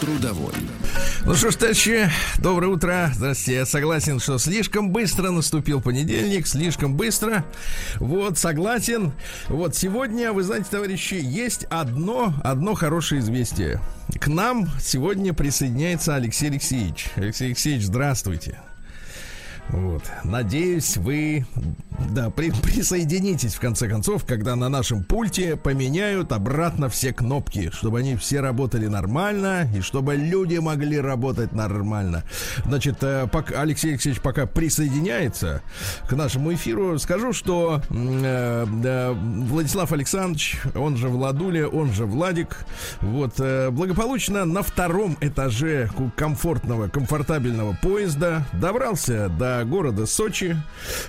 [0.00, 0.54] Трудовой.
[1.24, 2.08] Ну что ж, товарищи,
[2.38, 3.10] доброе утро.
[3.14, 3.54] Здравствуйте.
[3.60, 7.44] Я согласен, что слишком быстро наступил понедельник, слишком быстро.
[7.96, 9.12] Вот, согласен.
[9.48, 13.80] Вот сегодня, вы знаете, товарищи, есть одно, одно хорошее известие.
[14.20, 17.08] К нам сегодня присоединяется Алексей Алексеевич.
[17.16, 18.60] Алексей Алексеевич, здравствуйте.
[19.70, 20.02] Вот.
[20.24, 21.46] Надеюсь, вы
[22.10, 27.98] да, при, присоединитесь в конце концов, когда на нашем пульте поменяют обратно все кнопки, чтобы
[27.98, 32.24] они все работали нормально и чтобы люди могли работать нормально.
[32.64, 35.62] Значит, э, пока Алексей Алексеевич пока присоединяется
[36.08, 42.64] к нашему эфиру, скажу, что э, э, Владислав Александрович, он же Владуля, он же Владик,
[43.00, 50.56] вот э, благополучно на втором этаже комфортного, комфортабельного поезда добрался до города Сочи,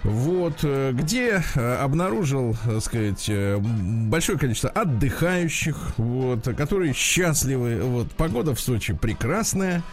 [0.04, 8.12] вот, э, где э, обнаружил, так сказать, э, большое количество отдыхающих, вот, которые счастливы, вот,
[8.12, 9.84] погода в Сочи прекрасная,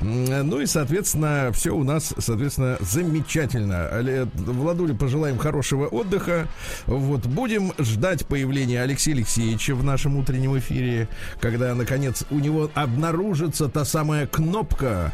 [0.00, 3.88] ну и, соответственно, все у нас, соответственно, замечательно.
[4.34, 6.48] Владуле пожелаем хорошего отдыха,
[6.86, 11.08] вот, будем ждать появления Алексея Алексеевича в нашем утреннем эфире,
[11.40, 15.12] когда, наконец, у него обнаружится та самая кнопка,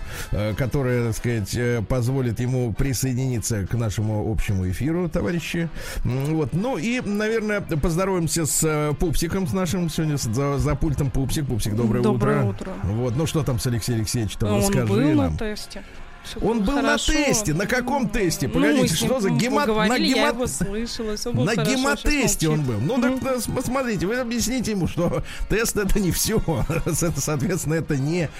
[0.56, 5.70] которая, так сказать, позволит ему при присоединиться к нашему общему эфиру, товарищи.
[6.04, 6.52] Вот.
[6.52, 11.46] Ну и, наверное, поздороваемся с э, Пупсиком, с нашим сегодня за, за пультом Пупсик.
[11.46, 12.70] Пупсик, доброе, доброе утро.
[12.70, 12.72] утро.
[12.92, 13.16] Вот.
[13.16, 14.46] Ну что там с Алексеем Алексеевичем?
[14.46, 15.32] Он Расскажи был нам.
[15.32, 15.82] на тесте.
[16.40, 17.12] Он был хорошо.
[17.12, 17.54] на тесте.
[17.54, 18.48] На каком тесте?
[18.48, 19.66] Ну, Погодите, ним что за гемат...
[19.68, 20.34] На гемат...
[20.34, 22.78] его слышала, На хорошо, гемотесте он был.
[22.80, 26.40] Ну, так э, см- смотрите, вы объясните ему, что тест это не все.
[26.68, 28.30] Это, соответственно, это не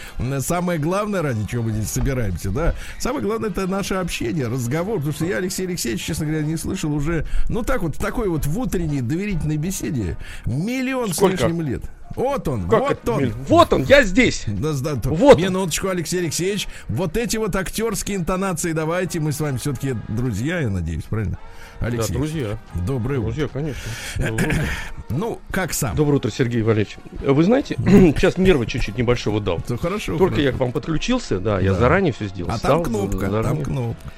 [0.40, 2.74] самое главное, ради чего мы здесь собираемся, да.
[2.98, 4.96] Самое главное это наше общение, разговор.
[4.96, 8.28] Потому что я Алексей Алексеевич, честно говоря, не слышал уже, ну так вот, в такой
[8.28, 10.16] вот в утренней доверительной беседе
[10.46, 11.36] миллион Сколько?
[11.36, 11.82] с лишним лет.
[12.16, 13.18] Вот он, Как вот это, он.
[13.18, 13.34] блин?
[13.48, 14.44] Вот он, я здесь.
[14.46, 15.42] Да, да, Вот он.
[15.42, 16.68] Минуточку, Алексей Алексеевич.
[16.88, 19.20] Вот эти вот актерские интонации давайте.
[19.20, 21.38] Мы с вами все-таки друзья, я надеюсь, правильно?
[21.80, 22.58] Да, Алексей, друзья.
[22.86, 23.32] доброе утро.
[23.32, 23.80] Друзья, конечно.
[24.16, 24.64] Доброе утро.
[25.08, 25.96] Ну, как сам?
[25.96, 26.96] Доброе утро, Сергей Валерьевич.
[27.20, 29.60] Вы знаете, сейчас нервы чуть-чуть небольшого дал.
[29.64, 30.16] Все хорошо.
[30.16, 30.42] Только хорошо.
[30.50, 31.78] я к вам подключился, да, я Да.
[31.80, 32.50] заранее все сделал.
[32.52, 33.64] А там кнопка, заранее.
[33.64, 34.12] там кнопка.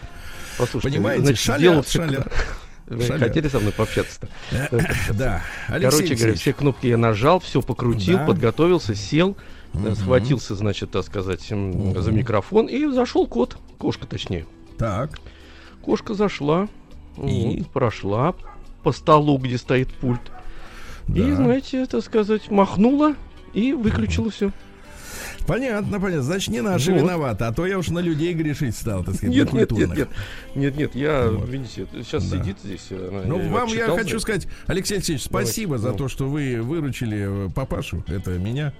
[0.59, 2.32] Послушайте, Понимаете, значит, все- шалят.
[2.86, 3.20] Вы шалят.
[3.22, 4.28] хотели со мной пообщаться-то?
[5.14, 6.40] Да, Алексей Короче говоря, Алексеевич.
[6.40, 8.26] все кнопки я нажал, все покрутил, Да.
[8.26, 9.36] подготовился, сел,
[9.72, 9.96] Мгм.
[9.96, 14.46] схватился, значит, так сказать, м, за микрофон и зашел кот, кошка точнее.
[14.78, 15.18] Так,
[15.82, 16.68] Кошка зашла,
[17.22, 17.58] И?
[17.58, 18.34] вот, прошла
[18.82, 20.20] по столу, где стоит пульт.
[21.08, 21.36] И, да.
[21.36, 23.14] знаете, так сказать, махнула
[23.52, 24.50] и выключила все.
[25.47, 26.22] Понятно, понятно.
[26.22, 27.00] Значит, не наши Вот.
[27.03, 30.09] виноваты, а то я уж на людей грешить стал, так сказать, Нет, нет, нет, нет.
[30.55, 31.49] Нет, нет, я, Вот.
[31.49, 32.38] видите, сейчас Да.
[32.38, 32.87] сидит здесь.
[32.91, 35.97] она- Ну, его вам я хочу сказать, Алексей Алексеевич, Давайте, спасибо за ну.
[35.99, 38.72] то, что вы выручили э, папашу, это меня,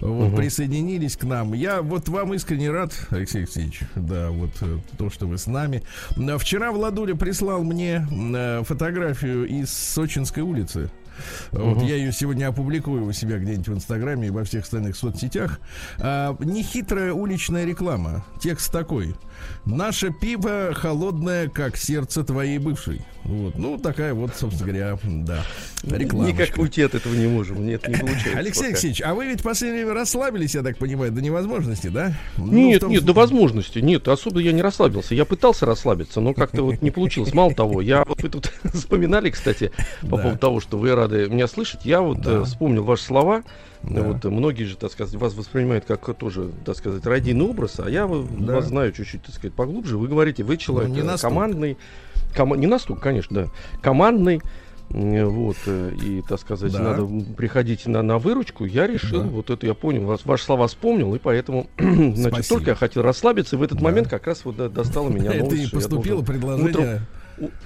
[0.00, 0.36] вот, Мгм.
[0.36, 1.52] присоединились к нам.
[1.52, 5.82] Я вот вам искренне рад, Алексей Алексеевич, да, вот э, то, что вы с нами.
[6.16, 10.90] Э, Вчера Владуля прислал мне э, фотографию из Сочинской улицы.
[11.52, 11.86] Вот Мгм.
[11.86, 15.60] я ее сегодня опубликую у себя где-нибудь в Инстаграме и во всех остальных соцсетях.
[15.98, 18.24] А, нехитрая уличная реклама.
[18.40, 19.14] Текст такой.
[19.64, 23.02] Наше пиво холодное, как сердце твоей бывшей.
[23.24, 23.56] Вот.
[23.58, 25.44] Ну, такая вот, собственно говоря, да,
[25.84, 26.28] реклама.
[26.28, 27.64] Никак уйти от этого не можем.
[27.64, 28.38] Нет, не получается.
[28.38, 28.68] Алексей пока.
[28.68, 32.14] Алексеевич, а вы ведь в последнее время расслабились, я так понимаю, до невозможности, да?
[32.36, 33.78] Ну, Нет, том нет, до возможности.
[33.78, 35.14] Нет, особо я не расслабился.
[35.14, 37.34] Я пытался расслабиться, но как-то вот не получилось.
[37.34, 39.70] Мало того, я вот вы тут вспоминали, кстати,
[40.02, 41.84] по поводу того, что вы рады меня слышать.
[41.84, 43.42] Я вот э, вспомнил ваши слова.
[43.82, 44.02] Да.
[44.02, 48.06] Вот многие же, так сказать, вас воспринимают как тоже, так сказать, родийный образ, а я
[48.06, 48.54] Да.
[48.56, 49.96] вас знаю чуть-чуть, так сказать, поглубже.
[49.96, 51.34] Вы говорите, вы человек Ну, не э, настолько.
[51.34, 51.78] командный,
[52.36, 53.50] кома- не настолько, конечно, да,
[53.80, 54.40] командный.
[54.92, 56.80] э, Вот, э, и, так сказать, Да.
[56.80, 57.06] надо
[57.36, 58.64] приходить на, на выручку.
[58.64, 59.28] Я решил, Да.
[59.28, 62.48] вот это я понял, вас, ваши слова вспомнил, и поэтому, значит, Спасибо.
[62.58, 63.84] только я хотел расслабиться, и в этот Да.
[63.84, 67.02] момент как раз вот до- достало меня Это и поступило предложение.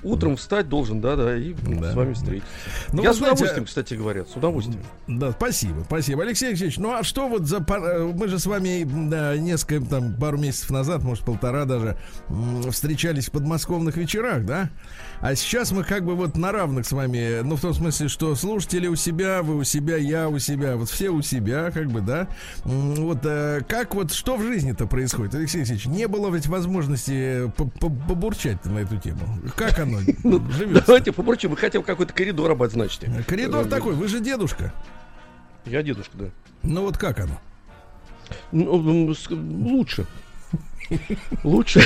[0.03, 1.93] Утром встать должен, да-да, и Да.
[1.93, 2.49] с вами встретиться.
[2.93, 4.81] Ну, я с знаете, удовольствием, кстати говоря, с удовольствием.
[5.07, 6.23] Да, спасибо, спасибо.
[6.23, 9.85] Алексей Алексеевич, ну а что вот за пар- э, Мы же с вами да, несколько,
[9.87, 11.97] там, пару месяцев назад, может, полтора даже,
[12.71, 14.71] встречались в подмосковных вечерах, да?
[15.21, 18.35] А сейчас мы как бы вот на равных с вами, ну, в том смысле, что
[18.35, 22.01] слушатели у себя, вы у себя, я у себя, вот все у себя, как бы,
[22.01, 22.29] да?
[22.65, 25.35] Вот э, как вот, что в жизни-то происходит?
[25.35, 29.21] Алексей Алексеевич, не было ведь возможности по- побурчать на эту тему.
[29.67, 30.85] Как оно Ну, живет?
[30.87, 33.03] Давайте попробуем, мы хотим какой-то коридор обозначить.
[33.27, 34.73] Коридор Э, такой, вы же дедушка.
[35.65, 36.25] Я дедушка, да.
[36.63, 37.41] Ну вот как оно?
[38.53, 40.07] Ну, лучше.
[41.45, 41.83] Лучше.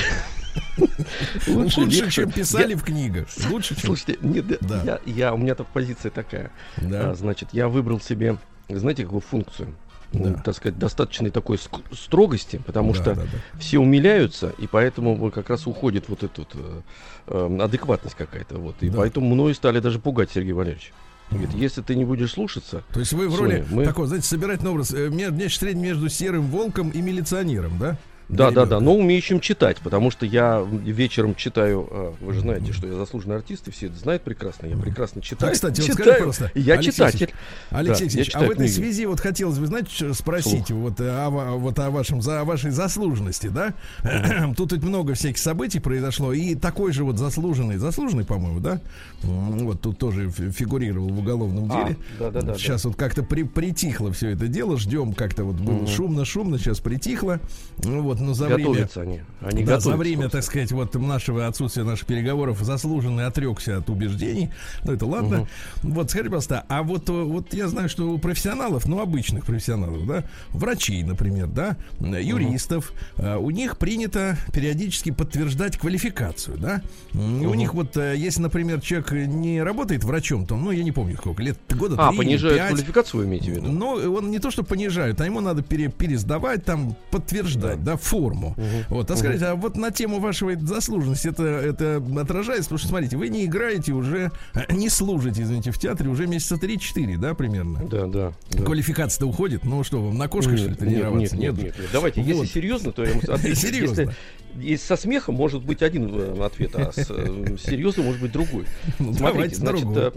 [1.46, 2.10] Лучше, легче.
[2.10, 3.28] чем писали в книгах.
[3.50, 3.86] Лучше, чем...
[3.96, 4.82] Слушайте, нет, Да.
[4.84, 6.50] я, я, у меня так позиция такая.
[6.78, 7.10] Да.
[7.10, 8.38] А, значит, я выбрал себе,
[8.68, 9.74] знаете, какую функцию?
[10.12, 10.30] Да.
[10.30, 11.58] Ну, так сказать, достаточной такой
[11.92, 13.58] строгости, потому Да, что да, да.
[13.58, 16.80] все умиляются, и поэтому как раз уходит вот эта вот, э,
[17.26, 18.56] э, адекватность какая-то.
[18.58, 18.76] Вот.
[18.80, 18.98] И Да.
[18.98, 20.92] поэтому мною стали даже пугать Сергей Валерьевич.
[21.30, 24.26] Говорит, если ты не будешь слушаться, То есть вы в Соня, роли мы- такого, знаете,
[24.26, 27.98] собирательный образ, э, ме- нечто среднее между серым волком и милиционером, да?
[28.28, 32.72] Да, да, да, но умеющим читать, потому что я вечером читаю, э, вы же знаете,
[32.74, 35.50] что я заслуженный артист, и все это знают прекрасно, я прекрасно читаю.
[35.50, 37.32] А, кстати, вот читаю, скажи, пожалуйста, я Алексей читатель.
[37.70, 38.70] Алексей Да, Алексеевич, а в этой книги.
[38.70, 42.70] связи вот хотелось бы, знаете, спросить вот, э, о, вот о вашем, за, о вашей
[42.70, 43.72] заслуженности, да?
[44.56, 48.80] Тут ведь много всяких событий произошло, и такой же вот заслуженный, заслуженный, по-моему, да?
[49.22, 51.96] Вот тут тоже фи- фигурировал в уголовном А, деле.
[52.18, 52.58] да, да, да, да.
[52.58, 57.40] Сейчас вот как-то при, притихло все это дело, ждем как-то вот было шумно-шумно, сейчас притихло.
[57.84, 58.64] Ну Вот, но за время...
[58.64, 59.20] Готовятся они.
[59.40, 60.36] Они да, готовятся за время, просто.
[60.38, 64.50] так сказать, вот нашего отсутствия наших переговоров заслуженный отрекся от убеждений.
[64.84, 65.48] Ну, это ладно.
[65.82, 70.24] Вот, скажи, пожалуйста, а вот, вот я знаю, что у профессионалов, ну, обычных профессионалов, да,
[70.50, 76.82] врачей, например, да, юристов, э, у них принято периодически подтверждать квалификацию, да.
[77.14, 80.92] И У них вот, э, если, например, человек не работает врачом, то, ну, я не
[80.92, 83.72] помню сколько, лет, года А, три или понижают пять, квалификацию, вы имеете в виду?
[83.72, 88.56] но он не то, что понижают, а ему надо пере- пересдавать, там, подтверждать, да, форму.
[88.88, 92.64] Вот, а скажите, а вот на тему вашей заслуженности это, это отражается?
[92.64, 96.56] Потому что, смотрите, вы не играете уже, э, не служите, извините, в театре уже месяца
[96.56, 97.86] 3-4, да, примерно?
[97.86, 98.32] Да, да.
[98.50, 98.62] да.
[98.64, 101.36] Квалификация-то уходит, ну что, вам на кошках, что ли, Нет, нет, тренироваться?
[101.36, 101.88] нет, нет, нет.
[101.92, 102.48] Давайте, если Вот.
[102.48, 103.38] серьезно, то я вам.
[103.54, 104.00] Серьезно.
[104.00, 104.14] Если,
[104.56, 108.64] если со смехом может быть один э, ответ, а с э, серьезно может быть другой.
[108.98, 110.12] Ну, Смотрите, давайте значит, другого.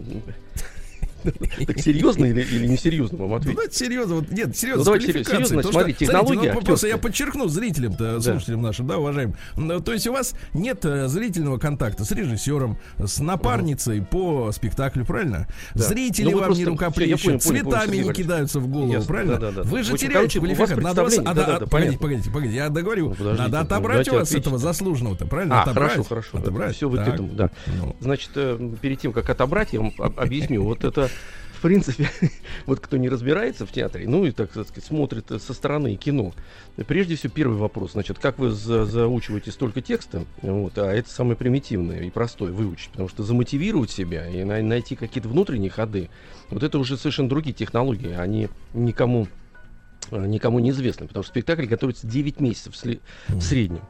[1.67, 3.55] так серьезно или, или несерьезно вам Ну, ответить?
[3.55, 6.97] давайте серьезно, вот нет, серьезно, Ну, давайте серьезно, Потому смотрите, что, технология ну, просто я
[6.97, 9.35] подчеркну зрителям-то, слушателям нашим, да, уважаемым.
[9.55, 15.05] Ну, То есть у вас нет э, зрительного контакта с режиссером, с напарницей по спектаклю,
[15.05, 15.47] правильно?
[15.75, 15.83] Да.
[15.83, 19.37] Зрители Ну, вам просто- не рукоплещут, цветами не кидаются в голову, Ясно, правильно?
[19.37, 19.69] да-да-да.
[19.69, 20.81] Вы же общем, теряете квалификацию.
[20.81, 23.15] Надо вас, представление, а, да, да-да-да, погодите, погодите, погодите, я договорю.
[23.19, 25.61] Ну, Надо отобрать у вас этого заслуженного-то, правильно?
[25.61, 26.37] А, хорошо, хорошо.
[26.37, 26.75] Отобрать.
[26.75, 27.07] Все Так.
[27.07, 27.51] этому, да.
[27.67, 27.95] Ну.
[27.99, 30.63] Значит, э, перед тем, как отобрать, я вам об- объясню.
[30.63, 31.09] Вот это,
[31.53, 32.09] в принципе,
[32.65, 36.33] вот кто не разбирается в театре, ну и, так сказать, смотрит со стороны кино.
[36.87, 37.91] Прежде всего, первый вопрос.
[37.91, 40.25] Значит, как вы за- заучиваете столько текста?
[40.41, 42.89] Вот, а это самое примитивное и простое выучить.
[42.89, 46.09] Потому что замотивировать себя и най- найти какие-то внутренние ходы,
[46.49, 48.13] вот это уже совершенно другие технологии.
[48.13, 49.27] Они никому
[50.09, 53.81] никому не известны, потому что спектакль готовится 9 месяцев в среднем.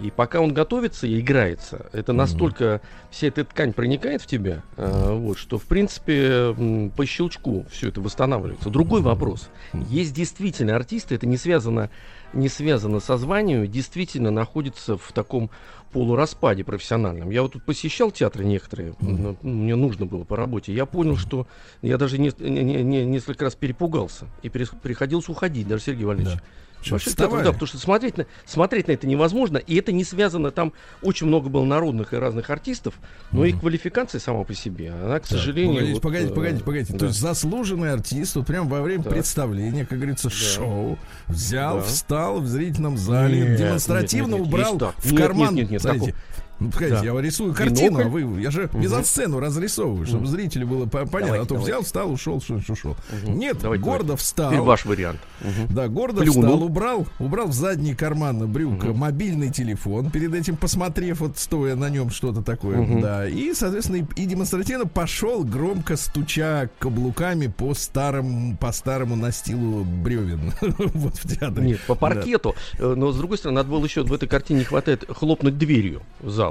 [0.00, 2.80] И пока он готовится и играется, это настолько
[3.10, 7.88] вся эта ткань проникает в тебя, э, вот, что в принципе м, по щелчку все
[7.88, 8.70] это восстанавливается.
[8.70, 9.48] Другой вопрос.
[9.88, 11.90] Есть действительно артисты, это не связано,
[12.32, 15.50] не связано со званием, действительно находятся в таком
[15.92, 17.30] полураспаде профессиональном.
[17.30, 20.72] Я вот тут посещал театры некоторые, ну, мне нужно было по работе.
[20.72, 21.46] Я понял, что
[21.82, 26.36] я даже не- не- не- несколько раз перепугался и перес- приходилось уходить, даже Сергей Валерьевич.
[26.36, 26.42] Да.
[26.80, 27.02] Вставай.
[27.14, 30.72] театр, да, потому что смотреть на, смотреть на это невозможно, и это не связано, там
[31.02, 32.94] очень много было народных и разных артистов,
[33.32, 35.74] но и квалификация сама по себе, она, к сожалению...
[35.74, 36.92] Погодите, вот, погодите, э, погодите, погодите.
[36.92, 36.98] да.
[37.00, 39.12] То есть заслуженный артист, вот прям во время Так.
[39.14, 41.82] представления, как говорится, шоу, взял, Да.
[41.84, 44.94] встал в зрительном зале, Нет, демонстративно нет, нет, убрал есть так.
[45.04, 45.54] в карман.
[45.54, 46.14] нет, нет, нет, Смотрите,
[46.60, 47.04] ну, погодите, Да.
[47.14, 51.18] я рисую картину, а вы, я же мизансцену разрисовываю, чтобы зрителю было по- понятно.
[51.20, 51.72] Давайте, а то давайте.
[51.72, 52.96] взял, встал, ушел, что ушел.
[53.24, 53.38] Мгм.
[53.38, 54.22] Нет, Давайте, гордо давайте.
[54.24, 54.50] встал.
[54.50, 55.20] Теперь ваш вариант.
[55.40, 55.74] Мгм.
[55.74, 56.42] Да, гордо Плюнул.
[56.42, 61.88] встал, убрал, убрал в задний карман брюка мобильный телефон, перед этим посмотрев, вот стоя на
[61.90, 63.00] нем что-то такое, Мгм.
[63.00, 69.84] да, и, соответственно, и, и демонстративно пошел, громко стуча каблуками по старому, по старому настилу
[69.84, 71.66] бревен, вот в театре.
[71.66, 72.54] Нет, по паркету.
[72.78, 76.02] Э, Но, с другой стороны, надо было еще в этой картине не хватает хлопнуть дверью
[76.22, 76.47] зала.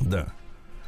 [0.00, 0.26] Да.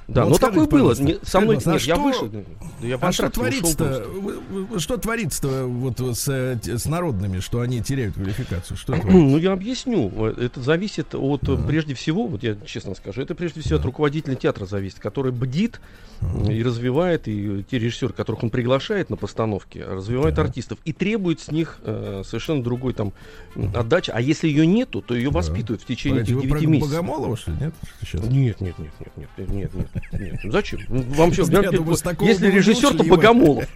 [0.09, 0.95] Да, Ну, но вот скажите, такое было.
[0.99, 2.29] Не- со мной нет, а я что- вышел.
[2.29, 2.38] да
[2.81, 4.07] Я А что ушел творится-то?
[4.09, 8.79] Вы- вы- Что творится-то вот с, э, с народными, что они теряют квалификацию?
[8.79, 9.12] Что творится?
[9.12, 10.11] Ну, я объясню.
[10.17, 13.85] Э, Это зависит от, э, прежде всего, вот я честно скажу, это прежде всего от
[13.85, 15.79] руководителя театра зависит, который бдит
[16.23, 21.41] э, и развивает, и те режиссеры, которых он приглашает на постановки, развивают артистов и требует
[21.41, 23.12] с них э, совершенно другой там
[23.57, 24.11] м, отдачи.
[24.11, 26.91] А если ее нету, то ее воспитывают в течение Погодите, этих вы про 9 месяцев.
[26.93, 27.57] Богомолова, что ли?
[27.61, 27.75] Нет?
[28.03, 28.27] Что сейчас?
[28.31, 30.40] Нет, нет, нет, нет, нет, нет, нет, нет.
[30.43, 30.81] Ну зачем?
[30.88, 33.05] Ну, Вам что, Я думаю, если режиссер, то.
[33.05, 33.67] Богомолов.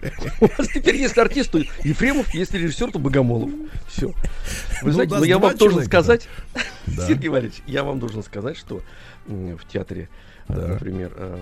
[0.41, 3.51] У вас теперь есть артист, то Ефремов, если режиссер, то Богомолов.
[3.87, 4.07] Все.
[4.07, 4.13] Вы
[4.83, 6.27] Ну, знаете, но я вам должен сказать.
[6.87, 8.81] Сергей Валерьевич, я вам должен сказать, что
[9.25, 10.09] в театре,
[10.49, 10.67] э, Да.
[10.67, 11.39] например, э,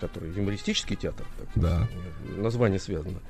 [0.00, 1.88] который юмористический театр, Да.
[2.36, 3.20] э, название связано,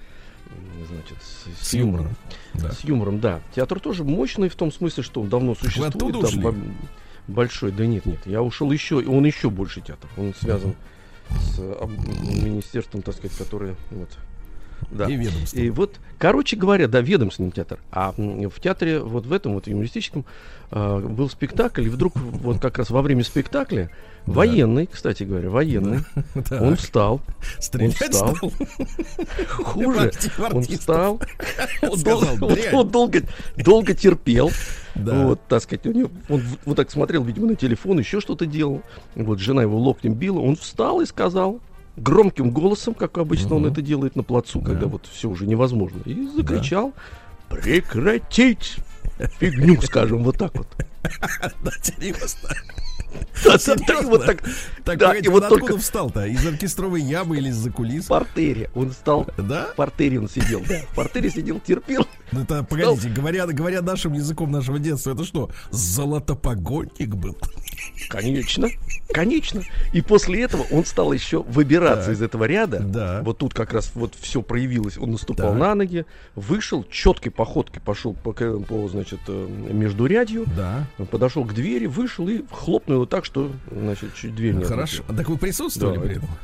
[0.88, 1.18] значит,
[1.60, 2.16] с, С юмором.
[2.54, 2.72] Да.
[2.72, 3.40] с юмором, да.
[3.54, 5.94] Театр тоже мощный в том смысле, что он давно существует.
[5.94, 6.62] оттуда там ушли?
[7.26, 8.20] Бо- большой, да нет, нет.
[8.26, 10.08] Я ушел еще, он еще больше театр.
[10.16, 10.74] Он связан
[11.30, 14.10] с министерством, так сказать, которое вот.
[14.94, 15.06] Да.
[15.06, 15.58] И ведомство.
[15.58, 17.78] И вот, короче говоря, да, ведомственный театр.
[17.92, 20.24] А в театре, вот в этом вот юмористическом,
[20.70, 23.90] а, был спектакль, и вдруг вот как раз во время спектакля
[24.26, 25.98] военный, кстати говоря, военный,
[26.48, 26.62] Так.
[26.62, 27.20] он встал,
[27.58, 28.34] Стрелять встал.
[28.36, 28.52] стал?
[29.48, 30.12] хуже,
[30.52, 31.20] он встал,
[31.82, 32.74] он, Сказал, дол- он- «Дрянь».
[32.74, 33.22] он долго,
[33.56, 34.50] долго терпел,
[34.94, 35.26] Да.
[35.26, 38.82] вот, так сказать, у него, он вот так смотрел, видимо, на телефон, еще что-то делал,
[39.14, 41.60] вот, жена его локтем била, он встал и сказал,
[41.96, 43.72] громким голосом, как обычно он Мгм.
[43.72, 44.70] это делает на плацу, Да.
[44.70, 46.92] когда вот все уже невозможно, и закричал,
[47.48, 48.76] прекратить
[49.38, 50.68] фигню, скажем, вот так вот.
[51.62, 51.70] Да,
[54.04, 54.42] вот так,
[54.84, 56.26] Так, да, и вот только откуда встал-то?
[56.26, 58.04] Из оркестровой ямы или из-за кулис?
[58.04, 59.68] в портере, он стал, Да?
[59.72, 64.50] в портере он сидел, в портере сидел, терпел, Ну это, погодите, говоря, говоря нашим языком
[64.50, 67.36] нашего детства, это что, золотопогонник был?
[68.08, 68.68] Конечно,
[69.12, 69.62] конечно.
[69.92, 72.80] И после этого он стал еще выбираться из этого ряда.
[72.80, 73.20] Да.
[73.24, 74.98] Вот тут как раз вот все проявилось.
[74.98, 80.86] Он наступал на ноги, вышел, четкой походкой пошел по, по значит, э, междурядью, Да.
[81.10, 85.02] подошел к двери, вышел и хлопнул его так, что, значит, чуть дверь не Хорошо.
[85.02, 85.18] отлетела.
[85.18, 86.36] Так вы присутствовали Да, при это- этом?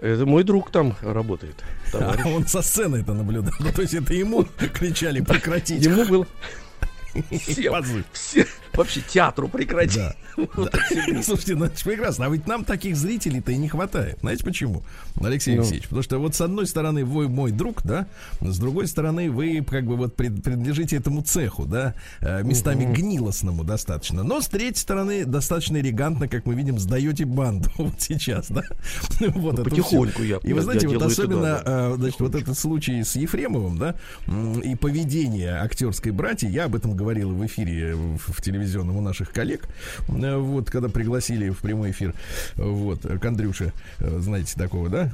[0.00, 1.62] Это мой друг там работает.
[1.92, 2.24] А товарищ.
[2.26, 3.52] он со сцены это наблюдал.
[3.60, 5.84] Ну, то есть это ему кричали прекратить.
[5.84, 6.26] Ему был
[7.70, 8.04] Позыв.
[8.12, 9.96] все, вообще театру прекратить.
[9.96, 10.14] Да.
[10.56, 10.74] Вот.
[11.22, 12.24] Слушайте, ну это ж прекрасно.
[12.24, 14.18] А ведь нам таких зрителей-то и не хватает.
[14.20, 14.82] Знаете почему,
[15.20, 15.60] Алексей Ну.
[15.60, 15.84] Алексеевич?
[15.84, 18.06] Потому что вот с одной стороны вы мой друг, да,
[18.40, 24.22] с другой стороны вы как бы вот принадлежите этому цеху, да, э, местами гнилостному достаточно.
[24.22, 28.62] Но с третьей стороны достаточно элегантно, как мы видим, сдаете банду вот сейчас, да.
[29.20, 33.16] Вот это потихоньку я- И вы знаете, вот особенно, э, значит, вот этот случай с
[33.16, 33.96] Ефремовым, да,
[34.64, 39.32] и поведение актерской братьи, я об этом говорил в эфире в, в телевизионном у наших
[39.32, 39.66] коллег,
[40.08, 42.14] э, вот, когда пригласили в прямой эфир,
[42.56, 45.12] вот, к Андрюше, э, знаете такого, да,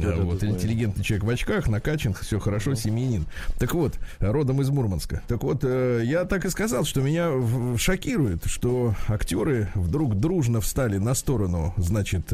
[0.00, 0.54] Да-да-да, вот, знаю.
[0.54, 3.26] интеллигентный человек в очках, накачан, все хорошо, семьянин.
[3.58, 5.22] Так вот, родом из Мурманска.
[5.28, 7.30] Так вот, э, я так и сказал, что меня
[7.76, 12.32] шокирует, что актеры вдруг дружно встали на сторону, значит,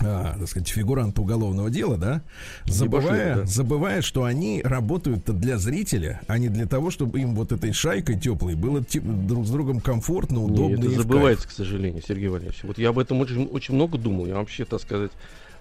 [0.00, 2.22] а, так сказать, фигуранта уголовного дела, да,
[2.66, 3.44] забывая, да.
[3.46, 8.18] забывая, что они работают для зрителя, а не для того, чтобы им вот этой шайкой
[8.18, 11.02] теплой было друг с другом комфортно, Не, удобно это и в кайф.
[11.02, 12.60] забывается, к сожалению, Сергей Валерьевич.
[12.62, 14.26] Вот я об этом очень, очень много думал.
[14.26, 15.12] Я вообще, так сказать,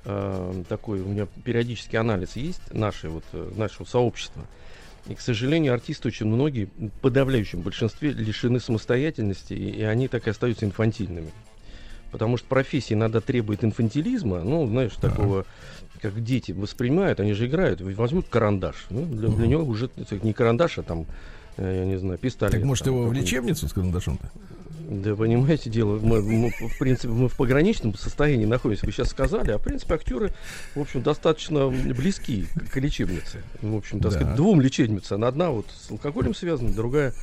[0.06, 4.44] э, такой у меня периодический анализ есть нашей, вот, э, нашего сообщества.
[5.08, 10.27] И, к сожалению, артисты очень многие, в подавляющем большинстве, лишены самостоятельности, и, и они так
[10.27, 11.32] и остаются инфантильными.
[12.17, 15.45] Потому что профессия иногда требует инфантилизма, ну, знаешь, такого,
[16.01, 18.88] как дети воспринимают, они же играют, возьмут карандаш.
[18.89, 19.88] Ну, для, для него уже
[20.24, 21.05] не карандаш, а там,
[21.57, 22.53] э, я не знаю, пистолет.
[22.53, 24.31] Так может его в лечебницу с карандашом-то?
[24.89, 29.51] Да, понимаете, дело, мы, мы, в принципе, мы в пограничном состоянии находимся, вы сейчас сказали,
[29.51, 30.32] а, в принципе, актеры,
[30.75, 33.44] в общем, достаточно близки к, к лечебнице.
[33.62, 34.17] В общем, так Да.
[34.20, 35.25] сказать, двум лечебницам.
[35.25, 37.13] Одна вот с алкоголем связана, другая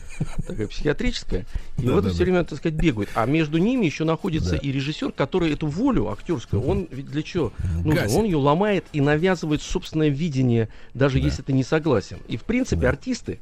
[0.47, 1.47] такая психиатрическая.
[1.79, 2.25] И Да, вот да, все да.
[2.25, 3.09] время, так сказать, бегают.
[3.15, 4.57] А между ними еще находится Да.
[4.59, 7.51] и режиссер, который эту волю актерскую, он ведь для чего
[7.83, 7.95] нужен?
[7.95, 8.19] Гасит.
[8.19, 12.19] Он ее ломает и навязывает собственное видение, даже если ты не согласен.
[12.29, 12.89] И, в принципе, Да.
[12.91, 13.39] артисты,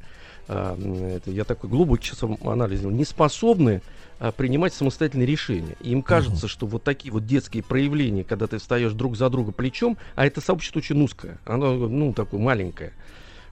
[0.47, 0.77] а,
[1.17, 3.81] это я такой глубокий сейчас анализ сделал, не способны
[4.37, 5.75] принимать самостоятельные решения.
[5.81, 9.51] И им кажется, что вот такие вот детские проявления, когда ты встаешь друг за друга
[9.51, 12.93] плечом, а это сообщество очень узкое, оно, ну, такое маленькое.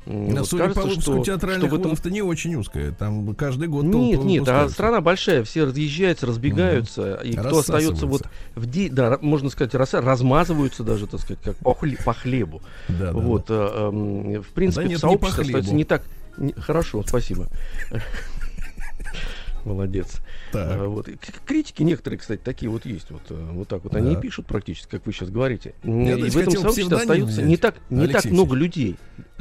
[0.07, 2.91] Но вот судя по кажется, выпуску что- театральных что в этом вузов-то не очень узкая.
[2.91, 8.23] Там каждый год нет, нет, а страна большая, все разъезжаются, разбегаются, и кто остается вот
[8.55, 8.89] в де...
[8.89, 12.63] да, можно сказать, раса- размазываются даже, так сказать, как по, хле- по хлебу.
[12.87, 16.01] Да, да, вот, а, эм, в принципе, Да нет, в не по остается не так.
[16.57, 17.47] Хорошо, спасибо.
[19.65, 20.17] Молодец.
[20.51, 20.67] Так.
[20.71, 21.07] А, вот.
[21.45, 23.09] Критики некоторые, кстати, такие вот есть.
[23.09, 24.21] Вот, э, вот так вот они и Да.
[24.21, 25.73] пишут практически, как вы сейчас говорите.
[25.83, 27.45] Я, и в этом сообществе взять.
[27.45, 28.97] не так, не так много людей.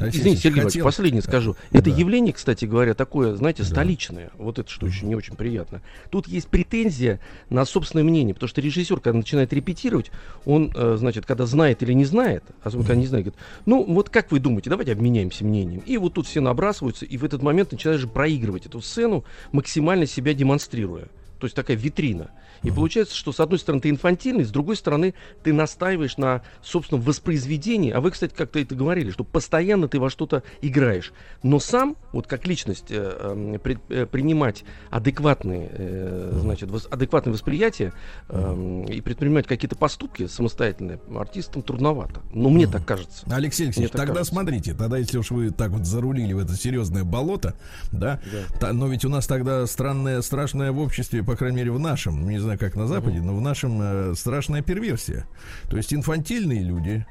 [0.09, 1.55] Извините, Сергей Иванович, последнее скажу.
[1.71, 1.97] Это Да.
[1.97, 3.69] явление, кстати говоря, такое, знаете, Да.
[3.69, 4.29] столичное.
[4.37, 5.81] Вот это что еще не очень приятно.
[6.09, 10.11] Тут есть претензия на собственное мнение, потому что режиссер, когда начинает репетировать,
[10.45, 14.09] он, э, значит, когда знает или не знает, особенно когда не знает, говорит, ну вот
[14.09, 15.81] как вы думаете, давайте обменяемся мнением.
[15.85, 20.33] И вот тут все набрасываются, и в этот момент начинаешь проигрывать эту сцену, максимально себя
[20.33, 21.05] демонстрируя.
[21.39, 22.29] То есть такая витрина.
[22.63, 25.13] И получается, что с одной стороны ты инфантильный, с другой стороны
[25.43, 27.91] ты настаиваешь на собственном воспроизведении.
[27.91, 31.11] А вы, кстати, как-то это говорили, что постоянно ты во что-то играешь.
[31.43, 37.33] Но сам, вот как личность, э, э, при, э, принимать адекватные, э, значит, вос, адекватное
[37.33, 37.93] восприятие
[38.29, 42.21] э, и предпринимать какие-то поступки самостоятельные артистам трудновато.
[42.33, 43.25] Ну, мне так кажется.
[43.31, 44.33] Алексей Алексеевич, тогда кажется.
[44.33, 47.55] смотрите, тогда если уж вы так вот зарулили в это серьезное болото,
[47.91, 48.19] да,
[48.59, 52.27] та- но ведь у нас тогда странное, страшное в обществе, по крайней мере в нашем,
[52.29, 55.25] не знаю как на Западе, но в нашем э, страшная перверсия.
[55.69, 57.05] То есть инфантильные люди,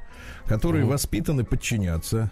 [0.45, 2.31] которые воспитаны подчиняться,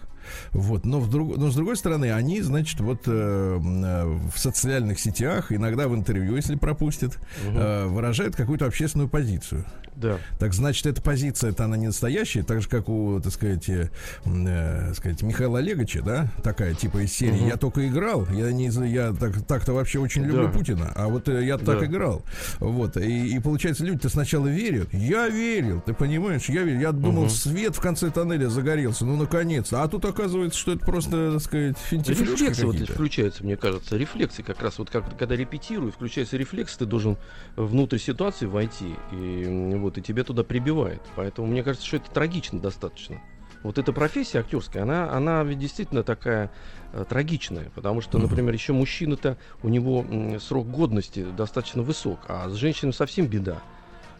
[0.52, 4.98] вот, но, в друг- но с другой стороны, они, значит, вот э, э, в социальных
[5.00, 9.64] сетях, иногда в интервью, если пропустят, э, выражают какую-то общественную позицию.
[9.96, 10.18] Да.
[10.38, 13.90] Так значит, эта позиция, это она не настоящая, так же, как у, так сказать, э,
[14.24, 19.12] э, сказать Михаила Олеговича, да, такая типа из серии «Я только играл», я, не, я
[19.12, 20.52] так, так-то вообще очень люблю Да.
[20.52, 21.84] Путина, а вот э, я так Да.
[21.86, 22.22] играл.
[22.60, 27.28] Вот, и, и получается, люди-то сначала верят, я верил, ты понимаешь, я верил, я думал,
[27.28, 31.76] свет в конце тоннеля загорелся, ну, наконец-то, а тут оказывается, что это просто, так сказать,
[31.90, 33.96] Рефлексы вот включаются, мне кажется.
[33.96, 37.16] Рефлексы как раз вот как, когда репетирую, включается рефлекс, ты должен
[37.56, 41.00] внутрь ситуации войти, и вот и тебя туда прибивает.
[41.16, 43.20] Поэтому мне кажется, что это трагично достаточно.
[43.62, 46.50] Вот эта профессия актерская, она, она ведь действительно такая
[46.94, 52.48] э, трагичная, потому что, например, еще мужчина-то, у него м, срок годности достаточно высок, а
[52.48, 53.58] с женщиной совсем беда.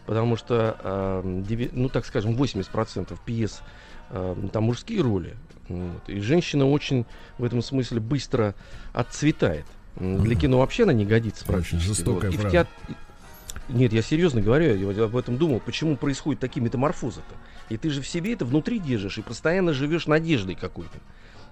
[0.05, 3.61] Потому что, э, деви- ну так скажем, 80% пьес
[4.11, 5.35] э, там мужские роли.
[5.71, 6.09] Вот.
[6.09, 7.05] И женщина очень
[7.37, 8.55] в этом смысле быстро
[8.93, 9.65] отцветает.
[9.97, 11.43] Для кино вообще она не годится.
[11.45, 11.87] Очень практически.
[11.87, 12.55] жестокая И в фраза.
[12.57, 12.95] теат-
[13.69, 17.35] Нет, я серьезно говорю, я вот об этом думал, почему происходят такие метаморфозы-то.
[17.69, 20.97] И ты же в себе это внутри держишь и постоянно живешь надеждой какой-то.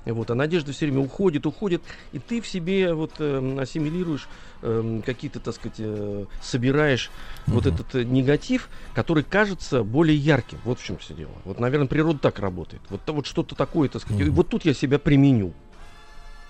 [0.06, 4.28] Вот, а надежда все время уходит, уходит, и ты в себе вот эм, ассимилируешь
[4.62, 7.12] эм, какие-то, так сказать, э, собираешь
[7.48, 10.60] вот этот э, негатив, который кажется более ярким.
[10.64, 11.34] Вот в чем все дело.
[11.44, 12.82] Вот, наверное, природа так работает.
[12.90, 14.26] Вот, вот что-то такое, так сказать.
[14.26, 15.54] И вот тут я себя применю.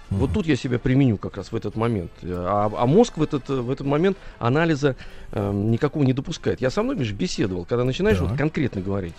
[0.09, 2.11] Вот тут я себя применю как раз в этот момент.
[2.23, 4.95] А, а мозг в этот, э, в этот момент анализа
[5.31, 6.61] эм, никакого не допускает.
[6.61, 8.29] Я со мной, видишь, беседовал, когда начинаешь Так.
[8.29, 9.13] вот конкретно говорить,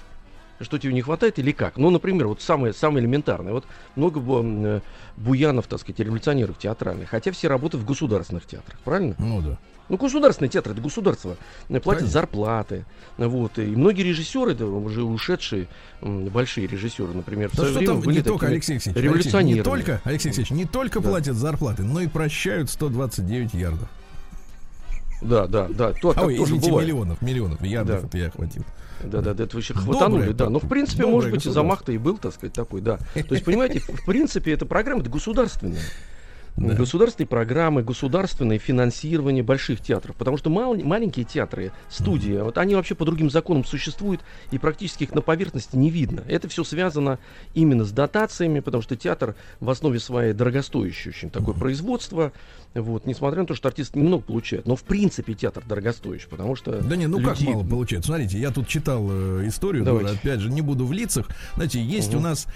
[0.60, 1.76] что тебе не хватает или как.
[1.76, 3.52] Ну, например, вот самое, самое элементарное.
[3.52, 3.64] Вот
[3.96, 4.80] много бу- э,
[5.16, 9.14] буянов, так сказать, революционеров театральных, хотя все работают в государственных театрах, правильно?
[9.18, 9.58] Ну да.
[9.88, 11.36] Ну, государственный театр, это государство
[11.68, 12.06] э, платит Конечно.
[12.12, 12.84] зарплаты.
[13.16, 15.66] Вот, и многие режиссеры, это уже ушедшие
[16.00, 19.58] большие режиссеры, например, в Да что там были не только, Алексей Алексеевич, Алексей, революционерами.
[19.58, 21.08] не только, Алексей Алексеевич, не только Да.
[21.08, 23.88] платят зарплаты, но и прощают 129 ярдов.
[25.22, 25.92] Да, да, да.
[25.92, 26.88] То, А, ой, извините, бывает.
[26.88, 28.06] миллионов, миллионов, ярдов Да.
[28.06, 28.64] это я охватил.
[29.04, 30.44] Да, да, да, это вы еще Доброе, хватанули, да.
[30.44, 32.98] так, Но в принципе, может быть, и замах-то и был, так сказать, такой, да.
[33.14, 35.80] То есть, понимаете, в принципе, эта программа государственная.
[36.56, 36.74] Да.
[36.74, 40.16] Государственные программы, государственное финансирование больших театров.
[40.16, 45.04] Потому что мал- маленькие театры, студии, вот они вообще по другим законам существуют, и практически
[45.04, 46.22] их на поверхности не видно.
[46.28, 47.18] Это все связано
[47.54, 52.32] именно с дотациями, потому что театр в основе своей дорогостоящий очень такое производство.
[52.74, 54.66] Вот, несмотря на то, что артист немного получает.
[54.66, 58.08] Но в принципе театр дорогостоящий, потому что Да не, ну как людей- мало получается.
[58.08, 60.12] Смотрите, я тут читал э, историю, Давайте.
[60.12, 61.26] да, опять же, не буду в лицах.
[61.56, 62.46] Знаете, есть у нас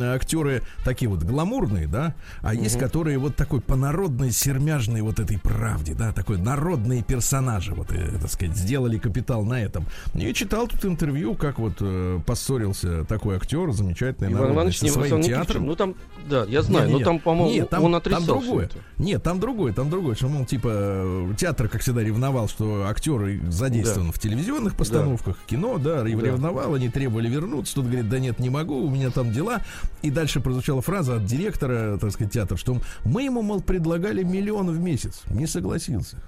[0.00, 5.38] актеры такие вот гламурные, да, а есть которые вот такой по народной сермяжной вот этой
[5.38, 9.86] правде, да, такой народные персонажи, вот, э, так сказать, сделали капитал на этом.
[10.14, 14.90] И читал тут интервью, как вот э, поссорился такой актер, замечательный Иван Иванович со не,
[14.90, 15.30] своим он чем.
[15.32, 15.66] театром.
[15.66, 15.94] Ну там,
[16.28, 17.04] да, я знаю, Не-не-не.
[17.04, 18.70] но там, по-моему, Нет, там, он там отрицал всё другое.
[18.98, 20.16] Нет, там другое, там другое.
[20.16, 25.78] Что, мол, типа, э, театр, как всегда, ревновал, что актеры задействованы в телевизионных постановках, кино,
[25.78, 26.26] да, рев- Да.
[26.26, 27.76] ревновал, они требовали вернуться.
[27.76, 29.60] Тут говорит, да нет, не могу, у меня там дела.
[30.02, 34.70] И дальше прозвучала фраза от директора, так сказать, театра, что мы ему, мол, предлагали миллион
[34.72, 35.22] в месяц.
[35.30, 36.20] Не согласился.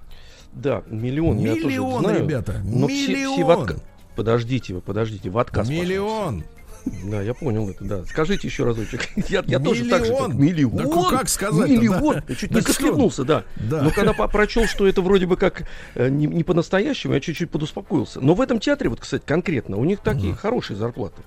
[0.52, 1.38] Да, миллион.
[1.38, 3.64] я тоже Миллион, знаю, ребята, но все- все в миллион.
[3.68, 3.80] отка-
[4.14, 6.42] Подождите вы, подождите, в отказ пошли Миллион.
[6.42, 6.48] все.
[6.84, 8.04] Да, я понял это, да.
[8.04, 9.08] Скажите еще разочек.
[9.28, 10.12] Я, я тоже так же.
[10.12, 10.30] Миллион.
[10.30, 10.76] как, Миллион.
[10.76, 12.14] Да ку- как сказать-то, Миллион.
[12.16, 12.24] да?
[12.28, 12.72] Я чуть Да не что?
[12.72, 13.44] захлебнулся, да.
[13.56, 13.82] Да.
[13.82, 18.20] Но когда прочел, что это вроде бы как э, не, не по-настоящему, я чуть-чуть подуспокоился.
[18.20, 21.22] Но в этом театре, вот, кстати, конкретно, у них такие хорошие зарплаты.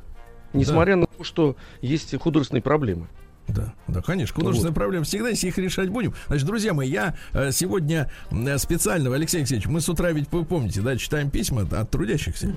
[0.53, 3.07] Несмотря на то, что есть художественные проблемы.
[3.47, 4.35] Да, да, конечно.
[4.35, 6.13] Художественная проблема всегда, если их решать будем.
[6.27, 10.43] Значит, друзья мои, я э, сегодня э, специально, Алексей Алексеевич, мы с утра ведь, вы
[10.43, 12.55] помните, да, читаем письма от трудящихся.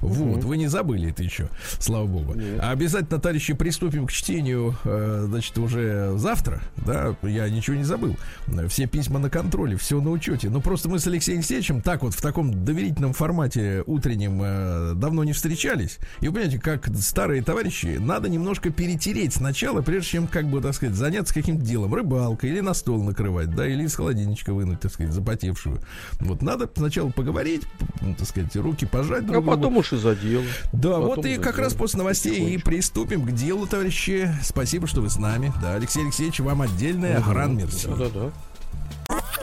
[0.00, 2.34] Вот, вы не забыли это еще, слава богу.
[2.34, 2.60] Нет.
[2.60, 8.16] А обязательно, товарищи, приступим к чтению, э, значит, уже завтра, да, я ничего не забыл.
[8.68, 10.50] Все письма на контроле, все на учете.
[10.50, 15.32] Но просто мы с Алексеем Алексеевичем так вот в таком доверительном формате утреннем давно не
[15.32, 15.98] встречались.
[16.20, 20.74] И вы понимаете, как старые товарищи, надо немножко перетереть сначала, прежде чем как бы, так
[20.74, 24.92] сказать, заняться каким-то делом, рыбалкой или на стол накрывать, да, или из холодильничка вынуть, так
[24.92, 25.80] сказать, запотевшую.
[26.20, 27.62] Вот надо сначала поговорить,
[28.18, 29.56] так сказать, руки пожать А друг другу.
[29.56, 30.44] потом уж и за дело.
[30.72, 31.64] Да, потом вот и как дело.
[31.64, 34.30] раз после новостей и приступим к делу, товарищи.
[34.42, 35.52] Спасибо, что вы с нами.
[35.62, 37.88] Да, Алексей Алексеевич, вам отдельная охрана мерси.
[37.88, 38.30] Да-да-да.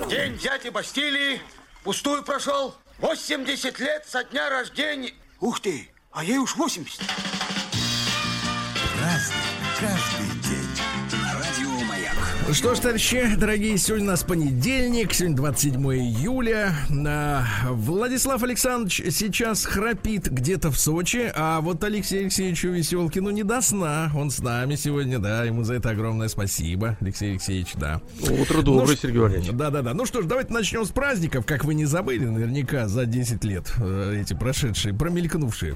[0.09, 1.39] День дяди Бастилии
[1.83, 2.75] пустую прошел.
[2.99, 5.11] 80 лет со дня рождения.
[5.39, 7.01] Ух ты, а ей уж 80.
[9.01, 9.35] Разный,
[9.79, 10.22] каждый.
[12.53, 16.75] Что ж, товарищи, дорогие, сегодня у нас понедельник, сегодня 27 июля.
[17.07, 23.59] А, Владислав Александрович сейчас храпит где-то в Сочи, а вот Алексею Алексеевичу Веселкину не до
[23.61, 24.11] сна.
[24.15, 28.01] Он с нами сегодня, да, ему за это огромное спасибо, Алексей Алексеевич, да.
[28.21, 29.49] Утро доброе, Ну, Сергей Валерьевич.
[29.51, 29.95] Да, да, да.
[29.95, 33.73] Ну что ж, давайте начнем с праздников, как вы не забыли, наверняка за 10 лет
[33.77, 35.75] э, эти прошедшие, промелькнувшие.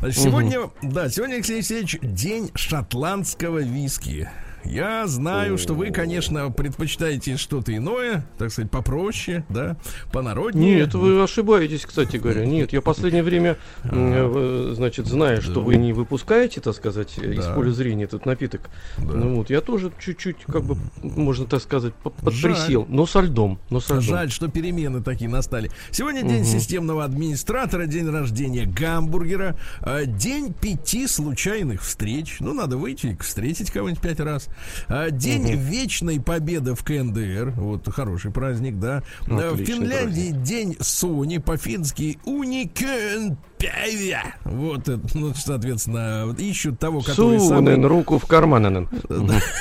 [0.00, 4.28] Значит, Сегодня, да, сегодня, Алексей Алексеевич, день шотландского виски.
[4.64, 9.76] Я знаю, что вы, конечно, предпочитаете что-то иное, так сказать, попроще, да,
[10.12, 10.76] понароднее.
[10.76, 12.44] Нет, вы ошибаетесь, кстати говоря.
[12.44, 17.46] Нет, я последнее время, м, э, значит, зная, что вы не выпускаете, так сказать, из
[17.46, 22.86] поля зрения этот напиток, ну вот, я тоже чуть-чуть, как бы, можно так сказать, подприсел,
[22.88, 24.02] но со льдом, но со льдом.
[24.02, 25.70] Жаль, что перемены такие настали.
[25.90, 32.36] Сегодня день системного администратора, день рождения гамбургера, э, день пяти случайных встреч.
[32.40, 34.48] Ну, надо выйти, встретить кого-нибудь пять раз.
[34.88, 37.52] Э, День вечной победы в КНДР.
[37.56, 39.02] Вот хороший праздник, да.
[39.26, 44.34] Э, В Отличный Финляндии день Сони, по-фински Уникен Певя.
[44.44, 48.60] Вот, ну, соответственно, ищут того, который самый Сунен руку в карман.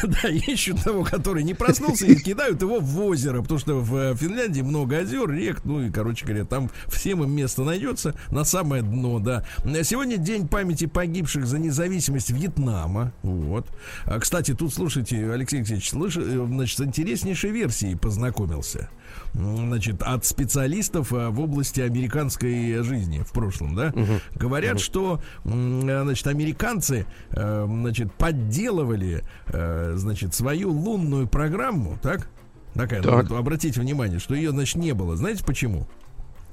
[0.03, 4.15] Да, ищут того, который не проснулся, и кидают его в озеро, потому что в э,
[4.15, 8.81] Финляндии много озер, рек, ну и, короче говоря, там всем им место найдется на самое
[8.83, 9.43] дно, да.
[9.83, 13.67] Сегодня день памяти погибших за независимость Вьетнама, вот.
[14.05, 18.89] А, кстати, тут, слушайте, Алексей Алексеевич, слыш, э, значит, с интереснейшей версией познакомился.
[19.33, 23.93] Значит, от специалистов э, в области американской жизни в прошлом, да,
[24.35, 29.23] говорят, что, м, э, значит, американцы, значит, подделывали,
[29.95, 32.29] значит, свою лунную программу, так?
[32.73, 33.29] Такая, ну, Так.
[33.29, 35.15] вот обратите внимание, что ее, значит, не было.
[35.17, 35.87] Знаете почему?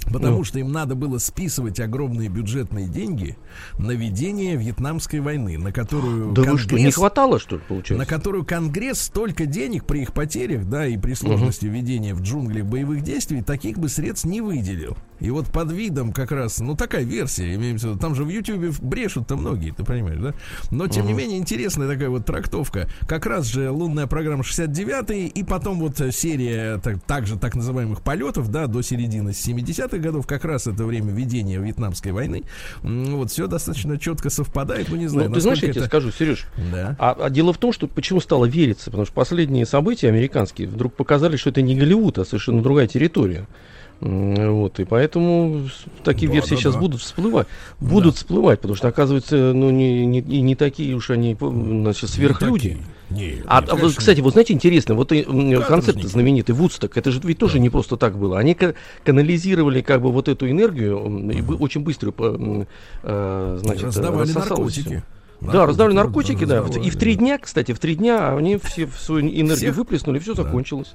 [0.05, 0.45] Потому Ну.
[0.45, 3.37] что им надо было списывать огромные бюджетные деньги
[3.77, 7.95] на ведение Вьетнамской войны, на которую Да вы что, не Конгресс- хватало, что ли, получается?
[7.99, 12.67] на которую Конгресс столько денег при их потерях, да, и при сложности ведения в джунглях
[12.67, 14.97] боевых действий, таких бы средств не выделил.
[15.19, 18.29] И вот под видом как раз, ну такая версия, имеем в виду, там же в
[18.29, 20.35] Ютьюбе брешут-то многие, ты понимаешь, да?
[20.71, 22.89] Но тем не менее интересная такая вот трактовка.
[23.09, 28.03] Как раз же лунная программа 69 и потом вот э, серия так, также так называемых
[28.03, 29.33] полетов, да, до середины
[29.87, 32.43] 70-х годов, как раз это время ведения Вьетнамской войны.
[32.83, 36.11] Вот все достаточно четко совпадает, ну не знаю, Ну, ты знаешь, я тебе это- скажу,
[36.11, 36.97] Сереж, Да.
[36.99, 40.95] а, а дело в том, что почему стало вериться, потому что последние события американские вдруг
[40.95, 43.47] показали, что это не Голливуд, а совершенно другая территория.
[44.01, 45.69] Вот, и поэтому
[46.05, 46.81] такие Да, версии да, сейчас да.
[46.81, 47.47] будут всплывать.
[47.81, 52.69] Будут всплывать, потому что, оказывается, ну, не, не, не такие уж они, значит, сверхлюди.
[52.69, 55.63] Не, А, нет, а вот, конечно, кстати, вот знаете, интересно, вот м, Каторжники.
[55.69, 58.39] концерт знаменитый Вудсток, это же ведь тоже не просто так было.
[58.39, 63.87] Они ка- канализировали как бы вот эту энергию, м, и очень быстро, э, значит, э,
[63.87, 64.89] раздавали наркотики.
[64.89, 65.03] всё.
[65.53, 66.65] Да, раздавали наркотики, да.
[66.83, 69.77] И в три дня, кстати, в три дня они все свою энергию Всех?
[69.77, 70.95] выплеснули, все закончилось.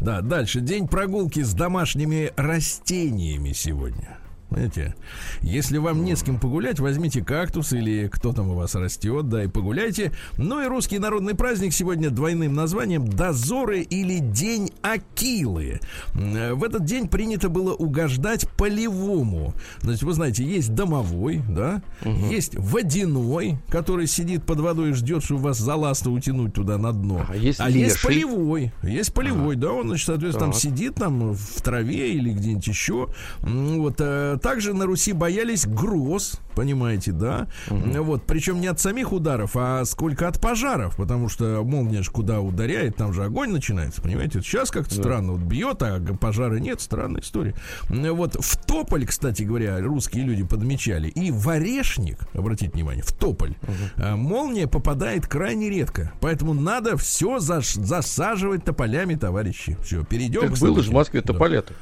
[0.00, 0.60] Да, дальше.
[0.60, 4.18] День прогулки с домашними растениями сегодня.
[4.52, 4.94] Знаете,
[5.40, 9.44] если вам не с кем погулять, возьмите кактус или кто там у вас растет, да,
[9.44, 10.12] и погуляйте.
[10.36, 15.80] Ну и русский народный праздник сегодня двойным названием «Дозоры» или «День Акилы».
[16.14, 19.54] В этот день принято было угождать полевому.
[19.80, 25.42] Значит, вы знаете, есть домовой, да, есть водяной, который сидит под водой и ждет, чтобы
[25.42, 27.24] вас за ласты утянуть туда на дно.
[27.28, 28.22] А есть есть леший.
[28.22, 28.72] полевой.
[28.82, 30.60] Есть полевой, да, он, значит, соответственно, там Так.
[30.60, 33.08] сидит там в траве или где-нибудь еще.
[33.40, 33.96] Вот.
[34.42, 37.46] Также на Руси боялись гроз, понимаете, да.
[37.68, 38.24] Вот.
[38.26, 42.96] Причем не от самих ударов, а сколько от пожаров, потому что молния же куда ударяет,
[42.96, 44.40] там же огонь начинается, понимаете.
[44.42, 47.54] Сейчас как-то странно, вот бьет, а пожара нет, странная история.
[47.88, 53.54] Вот в Тополь, кстати говоря, русские люди подмечали, и в Орешник, обратите внимание, в Тополь,
[53.96, 59.76] э, молния попадает крайне редко, поэтому надо все засаживать тополями, товарищи.
[59.82, 60.40] Все, перейдем.
[60.42, 60.94] Так к было же в.
[60.94, 61.22] Москве
[61.68, 61.74] Да.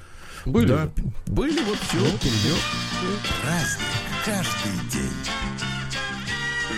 [0.46, 0.68] Были.
[0.68, 0.90] Да,
[1.26, 2.56] были, вот все, перейдем.
[3.42, 3.86] Праздник
[4.24, 5.10] каждый день.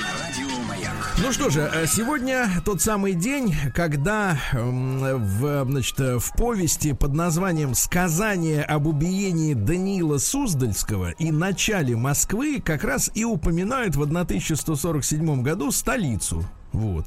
[0.01, 0.95] На радио Маяк.
[1.19, 6.93] Ну что же, э, сегодня тот самый день, когда м, в, значит, э, в повести
[6.93, 14.03] под названием «Сказание об убиении Даниила Суздальского и начале Москвы» как раз и упоминают в
[14.03, 16.45] 1147 году столицу.
[16.73, 17.07] Вот.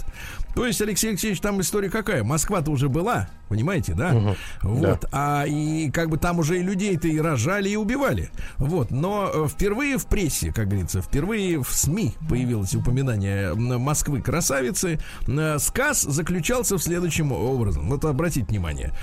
[0.56, 2.24] То есть, Алексей Алексеевич, там история какая?
[2.24, 4.14] Москва-то уже была, понимаете, да?
[4.14, 4.36] Мгм.
[4.62, 5.02] Вот.
[5.02, 5.10] Да.
[5.12, 8.30] А и как бы там уже и людей-то и рожали, и убивали.
[8.58, 8.90] Вот.
[8.90, 15.00] Но э, впервые в прессе, как говорится, впервые в СМИ появилось упоминание Москвы красавицы.
[15.28, 17.90] Э, Сказ заключался в следующем образом.
[17.90, 18.94] Вот обратите внимание.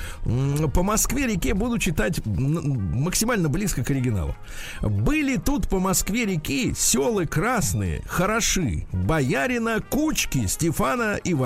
[0.72, 4.34] По Москве-реке буду читать максимально близко к оригиналу.
[4.80, 11.41] Были тут по Москве-реки селы красные, хороши, боярина Кучки Стефана Ивановича.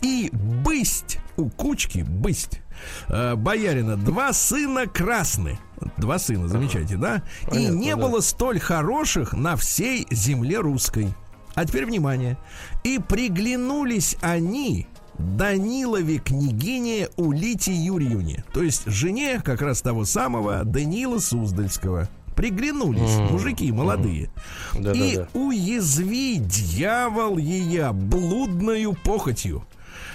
[0.00, 2.60] И бысть у кучки, бысть,
[3.08, 5.58] э, боярина, два сына красны.
[5.96, 7.22] Два сына, замечайте, да?
[7.42, 8.02] И Понятно, не да.
[8.02, 11.08] было столь хороших на всей земле русской.
[11.54, 12.38] А теперь внимание.
[12.84, 14.86] И приглянулись они
[15.18, 18.44] Данилове княгине Улите Юрьевне.
[18.52, 22.08] То есть жене как раз того самого Данила Суздальского.
[22.38, 24.30] Приглянулись, мужики молодые.
[24.72, 25.40] Да, И да, да.
[25.40, 29.66] уязви, дьявол ея, блудною похотью.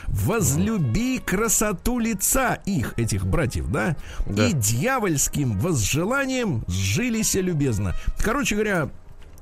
[0.08, 3.98] Возлюби красоту лица их, этих братьев, да?
[4.26, 4.48] Да.
[4.48, 7.94] И дьявольским возжеланием сжилися любезно.
[8.20, 8.90] Короче говоря,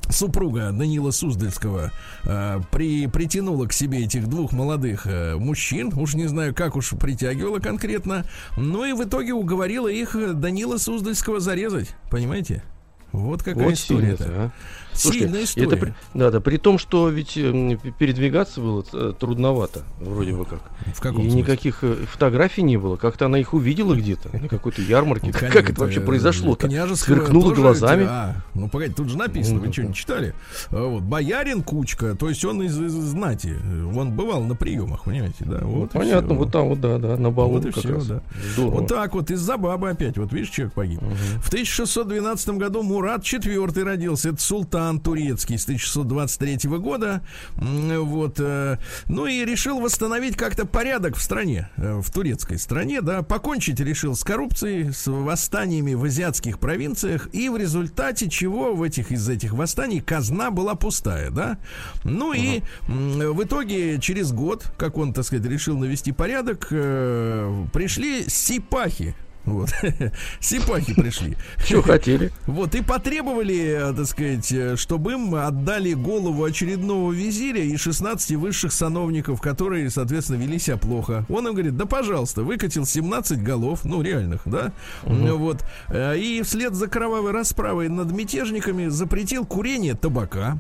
[0.10, 1.92] супруга Данила Суздальского
[2.24, 6.92] э, при, притянула к себе этих двух молодых э, мужчин, уж не знаю, как уж
[6.92, 8.26] притягивала конкретно,
[8.58, 12.64] но и в итоге уговорила их э, Данила Суздальского зарезать, понимаете?
[13.12, 14.26] Вот какая Вот история-то.
[14.28, 14.52] а.
[14.94, 15.68] Слушайте, Сильная история.
[15.68, 20.46] Это, при- да, да, при том, что ведь п- передвигаться было э, трудновато, вроде бы
[20.46, 20.60] как.
[20.96, 21.42] В каком и смысле?
[21.42, 22.96] никаких э, фотографий не было.
[22.98, 25.28] Как-то она их увидела где-то на какой-то ярмарке.
[25.28, 26.68] Ну, Как, это вообще э, произошло-то?
[26.68, 28.06] княжеского Сверкнула глазами.
[28.10, 29.88] А, ну погоди, тут же написано, Ну, вы что, да.
[29.88, 30.34] не читали?
[30.72, 33.56] А, Вот, боярин Кучка, то есть он из, из знати,
[33.96, 35.60] он бывал на приемах, понимаете, да?
[35.62, 38.08] Ну, Вот понятно, вот там вот, да, да, на балу Вот и всё, раз.
[38.08, 38.22] да.
[38.54, 38.80] Здорово.
[38.82, 40.18] Вот так вот, из-за бабы опять.
[40.18, 41.00] Вот видишь, человек погиб.
[41.42, 44.30] В 1612 году Мурат IV родился.
[44.30, 47.22] Это султан турецкий с 1623 года.
[47.56, 48.36] Вот.
[48.40, 53.22] э, Ну и решил восстановить как-то порядок в стране, э, в турецкой стране, да.
[53.22, 57.30] Покончить решил с коррупцией, с восстаниями в азиатских провинциях.
[57.34, 61.58] И в результате чего в этих, из этих восстаний казна была пустая, да.
[62.04, 68.26] Ну и в итоге через год, как он, так сказать, решил навести порядок, э, пришли
[68.28, 69.16] сипахи.
[69.46, 69.70] Вот.
[70.40, 71.36] Сипахи пришли.
[71.58, 72.32] Что хотели?
[72.46, 78.32] Вот, и потребовали, э, так сказать, э, чтобы им отдали голову очередного визиря и 16
[78.36, 81.26] высших сановников, которые, соответственно, вели себя плохо.
[81.30, 84.72] Он им говорит, да, пожалуйста, выкатил 17 голов, ну, реальных, да,
[85.06, 90.60] Ну, вот, и вслед за кровавой расправой над мятежниками запретил курение табака,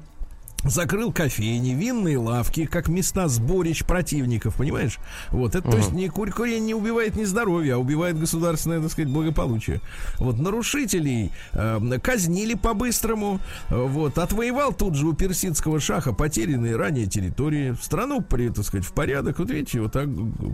[0.64, 4.98] закрыл кофейни, винные лавки, как места сборищ противников, понимаешь?
[5.32, 8.92] Вот, это, то есть, не, кур- курение не убивает не здоровье, а убивает государственное, так
[8.92, 9.82] сказать, благополучие.
[10.20, 17.08] Вот, нарушителей э, казнили по-быстрому, э, вот, отвоевал тут же у персидского шаха потерянные ранее
[17.08, 20.08] территории, страну, при, так сказать, в порядок, вот видите, вот так,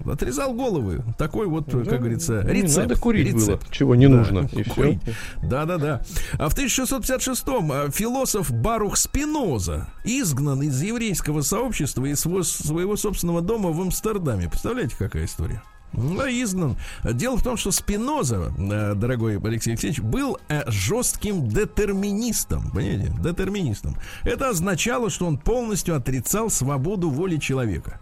[0.05, 2.77] отрезал головы, такой вот, э, как говорится, Ну, не рецепт.
[2.89, 3.63] надо курить рецепт.
[3.63, 4.49] было, чего не Да, нужно.
[4.53, 5.01] И курить.
[5.03, 5.13] все.
[5.43, 6.01] Да, да, да.
[6.39, 13.41] А в 1656-м э, философ Барух Спиноза изгнан из еврейского сообщества из сво- своего собственного
[13.41, 14.49] дома в Амстердаме.
[14.49, 15.61] Представляете, какая история?
[15.93, 16.77] Да, изгнан.
[17.03, 22.71] Дело в том, что Спиноза, э, дорогой Алексей Алексеевич, был э, жестким детерминистом.
[22.71, 23.13] Понимаете?
[23.19, 23.97] Детерминистом.
[24.23, 27.99] Это означало, что он полностью отрицал свободу воли человека.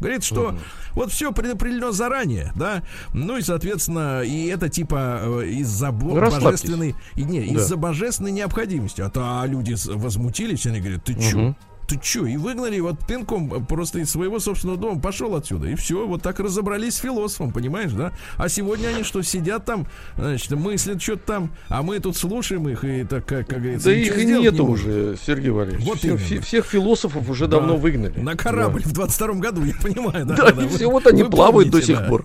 [0.00, 0.56] Говорит, что
[0.94, 2.82] вот все предопределено заранее, да,
[3.14, 7.46] ну и, соответственно, и это типа э, из-за бо- Ну, божественной, и не, Да.
[7.46, 9.00] из-за божественной необходимости.
[9.00, 11.54] А то а люди возмутились, они говорят, ты чё?
[11.88, 12.26] Ты чё?
[12.26, 15.68] И выгнали вот пинком э, просто из своего собственного дома, пошел отсюда.
[15.68, 18.12] И все, вот так разобрались с философом, понимаешь, да?
[18.36, 22.84] А сегодня они что, сидят там, значит, мыслят что-то там, а мы тут слушаем их,
[22.84, 25.86] и так, как, как говорится, Да их и нету не уже, Сергей Валерьевич.
[25.86, 27.56] Вот Все- все- всех философов уже Да.
[27.58, 28.20] давно выгнали.
[28.20, 30.36] На корабль в 22 году, я понимаю, да.
[30.36, 32.04] Да, да, вы- все, вот они плавают до сих да.
[32.06, 32.24] пор.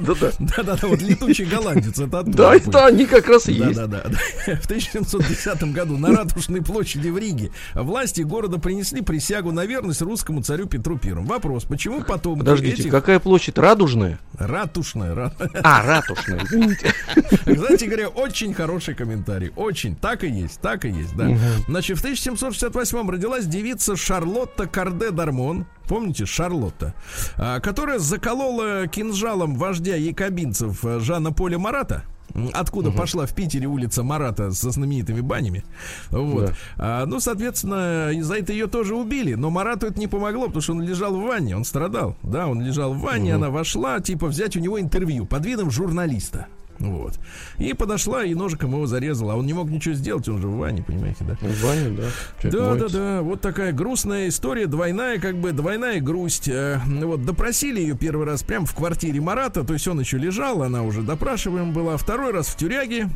[0.00, 0.30] Да-да.
[0.40, 2.36] Да-да-да, вот летучий голландец, это оттуда.
[2.36, 3.74] Да, это они как раз и есть.
[3.76, 4.56] Да, да, да.
[4.56, 10.42] В 1710 году на Ратушной площади в Риге власти города принесли присягу на верность русскому
[10.42, 11.26] царю Петру Первому.
[11.26, 13.58] Вопрос, почему потом Подождите, какая площадь?
[13.58, 14.18] Радужная?
[14.38, 16.94] Ратушная, ра- А, ратушная, извините.
[17.14, 19.52] Кстати говоря, очень хороший комментарий.
[19.56, 19.94] Очень.
[19.94, 21.28] Так и есть, так и есть, да.
[21.68, 25.66] Значит, в 1768 родилась девица Шарлотта Карде Дармон.
[25.86, 26.94] Помните, Шарлотта,
[27.36, 32.04] а, которая заколола кинжалом вождя якобинцев э, Жана Поля Марата.
[32.52, 35.64] Откуда пошла в Питере улица Марата со знаменитыми банями.
[36.10, 36.46] Вот.
[36.46, 36.54] Да.
[36.78, 39.34] А, ну, соответственно, за это ее тоже убили.
[39.34, 42.16] Но Марату это не помогло, потому что он лежал в ванне, он страдал.
[42.22, 46.46] Да, он лежал в ванне, она вошла, типа, взять у него интервью под видом журналиста.
[46.82, 47.14] Вот.
[47.58, 49.34] И подошла и ножиком его зарезала.
[49.34, 51.36] А он не мог ничего сделать, он же в ванне, понимаете, да?
[51.40, 52.04] В ванне, да.
[52.40, 52.96] Человек Да, да, моется.
[52.98, 53.22] да.
[53.22, 56.48] Вот такая грустная история, двойная, как бы двойная грусть.
[56.48, 60.62] Э, Вот допросили ее первый раз прямо в квартире Марата, то есть он еще лежал,
[60.62, 61.96] она уже допрашиваем была.
[61.96, 63.08] Второй раз в тюряге.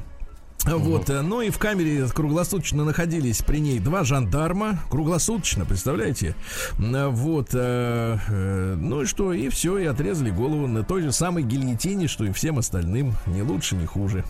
[0.67, 6.35] Вот, э, ну и в камере круглосуточно находились при ней два жандарма, круглосуточно, представляете?
[6.79, 11.13] М, Вот, э, э, ну и что, и все, и отрезали голову на той же
[11.13, 14.25] самой гильотине, что и всем остальным, не лучше, не хуже.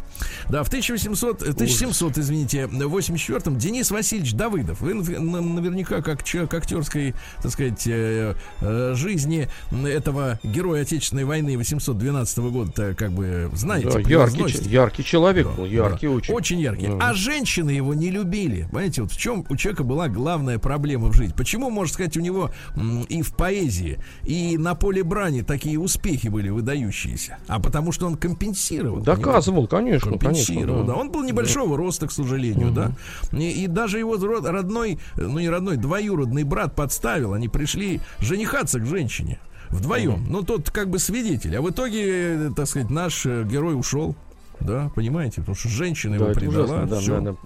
[0.51, 6.03] Да, в 1800, э, 1700, извините, в 84-м Денис Васильевич Давыдов, вы нав- на- наверняка
[6.03, 9.49] как человек актерской, так сказать, э, э, жизни
[9.87, 15.65] этого героя Отечественной войны 812 года, как бы знаете, Да, яркий, яркий человек Да, был,
[15.65, 16.13] яркий да.
[16.13, 16.26] очень.
[16.29, 16.89] Очень яркий.
[16.89, 16.99] Да.
[17.01, 18.63] А женщины его не любили.
[18.71, 21.35] Понимаете, вот в чем у человека была главная проблема в жизни.
[21.37, 22.51] Почему, можно сказать, у него
[23.09, 27.39] и в поэзии, и на поле брани такие успехи были выдающиеся?
[27.49, 29.01] А потому что он компенсировал.
[29.01, 30.95] Доказывал, конечно, Компенсировал, конечно.
[30.95, 31.01] да.
[31.01, 32.93] Он был небольшого роста, к сожалению, да.
[33.33, 37.33] И, и даже его ро- родной, ну не родной, двоюродный брат подставил.
[37.33, 39.39] Они пришли женихаться к женщине.
[39.69, 40.25] Вдвоем.
[40.31, 41.57] Ну, тот как бы свидетель.
[41.57, 44.15] А в итоге, э, так сказать, наш э, герой ушел.
[44.61, 45.41] Да, понимаете?
[45.41, 46.65] Потому что женщина Да, его предала.
[46.65, 47.21] ужасно, да, всё.
[47.21, 47.37] да, да.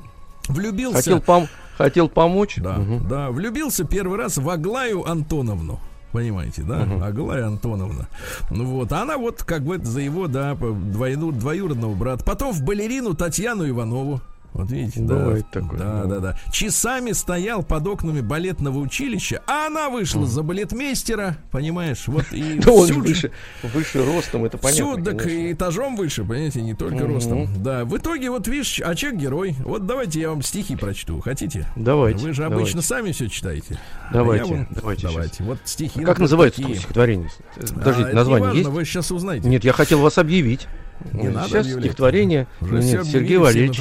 [0.49, 0.97] Влюбился.
[0.97, 2.57] Хотел, пом- хотел помочь.
[2.57, 3.09] Да, Мгм.
[3.09, 5.79] да, влюбился первый раз в Аглаю Антоновну.
[6.13, 6.83] Понимаете, да?
[7.07, 8.09] Аглая Антоновна.
[8.51, 12.25] Ну вот, она вот как бы за его, да, двойну, двоюродного брата.
[12.25, 14.21] Потом в балерину Татьяну Иванову.
[14.53, 15.15] Вот видите, да.
[15.17, 16.07] Бывает такое, Да, да.
[16.07, 16.37] да, да.
[16.51, 22.09] Часами стоял под окнами балетного училища, а она вышла за балетмейстера, понимаешь?
[22.09, 23.31] Вот и Да он выше,
[23.63, 24.95] выше ростом, это понятно.
[24.95, 27.49] Всю, так и этажом выше, понимаете, не только ростом.
[27.63, 29.55] Да, в итоге, вот видишь, а человек герой.
[29.65, 31.21] Вот давайте я вам стихи прочту.
[31.21, 31.67] Хотите?
[31.77, 33.79] Давайте, Вы же обычно сами все читаете.
[34.11, 35.45] А Давайте, давайте давайте.
[35.45, 36.03] Вот стихи.
[36.03, 37.31] Как ну, называется стихотворение?
[37.57, 38.69] А, Подождите, название есть?
[38.69, 39.49] Вы сейчас узнаете.
[39.49, 40.67] Нет, я хотел вас объявить.
[41.13, 41.85] Не надо Сейчас объявлять.
[41.85, 42.47] стихотворение.
[42.61, 43.81] Уже нет, Сергей Валерьевич.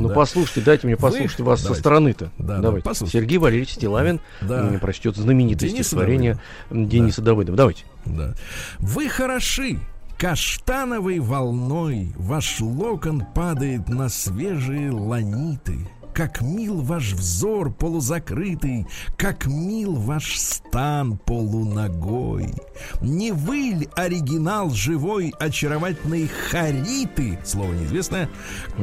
[0.00, 0.14] Ну Да.
[0.14, 1.80] послушайте, дайте мне Вы- послушать вас со давайте.
[1.80, 2.30] стороны-то.
[2.38, 2.84] Да, да, Давайте.
[2.84, 3.18] послушайте.
[3.18, 4.66] Сергей Валерьевич Стилавин Да.
[4.68, 6.38] м, прочтет знаменитое Дениса стихотворение
[6.70, 7.56] Дениса Давыдова.
[7.56, 7.84] Давайте.
[8.06, 8.34] Да.
[8.78, 9.78] Вы хороши,
[10.18, 15.78] каштановой волной Ваш локон падает на свежие ланиты.
[16.20, 22.52] Как мил ваш взор полузакрытый, Как мил ваш стан полуногой.
[23.00, 28.28] Не вы ли оригинал живой очаровательной Хариты, слово неизвестное,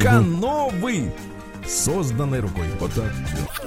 [0.02, 1.14] Кановы,
[1.64, 2.68] созданной рукой.
[2.80, 3.14] Вот так.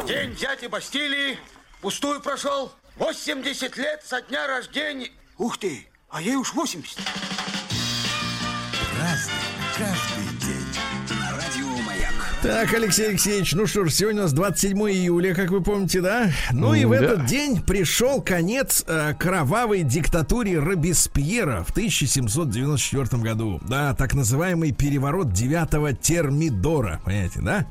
[0.04, 1.38] День дяди Бастилии
[1.80, 2.72] пустую прошел.
[2.96, 5.10] 80 лет со дня рождения.
[5.38, 6.98] Ух ты, а ей уж 80.
[8.98, 9.32] Разный,
[9.78, 10.09] каждый
[12.50, 16.32] Так, Алексей Алексеевич, ну что ж, сегодня у нас 27 июля, как вы помните, да?
[16.50, 16.96] Ну и в Да.
[16.96, 23.60] этот день пришел конец э, кровавой диктатуре Робеспьера в 1794 году.
[23.68, 27.66] Да, так называемый переворот 9 термидора, понимаете, да?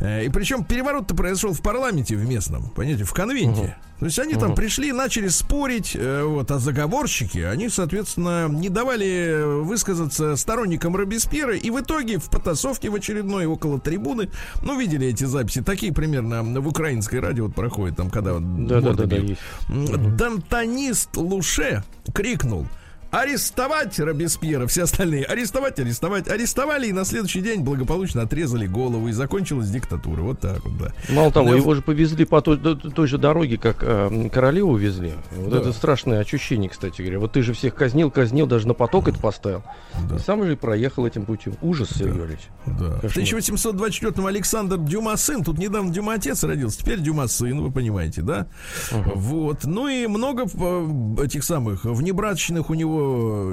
[0.00, 3.76] Э, и причем переворот-то произошел в парламенте в местном, понимаете, в конвенте.
[4.00, 9.06] То есть они там пришли, начали спорить, э, вот, а заговорщики, они, соответственно, не давали
[9.06, 14.30] э, высказаться сторонникам Робеспьера, и в итоге в потасовке в очередной около трибуны,
[14.62, 18.92] ну, видели эти записи, такие примерно в украинской радио вот проходят, там, когда Да, да,
[18.94, 22.66] да, да, Дантонист Луше крикнул
[23.14, 29.12] Арестовать Робеспьера, все остальные Арестовать, арестовать, арестовали И на следующий день благополучно отрезали голову И
[29.12, 31.56] закончилась диктатура, вот так вот, да Мало того, Да.
[31.56, 35.12] его же повезли по той, той- же дороге, как э, королеву везли.
[35.36, 35.58] Вот Да.
[35.58, 37.18] это страшное ощущение, кстати говоря.
[37.20, 39.62] Вот ты же всех казнил, казнил, даже на поток это поставил.
[40.08, 40.16] Да.
[40.16, 41.54] И сам же проехал этим путем.
[41.62, 42.48] Ужас, Сергей Валерьевич.
[42.66, 42.96] Да.
[42.96, 43.24] В Кошмар.
[43.24, 48.46] 1824-м Александр Дюма сын, тут недавно Дюма отец родился, теперь Дюма сын, вы понимаете, да?
[48.90, 49.64] Вот.
[49.64, 53.03] Ну и много э, этих самых внебрачных у него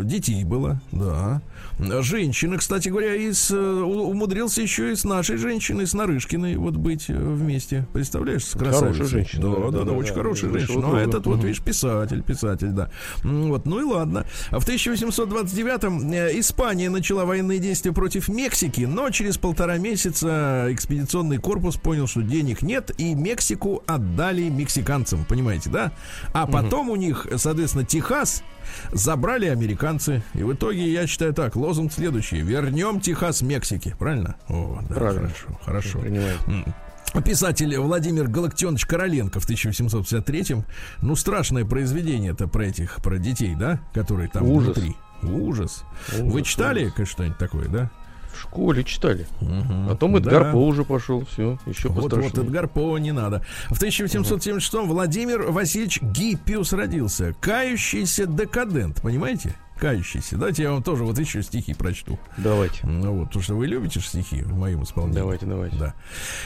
[0.04, 1.42] детей было, да.
[1.80, 7.06] Женщина, кстати говоря, из, э, умудрился еще и с нашей женщиной, с Нарышкиной, вот быть
[7.10, 7.88] э, вместе.
[7.92, 9.06] Представляешь, с Хорошая красавицей.
[9.08, 10.94] женщина, Да, да, да, да, да, очень да, хорошая высшего женщина.
[10.94, 12.92] Ну, а этот вот, видишь, писатель, писатель, да.
[13.24, 14.26] Вот, ну и ладно.
[14.52, 21.38] А в 1829-м э, Испания начала военные действия против Мексики, но через полтора месяца экспедиционный
[21.38, 25.92] корпус понял, что денег нет, и Мексику отдали мексиканцам, понимаете, да?
[26.34, 28.44] А потом у них, соответственно, Техас
[28.92, 30.22] забрали американцы.
[30.34, 32.42] И в итоге, я считаю так, лозунг следующий.
[32.42, 34.36] Вернем Техас Мексике, правильно?
[34.50, 35.30] О, да, Правильно.
[35.64, 36.00] хорошо, хорошо.
[37.26, 40.66] Писатель Владимир Галактионович Короленко в 1753-м.
[41.02, 43.82] Ну, страшное произведение это про этих, про детей, да?
[43.94, 44.76] Которые там Ужас.
[44.78, 44.96] внутри.
[45.24, 45.84] Ужас.
[46.14, 46.94] Ужас, Вы читали ужас.
[46.96, 47.92] конечно, что-нибудь такое, да?
[48.42, 49.28] В школе читали.
[49.40, 49.88] Мгм.
[49.90, 50.20] Потом Да.
[50.20, 51.26] Эдгар По уже пошел.
[51.26, 52.46] Все, еще Вот, вот, пострашнее.
[52.46, 53.46] Эдгар По не надо.
[53.70, 57.36] В 1776-м Владимир Васильевич Гиппиус родился.
[57.40, 59.56] Кающийся декадент, понимаете?
[59.78, 60.38] кающийся.
[60.38, 62.20] Давайте я вам тоже вот еще стихи прочту.
[62.38, 62.86] Давайте.
[62.86, 65.18] Ну вот, потому что вы любите же стихи в моем исполнении.
[65.18, 65.76] Давайте, давайте.
[65.76, 65.94] Да.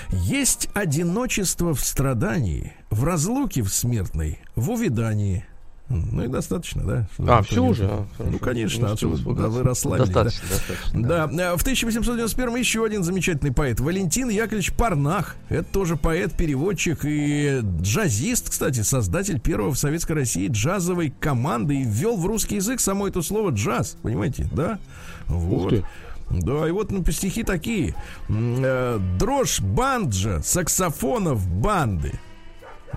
[0.09, 5.45] Есть одиночество в страдании, в разлуке в смертной, в увидании.
[5.89, 7.07] Ну и достаточно, да?
[7.19, 7.85] А, все уже?
[7.85, 10.09] А, ну, конечно, Не а да, вы расслабились.
[10.09, 10.23] да.
[10.23, 11.07] Достаточно, достаточно.
[11.07, 15.35] Да, э, в 1891 еще один замечательный поэт Валентин Яковлевич Парнах.
[15.49, 21.83] Это тоже поэт, переводчик и джазист, кстати, создатель первого в Советской России джазовой команды и
[21.83, 23.97] ввел в русский язык само это слово джаз.
[24.01, 24.79] Понимаете, да?
[25.27, 25.69] Вот.
[25.69, 25.85] ты.
[26.31, 27.93] Да, и вот ну, стихи такие.
[28.27, 32.13] Э, Дрожь банджа, саксофонов банды.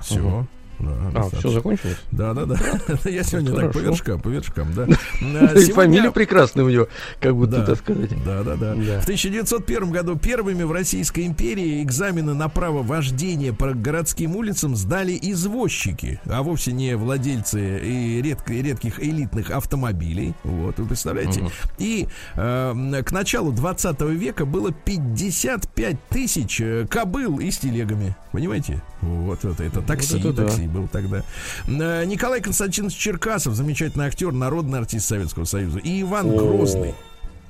[0.01, 0.47] Все.
[0.81, 1.97] А, все закончилось?
[2.12, 2.59] Да, да, да.
[3.05, 4.85] Я сегодня так по вершкам, по вершкам, да.
[4.89, 6.89] И Сегодня- фамилия прекрасная у него,
[7.20, 8.11] как будто, да, так сказать.
[8.24, 9.01] Да, да, да, Да.
[9.01, 15.18] В 1901 году первыми в Российской империи экзамены на право вождения по городским улицам сдали
[15.20, 20.35] извозчики, а вовсе не владельцы и редко, редких элитных автомобилей.
[20.45, 21.51] Вот, вы представляете?
[21.79, 28.16] И э, к началу 20 века было 55 тысяч э, кобыл и с телегами.
[28.33, 28.83] Понимаете?
[29.01, 30.49] Вот это, это такси, это да.
[30.69, 31.23] Был тогда.
[31.66, 35.79] Э, Николай Константинович Черкасов, замечательный актер, народный артист Советского Союза.
[35.79, 36.95] И Иван О, Грозный.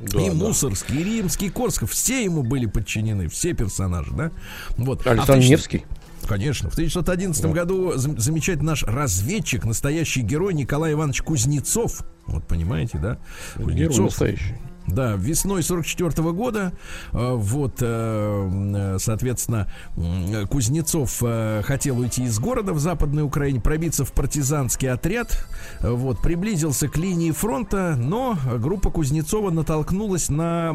[0.01, 0.35] Да, и да.
[0.35, 4.31] Мусорский, и Римский, Корсков, все ему были подчинены, все персонажи, да?
[4.77, 5.05] Вот.
[5.07, 5.85] А Александр тысяч- Невский.
[6.29, 6.69] Конечно.
[6.71, 12.03] В 1911 году зам- замечательный наш разведчик, настоящий герой Николай Иванович Кузнецов.
[12.27, 13.19] Вот понимаете, да?
[13.57, 14.55] Герой настоящий.
[14.89, 16.72] Да, весной 44 года,
[17.12, 19.70] э, вот, э, э, соответственно,
[20.51, 21.22] Кузнецов
[21.64, 25.47] хотел уйти из города в Западной Украине, пробиться в партизанский отряд,
[25.80, 30.72] вот, приблизился к линии фронта, но группа Кузнецова натолкнулась на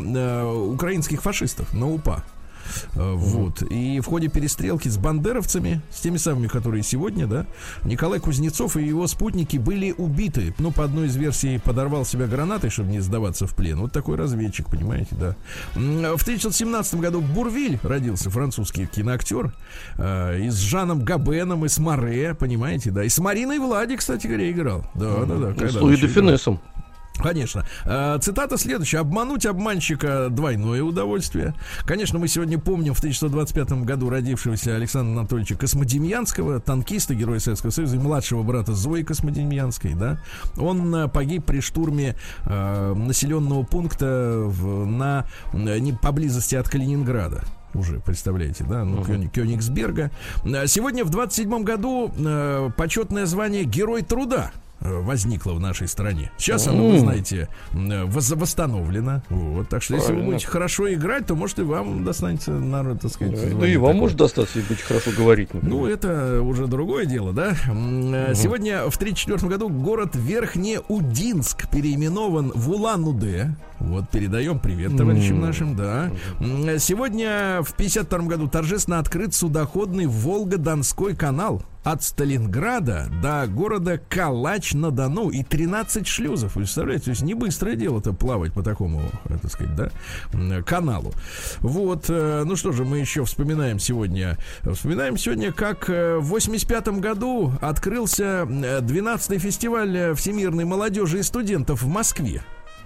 [0.52, 2.24] украинских фашистов, на УПА.
[2.96, 3.62] Э, Вот.
[3.64, 7.46] И в ходе перестрелки с бандеровцами, с теми самыми, которые сегодня, да,
[7.84, 10.54] Николай Кузнецов и его спутники были убиты.
[10.60, 13.80] Ну, по одной из версий, подорвал себя гранатой, чтобы не сдаваться в плен.
[13.80, 15.36] Вот такой разведчик, понимаете, да.
[15.74, 19.54] В 1917 году Бурвиль родился, французский киноактер,
[19.98, 23.04] э, и с Жаном Габеном, и с Море, понимаете, да.
[23.04, 24.86] И с Мариной Влади, кстати говоря, играл.
[24.96, 25.48] Да, да, да.
[25.54, 26.08] Когда с Луи де.
[26.08, 26.60] Финесом.
[27.22, 27.64] Конечно.
[27.86, 29.00] Э, Цитата следующая.
[29.00, 31.54] Обмануть обманщика двойное удовольствие.
[31.86, 37.96] Конечно, мы сегодня помним в 1925 году родившегося Александра Анатольевича Космодемьянского, танкиста, героя Советского Союза
[37.98, 40.20] и младшего брата Зои Космодемьянской, да.
[40.58, 47.44] Он э, погиб при штурме э, населенного пункта в- на, э, не поблизости от Калининграда
[47.76, 50.12] уже, представляете, да, ну, Кёни- Кёнигсберга.
[50.68, 54.52] Сегодня в 27 году э, почетное звание Герой труда
[54.84, 56.32] э, возникло в нашей стране.
[56.38, 59.22] Сейчас оно, вы знаете, э, восстановлено.
[59.30, 60.32] Вот, так что, если вы Правильно.
[60.34, 63.34] будете хорошо играть, то, может, и вам достанется, народ, так сказать.
[63.36, 64.02] Да и звание вам такое.
[64.02, 65.54] может достаться, если будете хорошо говорить.
[65.54, 65.76] например.
[65.78, 67.54] Ну, это уже другое дело, да?
[67.68, 73.50] Э, Сегодня в 1934 году город Верхнеудинск переименован в Улан-Удэ.
[73.80, 75.42] Вот, передаем привет товарищам М.
[75.42, 76.10] нашим, да.
[76.80, 85.44] Сегодня в 1952 году торжественно открыт судоходный Волго-Донской канал от Сталинграда до города Калач-на-Дону и
[85.44, 86.56] 13 шлюзов.
[86.56, 89.02] Вы представляете, то есть не быстрое дело-то плавать по такому,
[89.42, 91.12] так сказать, да, каналу.
[91.60, 96.88] Вот, э, ну что же, мы еще вспоминаем сегодня, вспоминаем сегодня, как э, в 85
[97.00, 102.44] году открылся э, 12-й фестиваль э, всемирной молодежи и студентов в Москве.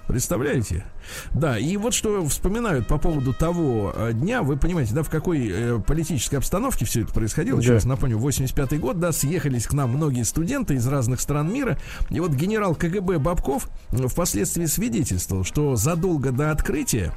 [0.07, 0.85] Представляете?
[1.33, 5.49] Да, и вот что вспоминают по поводу того э, дня, вы понимаете, да, в какой
[5.49, 7.61] э, политической обстановке все это происходило.
[7.61, 7.73] Да.
[7.73, 11.77] раз напомню, 85 год, да, съехались к нам многие студенты из разных стран мира.
[12.09, 17.13] И вот генерал КГБ Бабков э, впоследствии свидетельствовал, что задолго до открытия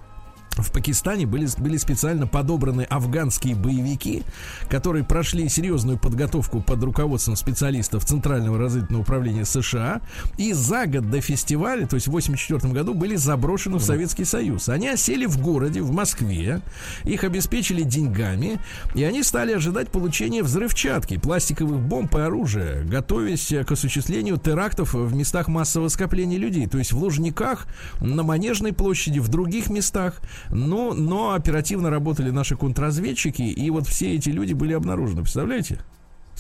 [0.63, 4.23] в Пакистане были, были специально подобраны афганские боевики,
[4.69, 10.01] которые прошли серьезную подготовку под руководством специалистов Центрального разведывательного управления США
[10.37, 14.69] и за год до фестиваля, то есть в 1984 году, были заброшены в Советский Союз.
[14.69, 16.61] Они осели в городе, в Москве,
[17.05, 18.61] их обеспечили деньгами,
[18.95, 25.15] и они стали ожидать получения взрывчатки, пластиковых бомб и оружия, готовясь к осуществлению терактов в
[25.15, 27.67] местах массового скопления людей, то есть в Лужниках,
[28.01, 30.21] на Манежной площади, в других местах.
[30.51, 35.23] Ну, но оперативно работали наши контрразведчики, и вот все эти люди были обнаружены.
[35.23, 35.79] Представляете?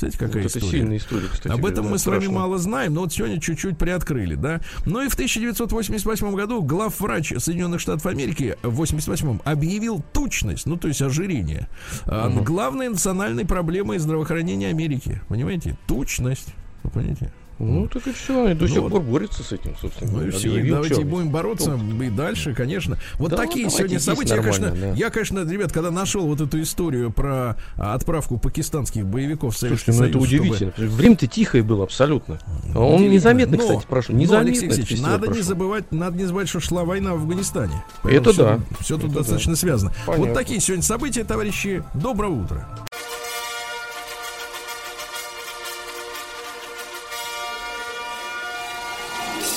[0.00, 0.78] Представляете, какая Вот это история?
[0.78, 1.52] сильная история, кстати.
[1.52, 2.38] Об этом говоря, мы с вами страшно.
[2.38, 4.61] мало знаем, но вот сегодня чуть-чуть приоткрыли, да.
[4.86, 10.88] Ну и в 1988 году главврач Соединенных Штатов Америки в 88 объявил тучность, ну то
[10.88, 11.68] есть ожирение,
[12.06, 15.20] а, главной национальной проблемой здравоохранения Америки.
[15.28, 15.76] Понимаете?
[15.86, 16.54] Тучность.
[16.82, 17.30] Вы понимаете?
[17.61, 20.11] Ну, так и все, и до сих Ну, пор борется с этим, собственно.
[20.12, 22.96] Ну и все, Объявил, давайте чё, будем бороться и дальше, конечно.
[23.18, 24.34] Вот Да, такие сегодня события.
[24.36, 24.92] Я, конечно, да.
[24.92, 29.92] я, конечно, ребят, когда нашел вот эту историю про а, отправку пакистанских боевиков в Советский
[29.92, 30.88] Слушайте, ну это Союз, чтобы- удивительно.
[30.96, 32.38] Время-то тихое было абсолютно.
[32.74, 33.12] А Он Удивительно.
[33.14, 34.14] незаметно, Но- кстати, прошел.
[34.14, 34.48] но, Незаметно.
[34.50, 35.42] Алексей Алексеевич, надо не прошел.
[35.44, 37.84] забывать, надо не забывать, что шла война в Афганистане.
[38.04, 38.61] Это все, да.
[38.80, 39.92] Все тут Это достаточно связано.
[40.06, 40.34] Вот Понятно.
[40.34, 41.82] такие сегодня события, товарищи.
[41.94, 42.66] Доброе утро.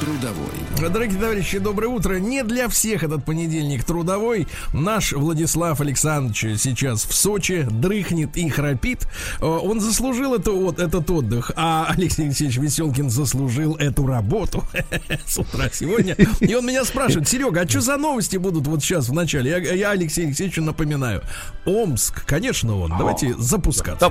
[0.00, 0.90] Трудовой.
[0.90, 2.14] Дорогие товарищи, доброе утро.
[2.20, 4.46] Не для всех этот понедельник трудовой.
[4.72, 9.08] Наш Владислав Александрович сейчас в Сочи дрыхнет и храпит.
[9.40, 14.62] Э, Он заслужил это, вот, этот отдых, а Алексей Алексеевич Веселкин заслужил эту работу
[15.26, 16.14] с утра сегодня.
[16.40, 19.50] И он меня спрашивает, Серега, а что за новости будут вот сейчас в начале?
[19.50, 21.22] Я, я Алексею Алексеевичу напоминаю.
[21.66, 22.94] Омск, конечно, он.
[22.96, 24.10] Давайте запускаться.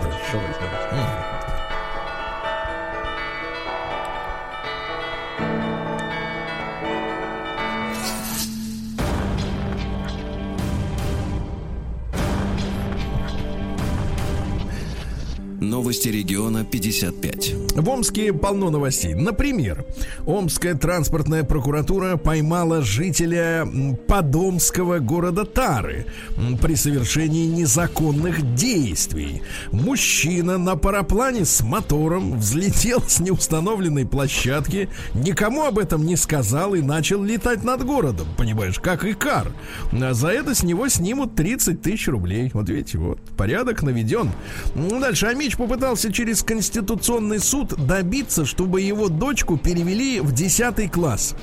[15.68, 17.54] Новости региона 55.
[17.76, 19.14] В Омске полно новостей.
[19.14, 19.86] Например,
[20.26, 23.68] Омская транспортная прокуратура поймала жителя
[24.08, 26.06] подомского города Тары
[26.62, 29.42] при совершении незаконных действий.
[29.72, 36.82] Мужчина на параплане с мотором взлетел с неустановленной площадки, никому об этом не сказал и
[36.82, 39.52] начал летать над городом, понимаешь, как Икар.
[39.92, 42.52] А за это с него снимут 30 тысяч рублей.
[42.54, 44.32] Вот видите, вот, порядок наведен.
[44.76, 51.36] Дальше Амич попытался через Конституционный суд добиться, чтобы его дочку перевели в 10 класс.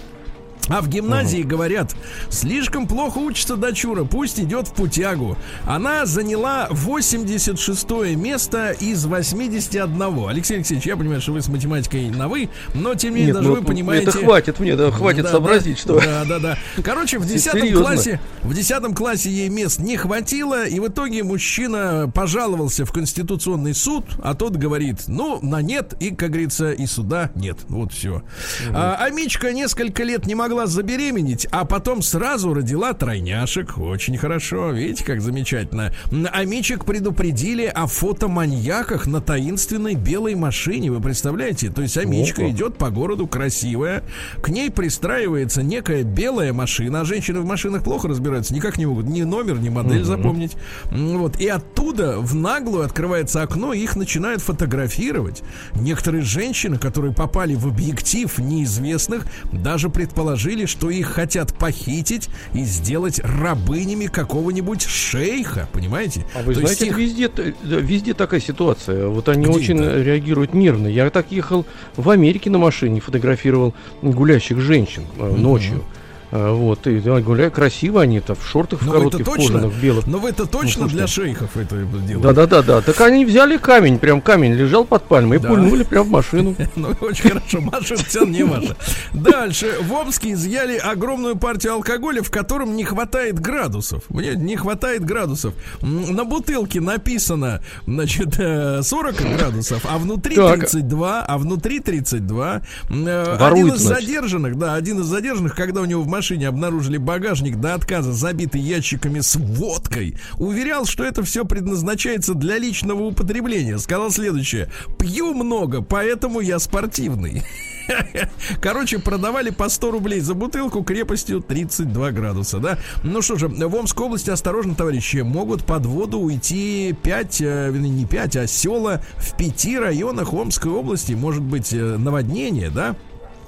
[0.69, 1.95] А в гимназии говорят,
[2.31, 5.37] слишком плохо учится дочура, пусть идет в путягу.
[5.67, 10.29] Она заняла 86 место из 81.
[10.29, 13.37] Алексей Алексеевич, я понимаю, что вы с математикой на вы, но тем не менее, Нет,
[13.37, 14.09] даже ну, вы понимаете...
[14.09, 16.01] Это хватит мне, да, хватит Да, сообразить, да, что...
[16.01, 16.59] Да, да, да.
[16.83, 17.85] Короче, в 10 Серьезно?
[17.85, 23.75] классе, в 10 классе ей мест не хватило, и в итоге мужчина пожаловался в Конституционный
[23.75, 27.59] суд, а тот говорит, ну, на нет, и, как говорится, и суда нет.
[27.69, 28.23] Вот все.
[28.71, 33.77] А, а Мичка несколько лет не могла забеременеть, а потом сразу родила тройняшек.
[33.79, 34.71] Очень хорошо.
[34.71, 35.93] Видите, как замечательно.
[36.33, 40.91] А Мичек предупредили о фотоманьяках на таинственной белой машине.
[40.91, 41.71] Вы представляете?
[41.71, 42.51] То есть Амичка Опа.
[42.51, 44.03] идет по городу красивая,
[44.41, 49.07] к ней пристраивается некая белая машина, а женщины в машинах плохо разбираются, никак не могут
[49.07, 50.53] ни номер, ни модель запомнить.
[50.91, 51.41] М, Вот.
[51.41, 55.43] И оттуда в наглую открывается окно, и их начинают фотографировать.
[55.75, 63.21] Некоторые женщины, которые попали в объектив неизвестных, даже предположили, что их хотят похитить и сделать
[63.25, 66.25] рабынями какого-нибудь шейха, понимаете?
[66.35, 67.31] А вы То знаете, их- везде,
[67.65, 69.09] везде такая ситуация.
[69.09, 70.03] Вот они Где очень это?
[70.03, 70.87] реагируют нервно.
[70.89, 71.65] Я так ехал
[71.97, 75.83] в Америке на машине, фотографировал гулящих женщин э, ночью.
[75.83, 79.83] А, Вот, и да, гуляю красиво они-то в шортах, в Но вы-то коротких, точно, кожаных,
[79.83, 80.07] белых.
[80.07, 80.97] но вы-то точно слушайте.
[80.97, 82.17] для шейхов это делаете?
[82.19, 82.81] Да-да-да-да.
[82.83, 85.49] Так они взяли камень, прям камень лежал под пальмой и Да.
[85.49, 86.57] пульнули прям в машину.
[86.77, 88.77] Ну, очень хорошо, Маша, все не ваша.
[89.13, 89.77] Дальше.
[89.81, 94.03] В Омске изъяли огромную партию алкоголя, в котором не хватает градусов.
[94.09, 95.55] Мне не хватает градусов.
[95.83, 100.59] На бутылке написано, значит, э, 40 градусов, а внутри Так.
[100.61, 102.63] 32, а внутри 32.
[102.91, 106.24] М, э, Воруют, Один из задержанных, да, один из задержанных, когда у него в машине
[106.33, 113.03] обнаружили багажник до отказа, забитый ящиками с водкой, уверял, что это все предназначается для личного
[113.03, 113.79] употребления.
[113.79, 114.71] Сказал следующее.
[114.99, 117.43] Пью много, поэтому я спортивный.
[118.61, 122.79] Короче, продавали по 100 рублей за бутылку крепостью 32 градуса, да?
[123.03, 128.07] Ну что же, в Омской области, осторожно, товарищи, могут под воду уйти 5, вернее, не
[128.07, 131.13] 5, а села в пяти районах Омской области.
[131.13, 132.97] Может быть, э, наводнение, да?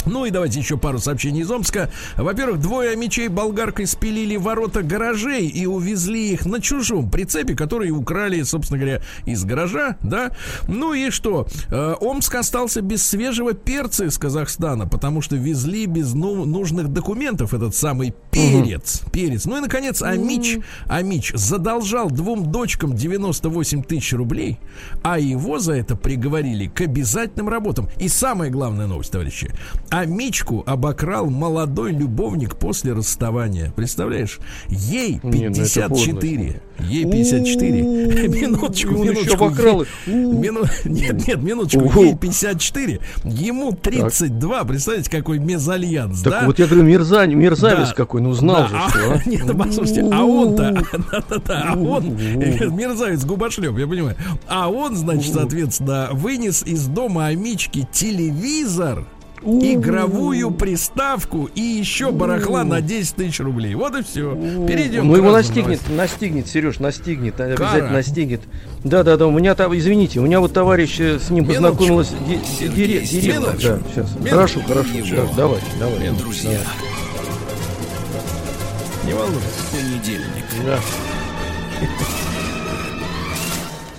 [0.07, 1.91] Ну и давайте еще пару сообщений из Омска.
[2.17, 8.43] Во-первых, двое мечей болгаркой спилили ворота гаражей и увезли их на чужом прицепе, который украли,
[8.43, 10.31] собственно говоря, из гаража, да.
[10.69, 11.47] Ну и что?
[11.71, 17.53] Э, Омск остался без свежего перца из Казахстана, потому что везли без ну- нужных документов
[17.53, 19.03] этот самый перец.
[19.13, 19.45] Перец.
[19.47, 24.59] Ну и, наконец, Амич, Амич задолжал двум дочкам 98 тысяч рублей,
[25.03, 27.89] а его за это приговорили к обязательным работам.
[27.99, 29.51] И самая главная новость, товарищи.
[30.01, 33.73] Амичку обокрал молодой любовник после расставания.
[33.75, 34.39] Представляешь?
[34.69, 36.61] Ей Не, ну 54.
[36.81, 37.83] Ей 54.
[38.29, 39.45] Минуточку, минуточку.
[39.47, 39.85] обокрал.
[40.07, 42.03] Мину- Нет, нет, минуточку.
[42.03, 43.01] Ей 54.
[43.25, 44.65] Ему 32.
[44.65, 46.43] Представляете, какой мезальянс, Так да?
[46.47, 47.95] вот я говорю, мерзань, мерзавец Да.
[47.95, 49.23] какой, ну знал Да, же, а- что, а.
[49.29, 50.85] Нет, послушайте, а он-то,
[51.49, 54.17] а он, э, мерзавец губошлеп, я понимаю,
[54.47, 59.07] а он, значит, соответственно, вынес из дома Амички телевизор,
[59.47, 63.75] игровую приставку и еще барахла на 10 тысяч рублей.
[63.75, 64.35] Вот и все.
[64.67, 65.97] Перейдем Ну его настигнет, новостям.
[65.97, 67.53] настигнет, Сереж, настигнет, Кара.
[67.55, 68.41] обязательно настигнет.
[68.85, 72.11] Да, да, да, у меня там, извините, у меня вот товарищ э, с ним познакомилась
[72.61, 73.53] директор.
[73.55, 74.11] Да, сейчас.
[74.17, 74.29] Минуточку.
[74.31, 76.11] Хорошо, хорошо, сейчас, давай, давай.
[76.19, 76.59] Друзья,
[79.07, 79.47] Не волнуйтесь.
[79.73, 80.45] понедельник.
[80.67, 80.79] Да.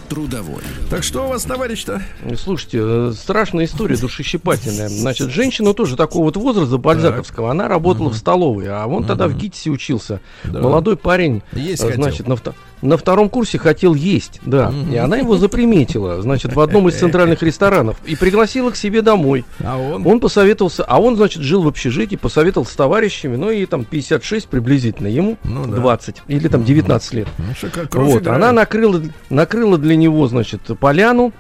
[0.10, 0.62] Трудовой.
[0.90, 2.02] Так что у вас, товарищ-то?
[2.38, 4.88] Слушайте, э, страшная история, душещипательная.
[4.90, 9.36] Значит, женщина тоже такого вот возраста бальзаковского, она работала в столовой, а он тогда в
[9.36, 10.22] ГИТИСе учился.
[10.46, 10.62] Да.
[10.62, 12.04] Молодой парень, Есть э, хотел.
[12.04, 14.72] значит, на, вто- на втором курсе хотел есть, да.
[14.92, 19.46] И она его заприметила, значит, в одном из центральных ресторанов и пригласила к себе домой.
[19.64, 20.06] А он?
[20.06, 24.48] Он посоветовался, а он, значит, жил в общежитии, посоветовался с товарищами, ну и там 56
[24.48, 25.78] приблизительно, ему Ну да.
[25.78, 27.28] 20 или там 19 лет.
[27.38, 28.38] Ну, что, как кровь Вот, играет.
[28.44, 31.34] она накрыла, накрыла для него, значит, поляну.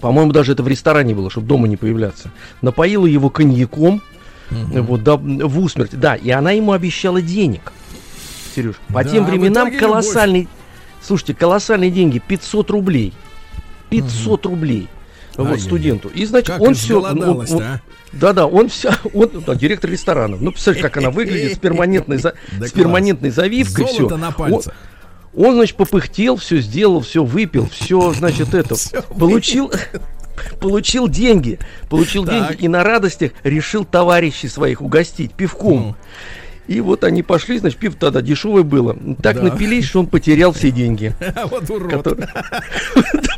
[0.00, 2.30] По-моему, даже это в ресторане было, чтобы дома не появляться.
[2.62, 4.00] Напоила его коньяком,
[4.50, 5.98] вот, да, в усмерть.
[5.98, 7.72] Да, и она ему обещала денег.
[8.62, 10.48] Сереж, по Да, тем а временам колоссальный...
[11.00, 13.12] Слушайте, колоссальные деньги, 500 рублей.
[13.90, 14.88] 500 рублей.
[15.36, 15.64] Вот Ай-яй-яй.
[15.66, 16.08] студенту.
[16.08, 16.98] И значит, Как он все...
[16.98, 17.80] изголодалась-то, а?
[18.12, 20.36] Да-да, он вся, он, да, директор ресторана.
[20.40, 23.84] Ну, представляешь, как она выглядит с перманентной, за- Да с перманентной завивкой.
[23.86, 23.96] все.
[23.98, 24.74] Золото на пальцах.
[25.36, 29.70] Он, значит, попыхтел, все сделал, все выпил, все, значит, это, Всё получил,
[30.60, 32.34] получил деньги, получил Так.
[32.48, 35.78] деньги и на радостях решил товарищей своих угостить пивком.
[35.88, 35.96] Ну.
[36.68, 38.96] И вот они пошли, значит, пиво тогда дешевое было.
[39.22, 39.42] Так Да.
[39.44, 41.14] напились, что он потерял все деньги.
[41.50, 42.06] Вот урод.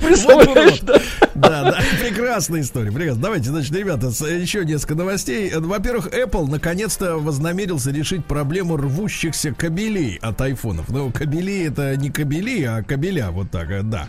[0.01, 1.01] представляешь, да?
[1.35, 2.91] Да, да, прекрасная история.
[2.93, 3.23] Прекрасно.
[3.23, 5.51] Давайте, значит, ребята, еще несколько новостей.
[5.51, 10.89] Э, Во-первых, Apple наконец-то вознамерился решить проблему рвущихся кабелей от айфонов.
[10.89, 14.09] Ну, кабели это не кабели, а кабеля, вот так, э, да.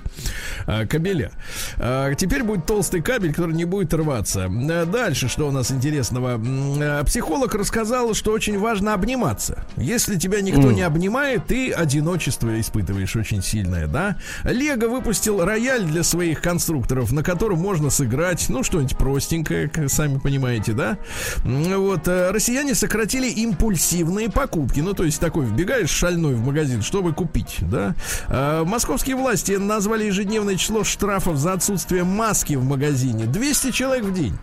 [0.66, 1.32] А, Кабеля.
[1.78, 4.50] А, Теперь будет толстый кабель, который не будет рваться.
[4.52, 6.42] Э, Дальше, что у нас интересного?
[6.82, 9.66] Э, Психолог рассказал, что очень важно обниматься.
[9.78, 14.18] Если тебя никто не обнимает, ты одиночество испытываешь очень сильное, да?
[14.44, 20.18] Лего выпустил рояль для своих конструкторов, на котором можно сыграть, ну, что-нибудь простенькое, как сами
[20.18, 20.98] понимаете, да?
[21.44, 27.14] Вот, э, россияне сократили импульсивные покупки, ну, то есть такой, вбегаешь шальной в магазин, чтобы
[27.14, 27.94] купить, да?
[28.28, 33.26] Э, Московские власти назвали ежедневное число штрафов за отсутствие маски в магазине.
[33.26, 34.38] 200 человек в день.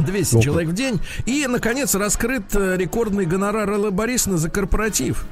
[0.00, 0.42] 200 Ого.
[0.42, 1.00] человек в день.
[1.26, 5.26] И, наконец, раскрыт э, рекордный гонорар Эллы Борисовны за корпоратив.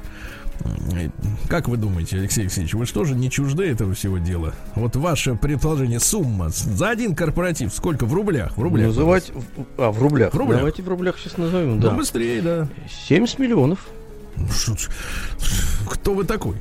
[1.49, 4.55] Как вы думаете, Алексей Алексеевич, вы что же не чужды этого всего дела?
[4.75, 8.57] Вот ваше предположение, сумма за один корпоратив сколько в рублях?
[8.57, 8.89] В рублях.
[8.89, 10.33] Называть, в- а, в рублях.
[10.33, 10.59] В рублях.
[10.61, 11.91] Давайте в рублях сейчас назовем, Да.
[11.91, 11.95] да.
[11.97, 12.69] быстрее, да.
[13.07, 13.87] 70 миллионов.
[14.37, 14.49] Ну,
[15.91, 16.57] Кто вы такой?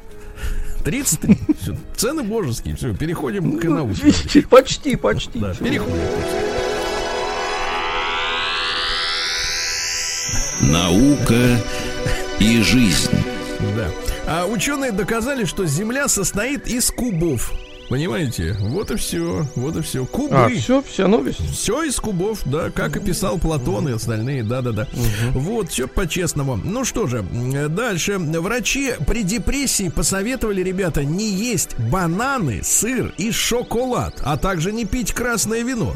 [0.84, 1.40] 33.
[1.62, 2.76] Всё, Цены божеские.
[2.76, 4.02] Все, переходим к науке.
[4.04, 5.40] Видите, почти, почти.
[5.40, 5.96] Да, переходим.
[10.72, 11.62] Наука
[12.40, 13.12] и жизнь.
[13.76, 13.90] Да.
[14.28, 17.54] А ученые доказали, что Земля состоит из кубов.
[17.90, 18.56] Понимаете?
[18.60, 19.46] Вот и все.
[19.56, 20.06] Вот и все.
[20.06, 20.36] Кубы.
[20.36, 21.40] А, все, все, новость.
[21.52, 24.88] Все из кубов, да, как и писал Платон и остальные, да-да-да.
[25.34, 26.56] Вот, все по-честному.
[26.56, 27.24] Ну что же,
[27.70, 28.18] дальше.
[28.18, 35.14] Врачи при депрессии посоветовали, ребята, не есть бананы, сыр и шоколад, а также не пить
[35.14, 35.96] красное вино.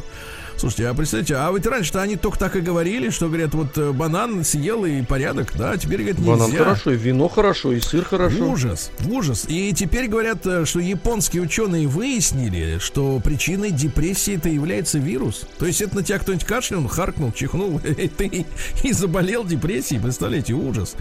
[0.60, 3.92] Слушайте, а представьте, а ведь раньше-то они только так и говорили, что, говорят, вот э,
[3.92, 6.32] банан съел и порядок, да, а теперь, говорят, нельзя.
[6.32, 8.44] Банан хорошо, и вино хорошо, и сыр хорошо.
[8.50, 9.46] Ужас, ужас.
[9.48, 15.46] И теперь говорят, э, что японские ученые выяснили, что причиной депрессии это является вирус.
[15.58, 18.44] То есть это на тебя кто-нибудь кашлянул, харкнул, чихнул, и ты
[18.82, 19.98] и заболел депрессией.
[19.98, 20.94] Представляете, ужас.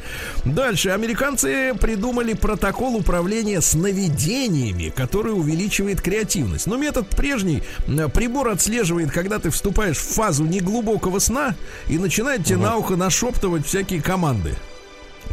[0.45, 0.91] Дальше.
[0.91, 6.65] Американцы придумали протокол управления сновидениями, который увеличивает креативность.
[6.65, 7.61] Но метод прежний.
[7.89, 11.55] Э, Прибор отслеживает, когда ты вступаешь в фазу неглубокого сна
[11.87, 14.55] и начинает тебе на ухо нашептывать всякие команды.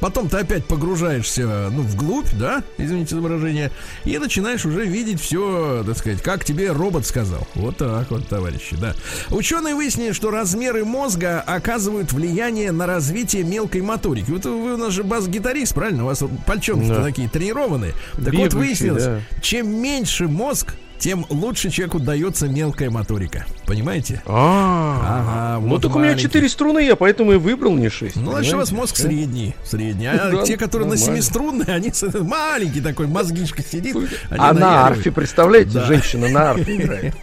[0.01, 3.71] Потом ты опять погружаешься, ну, вглубь, да, извините за выражение,
[4.05, 7.49] и начинаешь уже видеть все, так сказать, как тебе робот сказал.
[7.55, 8.95] Вот так вот, товарищи, да.
[9.31, 14.31] Ученые выяснили, что размеры мозга оказывают влияние на развитие мелкой моторики.
[14.31, 16.03] Вот вы у нас же бас-гитарист, правильно?
[16.03, 17.03] У вас пальчонки Да.
[17.03, 17.93] такие тренированные.
[18.17, 19.21] Так вот Бегающий, выяснилось, да.
[19.41, 23.45] чем меньше мозг, тем лучше человеку дается мелкая моторика.
[23.67, 24.23] Понимаете?
[24.27, 26.23] А, Ага, ну вот так у меня маленький.
[26.25, 28.17] четыре струны, я поэтому и выбрал не шесть.
[28.17, 29.55] Ну, значит, у вас мозг средний.
[29.65, 30.07] Средний.
[30.07, 31.17] А Да, те, которые на нормально.
[31.17, 31.93] семиструнные, они
[32.23, 33.97] маленький такой, мозгишка сидит.
[34.31, 35.85] А на арфе, представляете, Да.
[35.87, 37.15] женщина на арфе играет.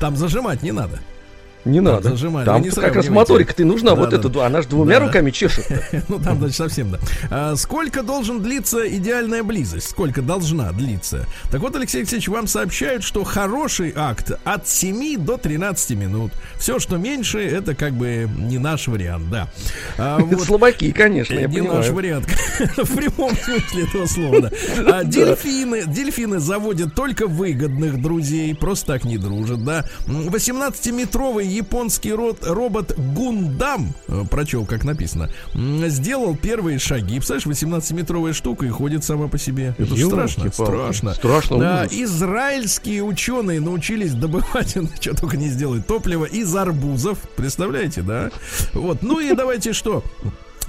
[0.00, 1.00] Там зажимать не надо.
[1.66, 2.10] Не надо.
[2.10, 3.90] зажимали, Там как раз моторика-то и нужна.
[3.90, 4.46] Да, вот да, это, да.
[4.46, 5.66] она же двумя Да, руками чешет.
[6.08, 6.98] Ну, там, значит, совсем, да.
[7.30, 9.88] А, сколько должен длиться идеальная близость?
[9.90, 11.26] Сколько должна длиться?
[11.50, 16.32] Так вот, Алексей Алексеевич, вам сообщают, что хороший акт от 7 до 13 минут.
[16.58, 19.48] Все, что меньше, это как бы не наш вариант, да.
[19.98, 20.42] А, вот.
[20.42, 21.94] Слабаки, конечно, я Не наш понимаю.
[21.94, 22.26] вариант.
[22.76, 24.50] В прямом смысле этого слова, да.
[24.86, 29.84] А, Дельфины, дельфины заводят только выгодных друзей, просто так не дружат, да.
[30.06, 37.16] М, 18-метровый японский род, робот Гундам, э, прочел, как написано, сделал первые шаги.
[37.18, 39.74] Представляешь, 18-метровая штука и ходит сама по себе.
[39.78, 40.70] Это ж страшно, Ёлки-палки.
[40.72, 41.14] страшно.
[41.14, 41.92] Страшно, Да, ужас.
[41.98, 47.18] израильские ученые научились добывать, что только не сделают, топливо из арбузов.
[47.36, 48.30] Представляете, да?
[48.74, 49.02] Вот.
[49.02, 50.02] Ну и давайте что?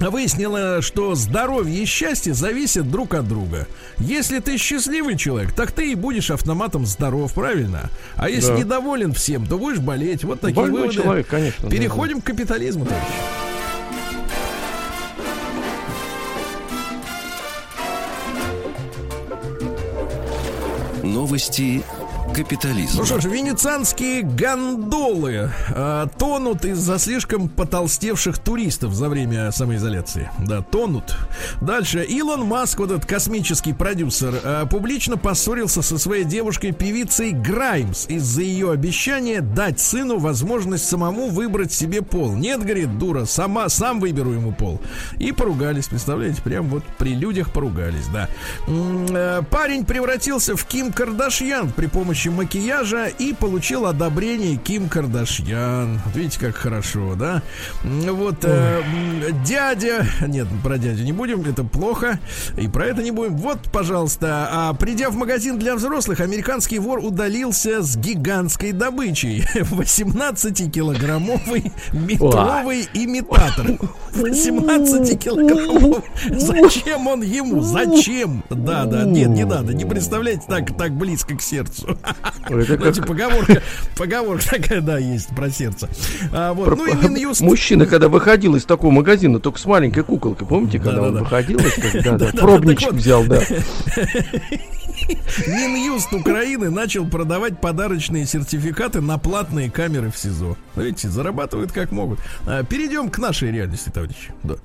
[0.00, 3.66] Выяснила, что здоровье и счастье зависят друг от друга.
[3.98, 7.90] Если ты счастливый человек, так ты и будешь автоматом здоров, правильно?
[8.16, 8.58] А если Да.
[8.58, 10.22] недоволен всем, то будешь болеть.
[10.24, 11.02] Вот такие Больной выводы.
[11.02, 11.68] человек, конечно.
[11.68, 13.08] да, Переходим к капитализму, товарищи.
[21.02, 21.82] Новости
[22.34, 23.00] капитализма.
[23.00, 30.30] Ну что ж, венецианские гондолы э, тонут из-за слишком потолстевших туристов за время самоизоляции.
[30.38, 31.16] Да, тонут.
[31.60, 32.04] Дальше.
[32.04, 38.70] Илон Маск, вот этот космический продюсер, э, публично поссорился со своей девушкой-певицей Граймс из-за ее
[38.70, 42.34] обещания дать сыну возможность самому выбрать себе пол.
[42.34, 44.80] Нет, говорит, дура, сама, сам выберу ему пол.
[45.18, 48.28] И поругались, представляете, прям вот при людях поругались, да.
[48.68, 56.00] Э, Парень превратился в Ким Кардашьян при помощи макияжа и получил одобрение Ким Кардашьян.
[56.14, 57.42] Видите, как хорошо, да?
[57.84, 58.82] Вот э,
[59.44, 60.04] дядя...
[60.26, 62.18] Нет, про дядю не будем, это плохо.
[62.56, 63.36] И про это не будем.
[63.36, 69.44] Вот, пожалуйста, а, придя в магазин для взрослых, американский вор удалился с гигантской добычей.
[69.54, 73.66] 18-килограммовый метровый имитатор.
[74.14, 76.04] 18 килограммов.
[76.30, 77.60] Зачем он ему?
[77.62, 78.42] Зачем?
[78.50, 79.74] Да, да, нет, не надо.
[79.74, 81.98] Не представляйте так, так близко к сердцу.
[82.48, 83.62] Это Знаете, как поговорка,
[83.96, 85.88] поговорка такая, да, есть про сердце.
[86.32, 87.40] А, вот, про- ну и Минюст.
[87.40, 91.24] Мужчина, когда выходил из такого магазина, только с маленькой куколкой, помните, когда он Да-да-да.
[91.24, 91.60] выходил,
[92.04, 93.40] да, да, пробничек взял, да.
[95.46, 100.56] Минюст Украины начал продавать подарочные сертификаты на платные камеры в СИЗО.
[100.74, 102.18] Ну, Видите, зарабатывают как могут.
[102.46, 104.32] А, Перейдем к нашей реальности, товарищи.
[104.42, 104.56] Да.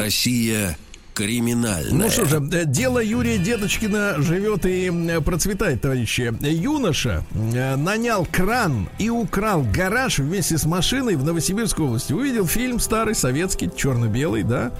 [0.00, 0.76] Россия
[1.14, 1.92] криминальная.
[1.92, 6.32] Ну что же, э, дело Юрия Дедочкина живет и м, процветает, товарищи.
[6.40, 12.12] Юноша э, нанял кран и украл гараж вместе с машиной в Новосибирской области.
[12.12, 14.72] Увидел фильм старый, советский, черно-белый, да.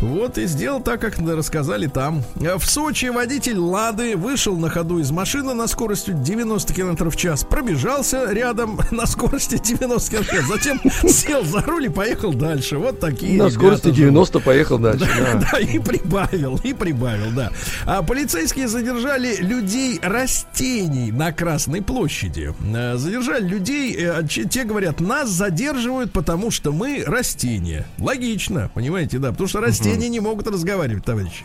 [0.00, 2.22] Вот и сделал так, как рассказали там.
[2.40, 7.16] Э, В Сочи водитель Лады вышел на ходу из машины на скоростью 90 км в
[7.16, 12.32] час, пробежался рядом на скорости 90 км в час, затем сел за руль и поехал
[12.32, 12.78] дальше.
[12.78, 13.96] Вот такие На скорости живут.
[13.98, 15.06] 90 поехал дальше.
[15.06, 15.48] Да, да.
[15.52, 17.50] да, и прибавил, и прибавил, да.
[17.86, 22.54] А полицейские задержали людей растений на Красной площади.
[22.74, 27.86] Э, Задержали людей, э, те говорят, нас задерживают, потому что мы растения.
[27.98, 31.44] Логично, понимаете, да, потому что растения не могут разговаривать, товарищи.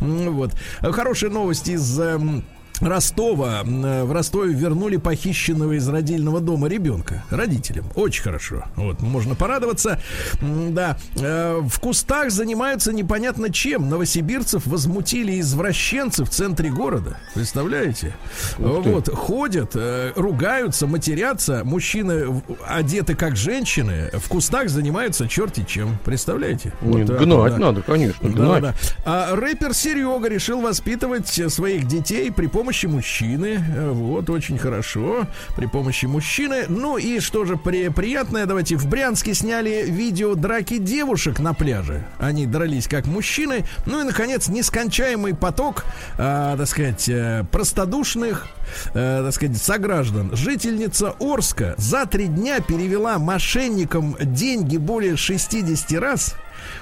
[0.00, 0.52] Вот.
[0.80, 2.44] Хорошие новости из эм,
[2.80, 3.60] Ростова.
[3.62, 7.86] М, В Ростове вернули похищенного из родильного дома ребенка родителям.
[7.94, 8.64] Очень хорошо.
[8.76, 10.00] Вот, можно порадоваться.
[10.40, 10.96] Да.
[11.16, 13.88] Э, В кустах занимаются непонятно чем.
[13.88, 17.16] Новосибирцев возмутили извращенцы в центре города.
[17.34, 18.14] Представляете?
[18.58, 19.08] Вот.
[19.08, 21.62] Ходят, э, ругаются, матерятся.
[21.64, 24.10] Мужчины одеты как женщины.
[24.12, 25.96] В кустах занимаются черти чем.
[26.04, 26.72] Представляете?
[26.82, 27.58] Не, Вот так, Гнать да.
[27.58, 28.62] надо, конечно, Да, гнать.
[28.62, 28.74] да.
[29.04, 33.62] А рэпер Серега решил воспитывать э, своих детей при помощи мужчины.
[33.76, 35.26] Э, Вот, очень хорошо.
[35.56, 36.64] При помощи мужчины.
[36.68, 42.06] Ну и что же при, приятное, давайте, в Брянске сняли видео драки девушек на пляже.
[42.18, 43.64] Они дрались как мужчины.
[43.86, 45.84] Ну и, наконец, нескончаемый поток,
[46.18, 48.48] а, так сказать, э, простодушных,
[48.94, 50.34] э, так сказать, сограждан.
[50.36, 56.34] Жительница Орска за три дня перевела мошенникам деньги более 60 раз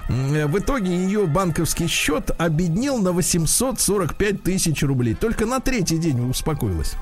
[0.08, 5.14] В итоге ее банковский счет обеднел на 845 тысяч рублей.
[5.14, 6.94] Только на третий день успокоилась.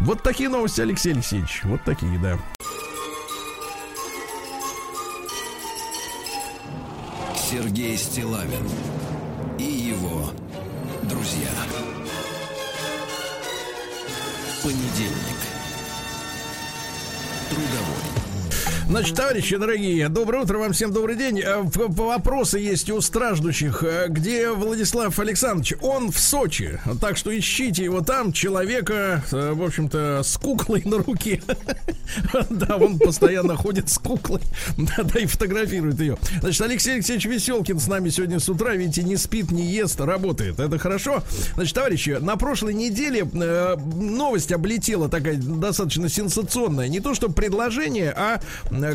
[0.00, 1.62] Вот такие новости, Алексей Алексеевич.
[1.64, 2.38] Вот такие, да.
[7.50, 8.68] Сергей Стилавин
[9.58, 10.30] и его
[11.04, 11.48] друзья.
[14.62, 15.37] Понедельник.
[18.88, 21.40] Значит, товарищи дорогие, доброе утро вам всем, добрый день.
[21.40, 23.82] Э, Вопросы есть у страждущих.
[23.82, 25.74] Э, Где Владислав Александрович?
[25.82, 26.80] Он в Сочи.
[26.98, 31.42] Так что ищите его там, человека, э, в общем-то, с куклой на руке.
[32.48, 34.40] Да, он постоянно ходит с куклой.
[34.78, 36.16] Да, и фотографирует ее.
[36.40, 40.58] Значит, Алексей Алексеевич Веселкин с нами сегодня с утра, видите, не спит, не ест, работает.
[40.58, 41.22] Это хорошо.
[41.54, 46.88] Значит, товарищи, на прошлой неделе новость облетела такая достаточно сенсационная.
[46.88, 48.40] Не то, что предложение, а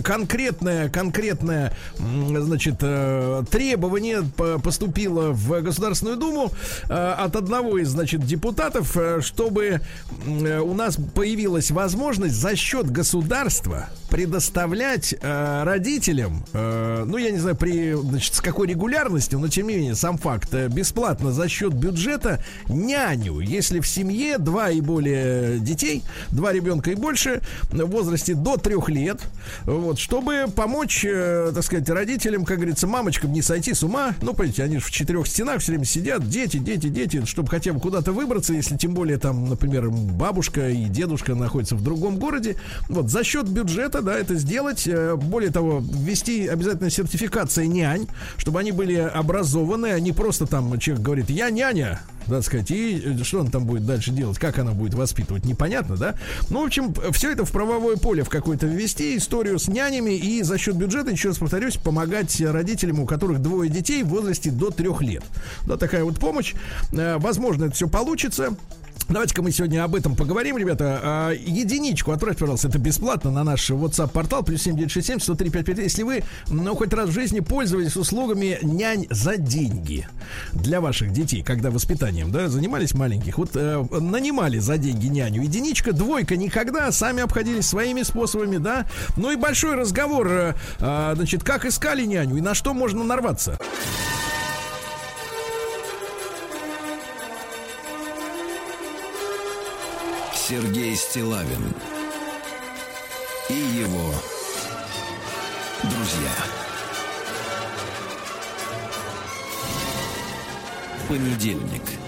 [0.02, 6.52] конкретное, конкретное, м, значит, э, требование по- поступило в Государственную Думу
[6.90, 9.82] э, от одного из, значит, депутатов, э, чтобы
[10.26, 17.40] э, у нас появилась возможность за счет государства предоставлять э, родителям, э, ну, я не
[17.40, 21.50] знаю, при, значит, с какой регулярностью, но тем не менее, сам факт, э, бесплатно за
[21.50, 27.42] счет бюджета няню, если в семье два и более детей, два ребенка и больше,
[27.72, 29.20] в возрасте до трех лет,
[29.64, 34.36] вот, чтобы помочь, э, так сказать, родителям, как говорится, мамочкам не сойти с ума, ну,
[34.36, 37.80] понимаете, они же в четырех стенах все время сидят, дети, дети, дети, чтобы хотя бы
[37.80, 42.58] куда-то выбраться, если тем более там, например, бабушка и дедушка находятся в другом городе,
[42.90, 48.60] вот, за счет бюджета, да, это сделать, э, более того, ввести обязательно сертификация нянь, чтобы
[48.60, 53.24] они были образованы, а не просто там человек говорит, я няня, так сказать, и э,
[53.24, 56.16] что он там будет дальше делать, как она будет воспитывать, непонятно, да?
[56.50, 60.42] Ну, в общем, все это в правовое поле в какое-то ввести, историю с нянями и
[60.44, 64.70] за счет бюджета, еще раз повторюсь, помогать родителям, у которых двое детей в возрасте до
[64.70, 65.24] трех лет.
[65.68, 66.54] Да, такая вот помощь.
[66.92, 68.56] Э, Возможно, это все получится.
[69.10, 71.00] Давайте-ка мы сегодня об этом поговорим, ребята.
[71.04, 75.84] А, единичку отправьте, пожалуйста, это бесплатно на наш WhatsApp-портал, плюс 7967 103 55.
[75.84, 80.08] Если вы, ну, хоть раз в жизни пользовались услугами нянь за деньги
[80.54, 81.70] для ваших детей, когда
[82.14, 85.44] воспитанием, да, занимались маленьких, вот э, нанимали за деньги няню.
[85.44, 88.86] Единичка, двойка никогда, сами обходились своими способами, да.
[89.18, 93.58] Ну и большой разговор, э, а, значит, как искали няню и на что можно нарваться.
[100.48, 101.74] Сергей Стилавин
[103.50, 104.14] и его
[105.84, 106.32] друзья.
[111.08, 112.03] Понедельник.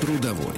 [0.00, 0.56] Трудовой.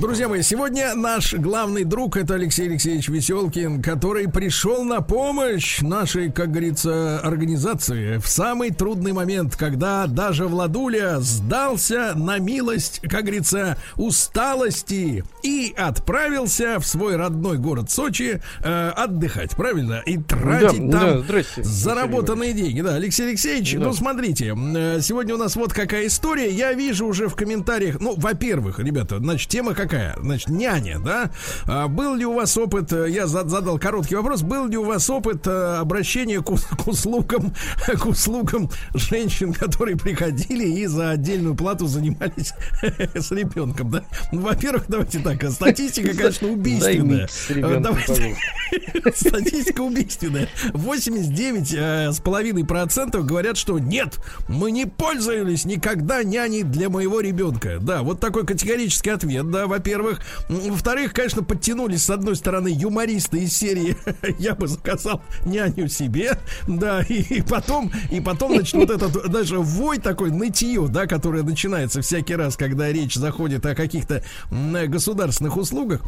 [0.00, 6.32] Друзья мои, сегодня наш главный друг это Алексей Алексеевич Веселкин, который пришел на помощь нашей,
[6.32, 13.76] как говорится, организации в самый трудный момент, когда даже Владуля сдался на милость, как говорится,
[13.96, 20.02] усталости и отправился в свой родной город Сочи э, отдыхать, правильно?
[20.06, 22.80] И тратить Да, там да, заработанные деньги.
[22.80, 23.80] Да, Алексей Алексеевич, Да.
[23.80, 26.50] ну смотрите, э, сегодня у нас вот какая история.
[26.50, 30.16] Я вижу уже в комментариях, ну, во-первых, ребята, значит, тема какая?
[30.20, 31.30] Значит, няня, да?
[31.66, 34.84] А, был ли у вас опыт, э, я за- задал короткий вопрос, был ли у
[34.84, 37.54] вас опыт э, обращения к, к услугам,
[37.86, 42.52] к услугам женщин, которые приходили и за отдельную плату занимались
[43.14, 44.04] с ребенком, да?
[44.32, 47.28] Ну, во-первых, давайте так, а статистика, конечно, убийственная.
[47.48, 48.36] Э, давайте-.
[49.14, 50.48] Статистика убийственная.
[50.72, 54.18] 89 э, с половиной процентов говорят, что нет,
[54.48, 57.78] мы не пользовались никогда няней для моего ребенка.
[57.80, 60.20] Да, вот такой категорический ответ, да, во-первых.
[60.48, 63.96] Во-вторых, конечно, подтянулись с одной стороны юмористы из серии
[64.38, 69.58] «Я бы заказал няню себе», да, и, и потом, и потом, значит, вот этот даже
[69.58, 76.02] вой такой, нытье, да, которое начинается всякий раз, когда речь заходит о каких-то государственных услугах.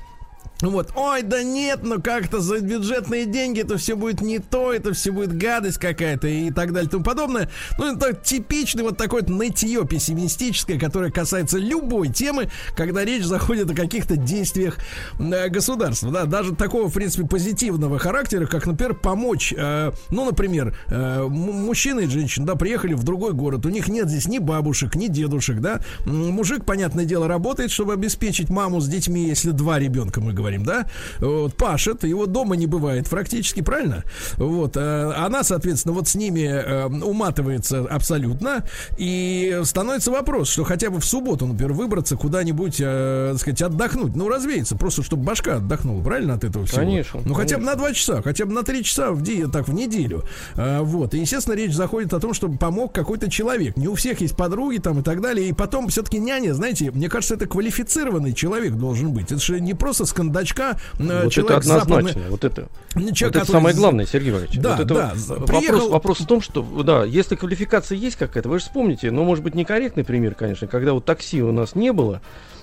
[0.62, 4.92] Вот, ой, да нет, ну как-то за бюджетные деньги это все будет не то, это
[4.94, 7.50] все будет гадость какая-то и так далее и тому подобное.
[7.78, 13.70] Ну, это типичный вот такой вот нытье пессимистическое, которое касается любой темы, когда речь заходит
[13.70, 14.78] о каких-то действиях
[15.18, 20.76] э, государства, да, даже такого, в принципе, позитивного характера, как, например, помочь, э, ну, например,
[20.86, 24.38] э, м- мужчина и женщина, да, приехали в другой город, у них нет здесь ни
[24.38, 29.80] бабушек, ни дедушек, да, мужик, понятное дело, работает, чтобы обеспечить маму с детьми, если два
[29.80, 30.86] ребенка, мы говорим, говорим, да,
[31.20, 34.04] вот, пашет, его дома не бывает практически, правильно?
[34.36, 38.64] Вот, э, она, соответственно, вот с ними э, уматывается абсолютно,
[38.96, 44.16] и становится вопрос, что хотя бы в субботу, например, выбраться куда-нибудь, э, так сказать, отдохнуть,
[44.16, 46.80] ну, развеяться, просто чтобы башка отдохнула, правильно, от этого всего?
[46.80, 49.68] Конечно, Ну, хотя бы на два часа, хотя бы на три часа в, ди- так,
[49.68, 50.24] в неделю.
[50.56, 53.76] Вот, и, естественно, речь заходит о том, чтобы помог какой-то человек.
[53.76, 57.08] Не у всех есть подруги там и так далее, и потом все-таки няня, знаете, мне
[57.08, 59.26] кажется, это квалифицированный человек должен быть.
[59.32, 62.08] Это же не просто с кондачка э, Вот это человек с однозначно.
[62.10, 62.68] западной- Вот это.
[62.94, 64.60] Ну, Вот человек, это который самое главное, Сергей Валерьевич.
[64.60, 68.48] Да, вот это да, вопрос, приехал- вопрос в том, что, да, если квалификация есть какая-то,
[68.48, 71.92] вы же вспомните, но может быть некорректный пример, конечно, когда вот такси у нас не
[71.92, 72.20] было,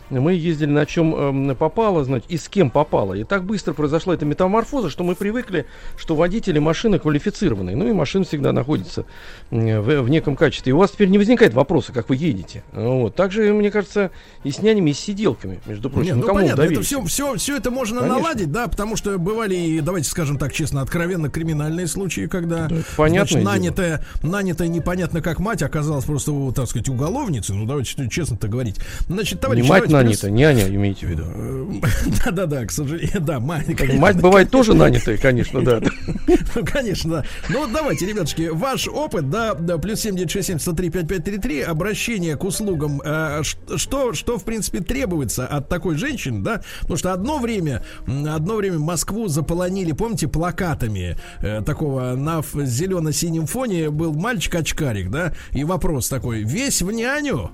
[0.09, 3.13] мы ездили на чем эм, попало, значит, и с кем попало.
[3.13, 5.65] И так быстро произошла эта метаморфоза, что мы привыкли,
[5.97, 7.75] что водители машины квалифицированные.
[7.75, 9.05] Ну и машина всегда находится
[9.51, 10.71] в, в неком качестве.
[10.71, 12.63] И у вас теперь не возникает вопроса, как вы едете.
[12.71, 13.15] Вот.
[13.15, 14.11] Также, мне кажется,
[14.43, 16.07] и с нянями, и с сиделками, между прочим.
[16.07, 18.17] Не, Ну, ну кому понятно, это все, все, все это можно Конечно.
[18.19, 22.77] наладить, да, потому что бывали, и, давайте скажем так честно, откровенно криминальные случаи, когда Да,
[22.95, 23.51] значит, дело.
[23.51, 27.55] нанятая, нанятая непонятно как мать оказалась просто, так сказать, уголовницей.
[27.55, 28.77] Ну, давайте честно-то говорить.
[29.07, 31.23] Значит, товарищ, Не мать давайте нанята, няня имеете в виду.
[31.23, 33.65] перес- Да-да-да, к сожалению, да, мать.
[33.75, 35.81] конечно, Мать бывает тоже нанятая, конечно, да.
[36.55, 37.25] Ну, конечно, да.
[37.49, 43.41] Ну, вот давайте, ребятушки, ваш опыт, да, да плюс 7967 обращение к услугам, э,
[43.75, 48.79] что, что, в принципе, требуется от такой женщины, да, потому что одно время, одно время
[48.79, 56.43] Москву заполонили, помните, плакатами э, такого на зелено-синем фоне был мальчик-очкарик, да, и вопрос такой,
[56.43, 57.51] весь в няню?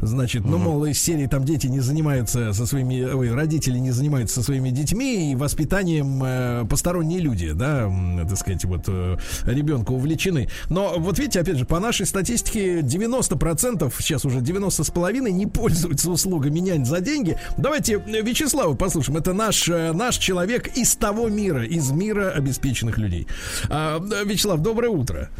[0.00, 4.36] Значит, ну, мол, из серии там дети не занимаются со своими, ой, родители не занимаются
[4.36, 7.90] со своими детьми и воспитанием э, посторонние люди, да,
[8.28, 10.48] так сказать, вот э, ребенка увлечены.
[10.68, 15.46] Но вот видите, опять же, по нашей статистике 90%, сейчас уже 90 с половиной не
[15.46, 17.38] пользуются услугами нянь за деньги.
[17.56, 19.18] Давайте э, Вячеслава послушаем.
[19.18, 23.26] Это наш, э, наш человек из того мира, из мира обеспеченных людей.
[23.68, 25.30] А, э, Вячеслав, доброе утро.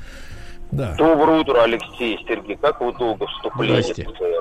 [0.71, 0.95] Да.
[0.97, 2.57] Доброе утро, Алексей, Сергей.
[2.57, 3.81] Как вы долго вступление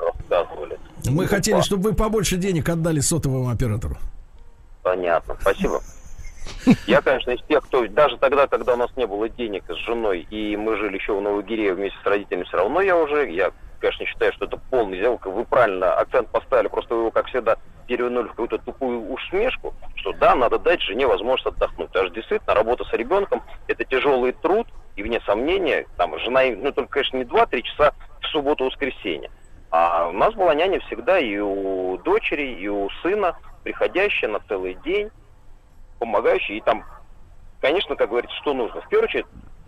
[0.00, 0.78] рассказывали?
[1.06, 3.96] Мы Ну, хотели, чтобы вы побольше денег отдали сотовому оператору.
[4.82, 5.80] Понятно, спасибо.
[6.86, 10.26] Я, конечно, из тех, кто даже тогда, когда у нас не было денег с женой,
[10.30, 14.06] и мы жили еще в Новогире вместе с родителями, все равно я уже, я, конечно,
[14.06, 15.30] считаю, что это полный сделка.
[15.30, 17.56] Вы правильно акцент поставили, просто вы его, как всегда,
[17.86, 21.88] перевернули в какую-то тупую усмешку, что да, надо дать жене возможность отдохнуть.
[21.88, 24.66] Потому что действительно работа с ребенком– это тяжелый труд,
[24.98, 29.30] и вне сомнения, там, жена, ну, только, конечно, не 2-3 часа в субботу-воскресенье.
[29.70, 34.74] А у нас была няня всегда и у дочери, и у сына, приходящая на целый
[34.84, 35.10] день,
[36.00, 36.56] помогающая.
[36.56, 36.84] И там,
[37.60, 38.80] конечно, как говорится, что нужно.
[38.80, 39.26] В первую очередь,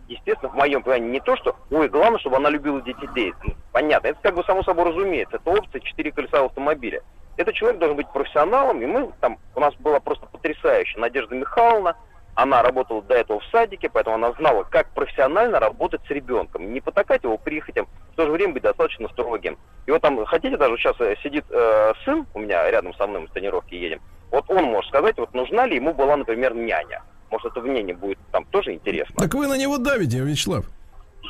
[0.08, 3.32] естественно, в моем понимании не то, что, ой, главное, чтобы она любила детей.
[3.44, 5.36] Ну, Понятно, это как бы само собой разумеется.
[5.36, 7.02] Это опция четыре колеса в автомобиле.
[7.36, 11.96] Этот человек должен быть профессионалом, и мы там, у нас была просто потрясающая Надежда Михайловна,
[12.42, 16.72] она работала до этого в садике, поэтому она знала, как профессионально работать с ребенком.
[16.72, 19.58] Не потакать его прихотям, в то же время быть достаточно строгим.
[19.86, 23.22] И вот там, хотите, даже сейчас э, сидит э, сын у меня рядом со мной,
[23.22, 24.00] мы с тренировки едем.
[24.30, 27.02] Вот он может сказать, вот нужна ли ему была, например, няня.
[27.30, 29.14] Может, это мнение будет там тоже интересно.
[29.16, 30.64] Так вы на него давите, Вячеслав.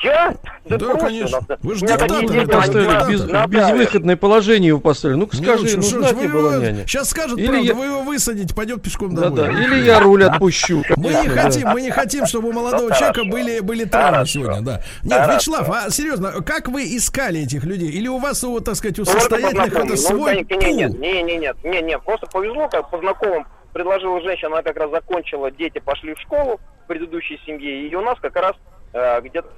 [0.02, 0.34] Я?
[0.64, 1.38] Да, бросьте, конечно.
[1.62, 2.82] Вы ж у меня диктатор, они диктатор.
[2.86, 3.50] нас без, надавят.
[3.50, 5.16] безвыходное положение его поставили.
[5.18, 6.86] Ну-ка Не, скажи, ну, что нужна ж, тебе вы была его- няня?
[6.86, 9.52] Сейчас скажут Или правду, я- вы его высадите, пойдет пешком Да, домой.
[9.54, 9.62] да.
[9.62, 10.82] Или я руль отпущу.
[10.96, 11.42] Мы не да.
[11.42, 14.80] хотим, мы не хотим, чтобы у молодого Ну, человека были, были травмы сегодня, да.
[15.02, 15.28] Нет.
[15.34, 17.90] Вячеслав, а серьезно, как вы искали этих людей?
[17.90, 20.92] Или у вас, у, так сказать, у Ну, это состоятельных это свой Ну, не, нет,
[20.92, 21.00] пул?
[21.00, 24.90] не, не, нет, не, не, просто повезло, как по знакомым предложила женщина, она как раз
[24.90, 28.52] закончила, дети пошли в школу в предыдущей семье, и у нас как раз
[28.92, 29.48] э, где-то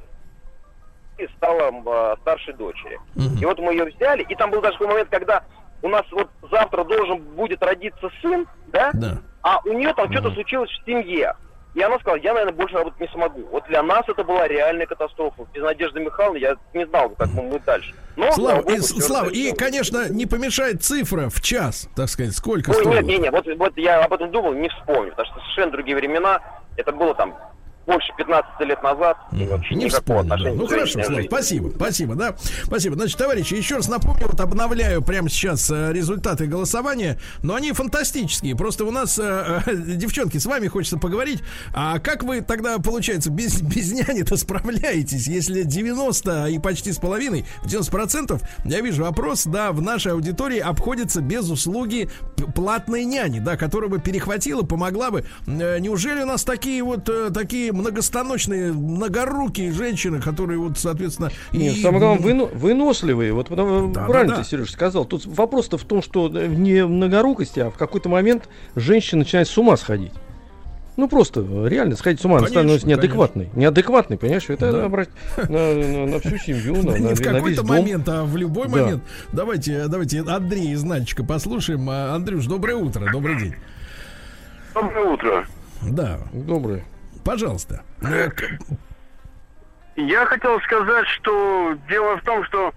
[1.37, 2.99] стала э, старшей дочери.
[3.41, 5.45] И вот мы ее взяли, и там был даже такой момент, когда
[5.83, 9.19] у нас вот завтра должен будет родиться сын, да, Да.
[9.43, 11.35] а у нее там что-то случилось в семье.
[11.75, 13.45] И она сказала, я, наверное, больше работать не смогу.
[13.51, 15.47] Вот для нас это была реальная катастрофа.
[15.55, 17.95] Без Надежды Михайловны я не знал, бы, как мы мы дальше.
[18.15, 22.35] Но, Слава, и, богу, всё Слава, и, конечно, не помешает цифра в час, так сказать,
[22.35, 22.95] сколько Ой, стоит.
[22.95, 25.97] нет, нет, нет, вот, вот я об этом думал, не вспомню, потому что совершенно другие
[25.97, 26.43] времена.
[26.77, 27.35] Это было там
[27.87, 29.17] больше 15 лет назад.
[29.31, 30.37] вообще Не вспомню, да.
[30.37, 31.29] Ну хорошо, женщине Слав, жизни.
[31.29, 32.37] спасибо, спасибо, да.
[32.65, 32.95] Спасибо.
[32.97, 38.57] Значит, товарищи, еще раз напомню, вот обновляю прямо сейчас э, результаты голосования, но они фантастические.
[38.57, 41.43] Просто у нас, э, э, девчонки, с вами хочется поговорить.
[41.75, 47.45] А как вы тогда, получается, без, без няни-то справляетесь, если 90 и почти с половиной,
[47.65, 52.09] 90 процентов, я вижу опрос, да, в нашей аудитории обходится без услуги
[52.55, 55.25] платной няни, да, которая бы перехватила, помогла бы.
[55.47, 61.31] Э, Неужели у нас такие вот, э, такие такие многостаночные, многорукие женщины, которые вот, соответственно...
[61.53, 63.33] Нет, и- самое главное, выно- выносливые.
[63.33, 64.43] Вот потому- Да, правильно да, да.
[64.45, 65.05] ты, Сереж, сказал.
[65.05, 69.49] Тут вопрос-то в том, что э, не в многорукости, а в какой-то момент женщина начинает
[69.49, 70.13] с ума сходить.
[70.99, 73.49] Ну просто э, реально сходить с ума, она Конечно, становится неадекватной.
[73.55, 74.45] Неадекватной, понимаешь?
[74.49, 74.89] Это Да.
[74.89, 77.77] брать на, на- на всю семью, на, Да на- не в на весь какой-то дом.
[77.77, 78.77] момент, а в любой Да.
[78.77, 79.03] момент.
[79.33, 81.89] Давайте, давайте Андрей из Нальчика послушаем.
[81.89, 83.55] А, Андрюш, доброе утро, добрый день.
[84.75, 85.47] Доброе утро.
[85.83, 86.85] Да, Доброе.
[87.25, 87.83] Пожалуйста.
[88.03, 88.29] Э,
[89.97, 92.73] Я хотел сказать, что дело в том, что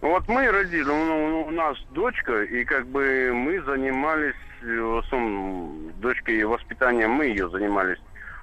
[0.00, 6.36] вот мы родили, у нас дочка, и как бы мы занимались, э, в основном, дочкой
[6.36, 7.98] и воспитанием мы ее занимались.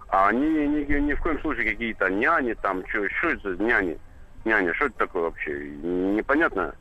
[0.07, 3.97] А они ни, ни в коем случае какие-то няни, там, что, что это няни?
[4.45, 5.69] Няня, что это такое вообще?
[5.69, 6.73] Непонятно.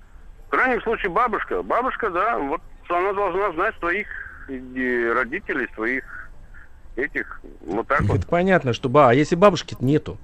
[0.46, 1.62] В крайнем случае бабушка.
[1.62, 4.06] Бабушка, да, вот она должна знать своих
[4.48, 6.04] э, родителей, своих
[6.98, 8.18] этих, вот так вот.
[8.18, 10.18] Это понятно, что ба, а если бабушки нету?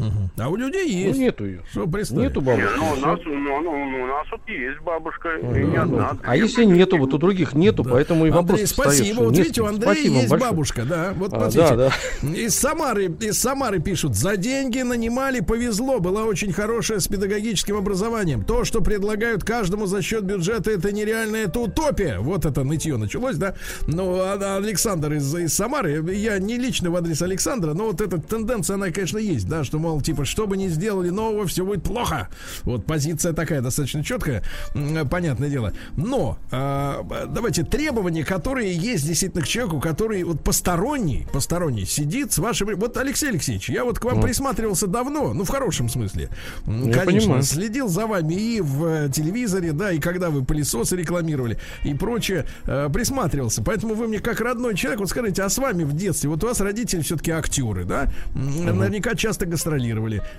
[0.00, 0.30] Мгм.
[0.38, 1.18] А у людей Ну, есть.
[1.20, 1.60] нету ее.
[1.70, 2.22] Что представить?
[2.28, 2.72] Нету Не, бабушки.
[2.78, 5.82] ну, у нас, ну, ну, ну, у нас вот есть бабушка, и Ну, не ну,
[5.82, 6.16] одна.
[6.22, 7.90] А если нету, вот у других нету, Да.
[7.90, 9.14] поэтому и вопрос Андрей, спасибо.
[9.14, 10.50] что Вот видите, у Андрея Спасибо есть большое.
[10.50, 11.12] бабушка, да.
[11.16, 11.76] Вот А, смотрите.
[11.76, 11.90] да,
[12.28, 18.44] Из Самары, из Самары пишут, за деньги нанимали, повезло, была очень хорошая с педагогическим образованием.
[18.44, 22.18] То, что предлагают каждому за счет бюджета, это нереально, это утопия.
[22.20, 23.54] Вот это нытье началось, да.
[23.86, 28.18] Ну, а Александр из, из Самары, я не лично в адрес Александра, но вот эта
[28.20, 31.82] тенденция, она, конечно, есть, да, что, мол, типа, что бы ни сделали нового, все будет
[31.82, 32.28] плохо.
[32.62, 34.42] Вот позиция такая достаточно четкая,
[34.74, 35.72] м, понятное дело.
[35.96, 42.38] Но а, давайте требования, которые есть действительно к человеку, который вот посторонний, посторонний сидит с
[42.38, 42.68] вашим...
[42.76, 44.24] Вот, Алексей Алексеевич, я вот к вам Вот.
[44.24, 46.28] присматривался давно, ну, в хорошем смысле.
[46.66, 47.42] Я Конечно, понимаю.
[47.42, 52.46] следил за вами и в э, телевизоре, да, и когда вы пылесосы рекламировали и прочее,
[52.66, 53.62] э, присматривался.
[53.62, 56.46] Поэтому вы мне как родной человек, вот скажите, а с вами в детстве, вот у
[56.46, 59.79] вас родители все-таки актеры, да, М, наверняка часто гастролировали.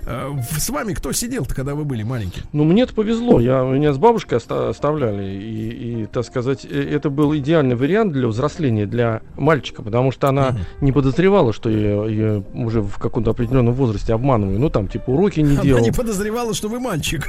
[0.06, 2.44] Э, в- С вами кто сидел-то, когда вы были маленькие?
[2.52, 3.40] Ну, мне-то повезло.
[3.40, 5.24] Я, меня с бабушкой оста- оставляли.
[5.32, 10.28] И, и, так сказать, э, это был идеальный вариант для взросления для мальчика, потому что
[10.28, 14.58] она не подозревала, что я, я уже в каком-то определенном возрасте обманываю.
[14.58, 15.82] Ну, там, типа, уроки не Она делал.
[15.82, 17.28] не подозревала, что вы мальчик.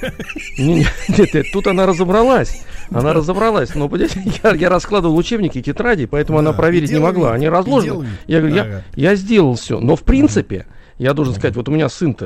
[0.57, 0.85] Не, не,
[1.17, 2.63] нет, нет, тут она разобралась.
[2.91, 3.75] Она разобралась.
[3.75, 7.33] Но, понимаете, я, я раскладывал учебники, тетради, поэтому она проверить не могла.
[7.33, 8.07] Они разложены.
[8.27, 8.55] Я говорю,
[8.95, 9.79] я сделал все.
[9.79, 10.65] Но, в принципе,
[10.97, 12.25] я должен сказать, вот у меня сын-то,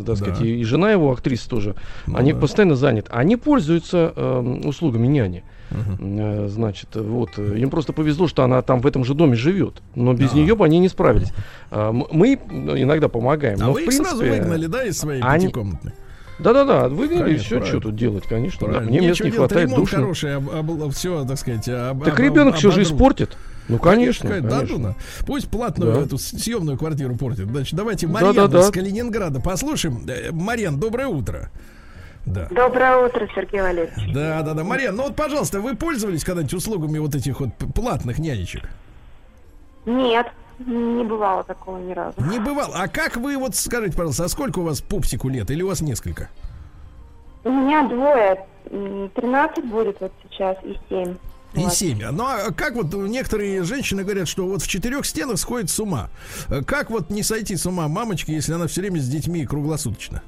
[0.00, 0.44] э, так сказать, Да.
[0.46, 1.74] и, и жена его, актриса тоже,
[2.06, 2.38] Ну они да.
[2.40, 3.10] постоянно заняты.
[3.12, 5.44] Они пользуются эм, услугами няни.
[5.70, 9.82] Э, Значит, вот, э, им просто повезло, что она там в этом же доме живет.
[9.94, 10.36] Но без А.
[10.36, 11.32] нее бы они не справились.
[11.70, 13.58] А, Мы иногда помогаем.
[13.60, 15.92] А но, вы в их сразу принципе, выгнали, да, из своей они- пятикомнатной?
[16.38, 17.66] Да-да-да, выгнали, и все, правильно.
[17.66, 18.68] что тут делать, конечно.
[18.68, 18.80] да.
[18.80, 19.98] Мне мест не делать, хватает, душно.
[19.98, 20.30] хороший,
[20.92, 23.36] все, так сказать, об- Так об- ребенок все же испортит.
[23.68, 24.28] Ну, конечно.
[24.30, 24.94] Конечно, да.
[25.26, 26.00] Пусть платную Да.
[26.02, 27.46] эту съемную квартиру портит.
[27.48, 28.60] Значит, давайте Да, Марьяну да, да.
[28.60, 30.06] из Калининграда послушаем.
[30.08, 31.50] Э, Марьян, доброе утро.
[32.24, 32.46] Да.
[32.50, 34.14] Доброе утро, Сергей Валерьевич.
[34.14, 34.64] Да, да, да.
[34.64, 38.68] Марьян, ну вот, пожалуйста, вы пользовались когда-нибудь услугами вот этих вот платных нянечек?
[39.86, 40.26] Нет,
[40.58, 42.14] не бывало такого ни разу.
[42.30, 42.74] Не бывало.
[42.74, 45.50] А как вы вот скажите, пожалуйста, а сколько у вас пупсику лет?
[45.50, 46.28] Или у вас несколько?
[47.44, 48.44] У меня двое.
[48.70, 51.16] м, 13 будет вот сейчас и 7.
[51.54, 52.04] И семь.
[52.12, 56.10] Ну а как вот некоторые женщины говорят, что вот в четырех стенах сходит с ума.
[56.66, 60.22] Как вот не сойти с ума мамочки, если она все время с детьми круглосуточно?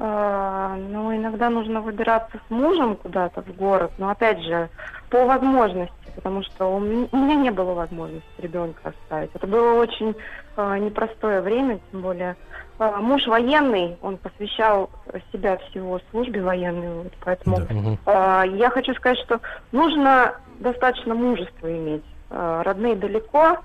[0.00, 4.70] А, ну, иногда нужно выбираться с мужем куда-то в город, но опять же,
[5.10, 9.30] по возможности, потому что у меня, у меня не было возможности ребенка оставить.
[9.34, 10.14] Это было очень
[10.56, 12.36] а, непростое время, тем более
[12.78, 14.88] муж военный, он посвящал
[15.32, 17.66] себя всего службе военной, вот, поэтому Да.
[18.06, 19.40] А, Я хочу сказать, что
[19.72, 22.04] нужно достаточно мужества иметь.
[22.30, 23.58] А, Родные далеко,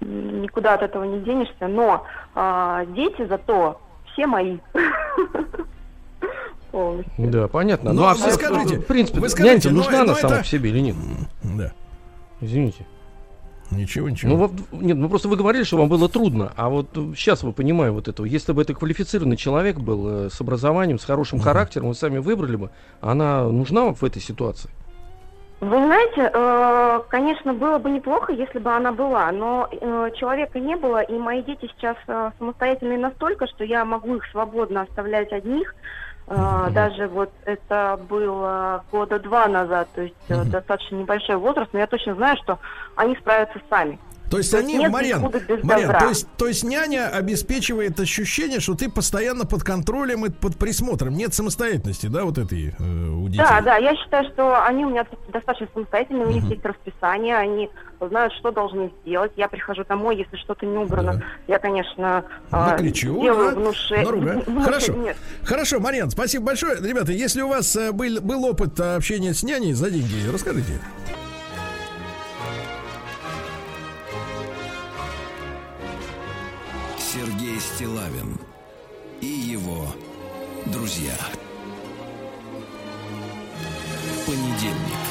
[0.00, 3.80] никуда от этого не денешься, но а, дети зато
[4.12, 4.58] все мои.
[6.70, 7.12] Полностью.
[7.30, 7.92] Да, понятно.
[7.92, 10.14] Ну, Ну, а вы все- скажите, в принципе, вы скажите, нянька ну, нужна ну, она
[10.14, 10.96] сама это- по себе или нет?
[11.42, 11.72] Да.
[12.40, 12.86] Извините.
[13.70, 14.32] Ничего, ничего.
[14.32, 17.52] Ну, во- нет, ну просто вы говорили, что вам было трудно, а вот сейчас вы
[17.52, 18.26] понимаю вот этого.
[18.26, 22.56] Если бы это квалифицированный человек был э, с образованием, с хорошим характером, вы сами выбрали
[22.56, 24.70] бы, она нужна вам в этой ситуации?
[25.60, 30.76] Вы знаете, э, конечно, было бы неплохо, если бы она была, но э, человека не
[30.76, 35.74] было, и мои дети сейчас э, самостоятельные настолько, что я могу их свободно оставлять одних.
[36.28, 40.50] Э, Даже вот это было года два назад, то есть Мгм.
[40.50, 42.58] достаточно небольшой возраст, но я точно знаю, что
[42.96, 44.00] они справятся сами.
[44.30, 45.22] То есть То они, нет Марьян,
[45.62, 46.00] Марьян, добра.
[46.00, 51.14] то есть, то есть няня обеспечивает ощущение, что ты постоянно под контролем и под присмотром.
[51.14, 53.38] Нет самостоятельности, да, вот этой э, у детей.
[53.38, 57.70] Да, да, я считаю, что они у меня достаточно самостоятельные, у них есть расписание, они
[58.00, 59.32] знают, что должны сделать.
[59.36, 63.96] Я прихожу домой, если что-то не убрано, я, конечно, Накричу, делаю да?
[64.02, 64.40] Наругаю.
[64.40, 64.92] внуше- Хорошо.
[64.94, 65.16] Нет.
[65.44, 66.76] Хорошо, Марьян, спасибо большое.
[66.80, 70.80] Ребята, если у вас э, был, был опыт общения с няней за деньги, расскажите.
[77.76, 78.38] Стилавин
[79.20, 79.86] и его
[80.64, 81.14] друзья.
[84.24, 85.02] Понедельник.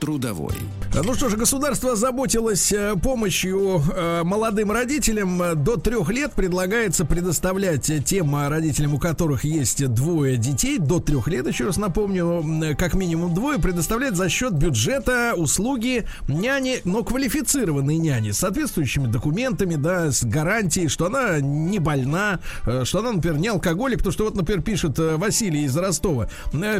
[0.00, 0.54] Трудовой.
[0.92, 5.40] Ну что ж, государство озаботилось э, помощью э, молодым родителям.
[5.62, 11.46] До трех лет предлагается предоставлять тем родителям, у которых есть двое детей, до трех лет,
[11.46, 18.32] еще раз напомню, как минимум двое, предоставлять за счет бюджета услуги няни, но квалифицированной няни,
[18.32, 23.48] с соответствующими документами, да, с гарантией, что она не больна, э, что она, например, не
[23.48, 26.28] алкоголик, то, что вот, например, пишет Василий из Ростова.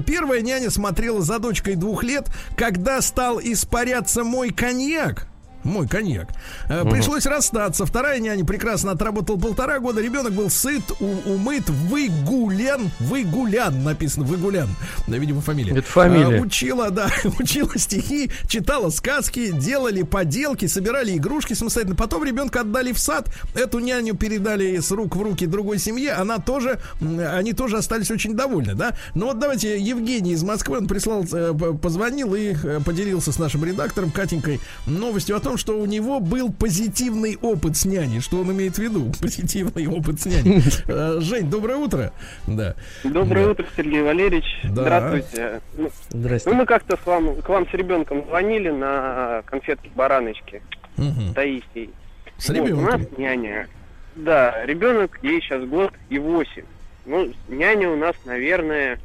[0.04, 2.26] Первая няня смотрела за дочкой двух лет,
[2.56, 5.29] когда стал испаряться мой коньяк.
[5.64, 6.28] Мой коньяк.
[6.68, 7.84] Э, Пришлось расстаться.
[7.84, 10.00] Вторая няня прекрасно отработала полтора года.
[10.00, 12.90] Ребенок был сыт, у- умыт, выгулян.
[13.00, 14.68] Выгулян написано, выгулян.
[15.06, 15.72] Да, видимо, фамилия.
[15.72, 16.38] Это фамилия.
[16.38, 17.08] Э, Учила, да,
[17.38, 21.96] учила стихи, читала сказки, делали поделки, собирали игрушки самостоятельно.
[21.96, 23.28] Потом ребенка отдали в сад.
[23.54, 26.12] Эту няню передали с рук в руки другой семье.
[26.12, 28.96] Она тоже, они тоже остались очень довольны, да.
[29.14, 32.54] Но вот давайте Евгений из Москвы, он прислал, э, позвонил и
[32.84, 37.84] поделился с нашим редактором Катенькой новостью о том, что у него был позитивный опыт с
[37.84, 38.20] няней.
[38.20, 39.12] Что он имеет в виду?
[39.20, 40.62] Позитивный опыт с няней.
[40.88, 42.12] Э, Жень, доброе утро.
[42.46, 42.74] Да.
[43.04, 43.50] Доброе Да.
[43.52, 44.44] утро, Сергей Валерьевич.
[44.64, 44.82] Да.
[44.82, 45.60] Здравствуйте.
[45.76, 46.50] Ну, Здрасте.
[46.50, 50.62] ну, мы как-то с вам, к вам с ребенком звонили на конфетки бараночки
[50.96, 51.34] Мгм.
[51.34, 51.90] Таисии.
[52.38, 53.18] С Вот, у нас ребенком.
[53.22, 53.68] няня.
[54.16, 56.64] Да, ребенок, ей сейчас год и восемь.
[57.06, 58.98] Ну, няня у нас, наверное,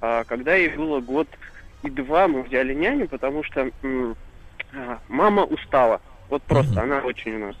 [0.00, 1.28] а, когда ей было год
[1.82, 3.68] и два, мы взяли няню, потому что
[5.08, 6.00] мама устала.
[6.28, 6.92] Вот просто, Мгм.
[6.92, 7.56] она очень у нас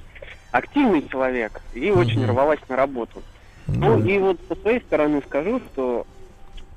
[0.50, 2.30] активный человек и очень Мгм.
[2.32, 3.24] рвалась на работу.
[3.74, 6.04] Ну и вот со своей стороны скажу, что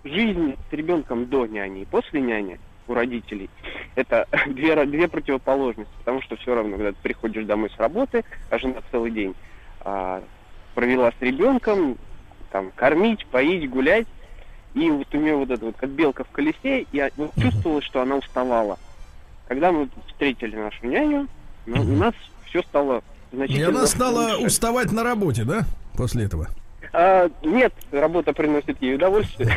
[0.04, 3.50] жизнь с ребенком до няни и после няни у родителей
[3.96, 8.58] это две, две противоположности, потому что все равно, когда ты приходишь домой с работы, а
[8.58, 9.36] жена целый день
[9.80, 10.24] а,
[10.74, 11.98] провела с ребенком,
[12.50, 14.08] там, кормить, поить, гулять,
[14.74, 18.02] и вот у нее вот это вот как белка в колесе, я вот чувствовала, что
[18.02, 18.78] она уставала.
[19.52, 21.28] Когда мы встретили нашу няню,
[21.66, 22.14] ну, у нас
[22.46, 23.04] все стало
[23.34, 24.46] И значительно она стала лучше.
[24.46, 25.66] уставать на работе, да?
[25.98, 26.48] После этого.
[26.94, 29.54] А, нет, работа приносит ей удовольствие.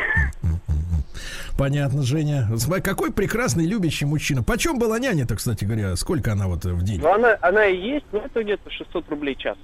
[1.57, 2.49] Понятно, Женя.
[2.57, 4.43] Смотри, Какой прекрасный, любящий мужчина.
[4.43, 5.95] Почем была няня-то, кстати говоря?
[5.95, 6.99] Сколько она вот в день?
[6.99, 9.57] Но она, она и есть, но это где-то 600 рублей час.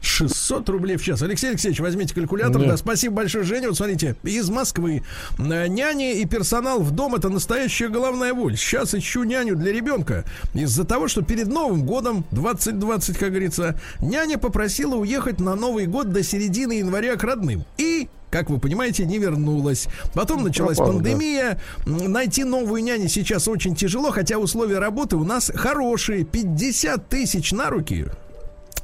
[0.00, 1.22] 600 рублей в час.
[1.22, 2.60] Алексей Алексеевич, возьмите калькулятор.
[2.62, 2.68] Да.
[2.68, 3.68] Да, спасибо большое, Женя.
[3.68, 5.02] Вот смотрите, из Москвы.
[5.38, 8.56] Э, Няни и персонал в дом это настоящая головная боль.
[8.56, 10.24] Сейчас ищу няню для ребенка.
[10.54, 16.10] Из-за того, что перед Новым годом, 2020, как говорится, няня попросила уехать на Новый год
[16.10, 17.64] до середины января к родным.
[17.78, 19.88] И как вы понимаете, не вернулась.
[20.14, 21.10] Потом началась пропала, да.
[21.10, 21.60] пандемия.
[21.84, 26.24] М, Найти новую няню сейчас очень тяжело, хотя условия работы у нас хорошие.
[26.24, 28.06] 50 тысяч на руки.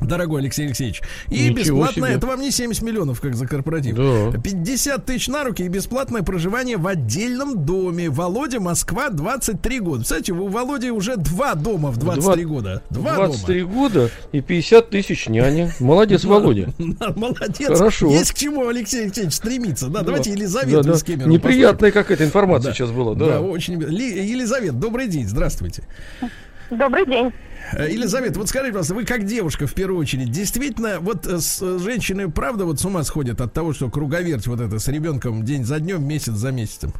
[0.01, 1.03] Дорогой Алексей Алексеевич.
[1.31, 2.17] И Ничего бесплатное, себе.
[2.19, 3.97] это вам не 70 миллионов, как за корпоратив.
[3.97, 4.39] Да.
[4.39, 8.11] 50 тысяч на руки и бесплатное проживание в отдельном доме.
[8.11, 10.03] Володя, Москва, 23 года.
[10.03, 12.83] Кстати, у Володи уже два дома в 23 Два- года.
[12.91, 15.73] Два 23 года и 50 тысяч няня.
[15.81, 16.73] Молодец, Володя.
[16.79, 17.13] дома.
[17.17, 17.69] Молодец.
[17.79, 18.11] Хорошо.
[18.11, 19.89] Есть к чему Алексей Алексеевич стремиться.
[19.89, 21.03] Да, давайте Да, Елизавету из.
[21.03, 23.15] Кемерово Неприятная какая-то информация сейчас была.
[23.15, 23.81] Да, очень.
[23.83, 25.83] Ли- Елизавета, добрый день, здравствуйте.
[26.71, 27.33] Добрый день.
[27.73, 31.63] Э, Елизавета, вот скажите, пожалуйста, вы как девушка в первую очередь, действительно, вот э, с-
[31.63, 35.45] э, женщины, правда, вот с ума сходят от того, что круговерть вот это с ребенком
[35.45, 36.93] день за днем, месяц за месяцем?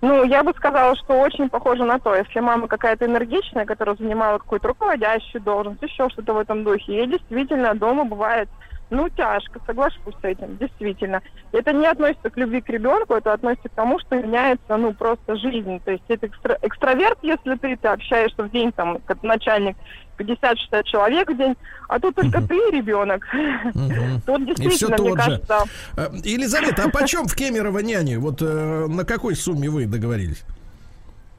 [0.00, 4.38] Ну, я бы сказала, что очень похоже на то, если мама какая-то энергичная, которая занимала
[4.38, 8.48] какую-то руководящую должность, еще что-то в этом духе, ей действительно дома бывает,
[8.92, 11.22] ну, тяжко, соглашусь с этим, действительно.
[11.52, 15.36] Это не относится к любви к ребенку, это относится к тому, что меняется, ну, просто
[15.36, 15.80] жизнь.
[15.84, 19.76] То есть это экстра- экстраверт, если ты, ты общаешься в день, там, как начальник,
[20.18, 21.56] 50-60 человек в день,
[21.88, 23.26] а тут только ты и ребенок.
[23.32, 24.20] Мгм.
[24.26, 25.24] Тут действительно, мне тот же.
[25.24, 25.58] кажется,
[25.96, 28.18] Э, Елизавета, а почем в Кемерово няне?
[28.18, 30.44] Вот э, на какой сумме вы договорились?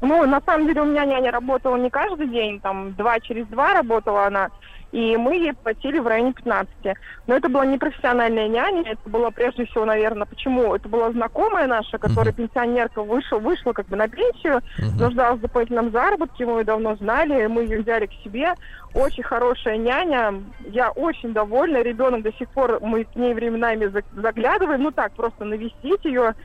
[0.01, 3.73] Ну, на самом деле у меня няня работала не каждый день, там два через два
[3.73, 4.49] работала она.
[4.93, 6.69] И мы ей платили в районе 15.
[7.25, 10.75] Но это была не профессиональная няня, это было прежде всего, наверное, почему?
[10.75, 14.61] Это была знакомая наша, которая пенсионерка вышла, вышла как бы на пенсию,
[14.99, 18.53] нуждалась в дополнительном заработке, мы ее давно знали, мы ее взяли к себе.
[18.93, 20.35] Очень хорошая няня,
[20.69, 25.13] я очень довольна, ребенок до сих пор, мы к ней временами за- заглядываем, ну так,
[25.13, 26.35] просто навестить ее,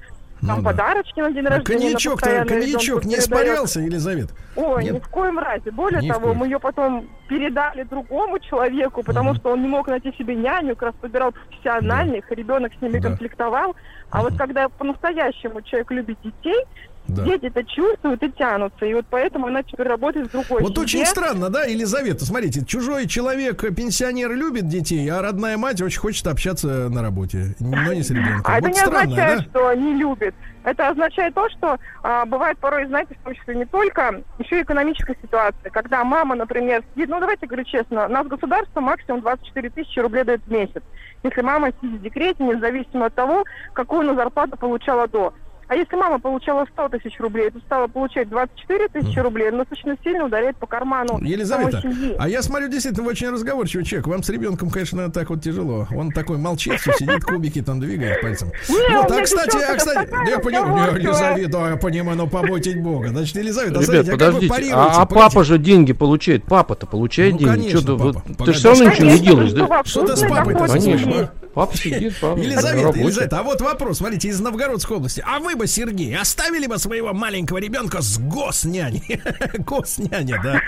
[0.46, 0.70] там Ну да.
[0.70, 1.80] подарочки на день рождения.
[1.80, 4.32] коньячок-то, постоянно коньячок не испарялся, Елизавета?
[4.56, 4.94] Ой, Нет?
[4.94, 5.70] ни в коем разе.
[5.70, 10.12] Более Ни того, мы ее потом передали другому человеку, потому что он не мог найти
[10.16, 13.08] себе няню, как раз подбирал профессиональных, ребенок с ними Да.
[13.08, 13.74] конфликтовал.
[14.10, 16.64] А вот когда по-настоящему человек любит детей,
[17.08, 17.24] Да.
[17.24, 18.84] дети это чувствуют и тянутся.
[18.84, 20.82] И вот поэтому она теперь работает в другой Вот семье.
[20.82, 22.24] очень странно, да, Елизавета?
[22.24, 27.54] Смотрите, чужой человек, э, пенсионер, любит детей, а родная мать очень хочет общаться на работе,
[27.60, 28.42] но не с ребенком.
[28.44, 29.44] А это вот не странно, означает, да?
[29.44, 30.34] что не любит.
[30.64, 34.62] Это означает то, что а, бывает порой, знаете, в том числе не только, еще и
[34.62, 35.70] экономическая ситуация.
[35.70, 40.42] Когда мама, например, сидит, ну давайте говорю честно, нас государство максимум 24 тысячи рублей дает
[40.46, 40.82] в месяц.
[41.22, 45.32] Если мама сидит в декрете, независимо от того, какую она зарплату получала до.
[45.68, 49.96] А если мама получала 100 тысяч рублей, то стала получать 24 тысячи рублей, но достаточно
[50.02, 51.82] сильно ударяет по карману Елизавета,
[52.18, 54.06] а я смотрю, действительно, вы очень разговорчивый человек.
[54.06, 55.86] Вам с ребенком, конечно, так вот тяжело.
[55.94, 58.50] Он такой молчит, всё сидит, кубики там двигает пальцем.
[58.68, 60.94] Не, вот, а кстати, а кстати, я понимаю.
[60.96, 63.08] Елизавета, я понимаю, ну побойтесь Бога.
[63.08, 65.14] Значит, Елизавета, Ребят, смотрите, а как вы подождите, а, а Погодите.
[65.14, 67.50] папа же деньги получает, папа-то получает Ну, деньги.
[67.50, 68.22] конечно, ты, папа.
[68.26, 68.52] ты Погоди.
[68.52, 69.66] же все равно ничего не Конечно, делаешь, да?
[69.66, 71.30] во Что ты с папой-то а?
[71.54, 72.98] Папа сидит, папа Елизавета.
[72.98, 75.24] Елизавета, а вот вопрос, смотрите, из Новгородской области.
[75.26, 79.20] А вы бы, Сергей, оставили бы своего маленького ребенка с госняней?
[79.58, 80.60] Госняня, да.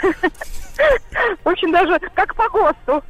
[1.44, 3.04] Очень даже как по ГОСТу.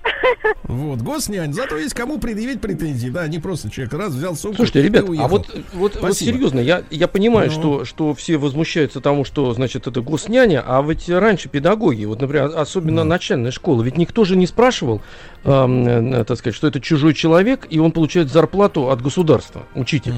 [0.65, 1.52] Вот, госнянь.
[1.52, 3.09] Зато есть кому предъявить претензии.
[3.09, 6.82] Да, не просто человек раз взял сумку Слушайте, ребят, а вот, вот, вот серьезно, я,
[6.90, 7.52] я понимаю, Ну.
[7.52, 12.52] что, что все возмущаются тому, что, значит, это госняня, а ведь раньше педагоги, вот, например,
[12.57, 15.01] особенно начальная школа, ведь никто же не спрашивал,
[15.44, 20.15] эм, э, так сказать, что это чужой человек, и он получает зарплату от государства, учитель.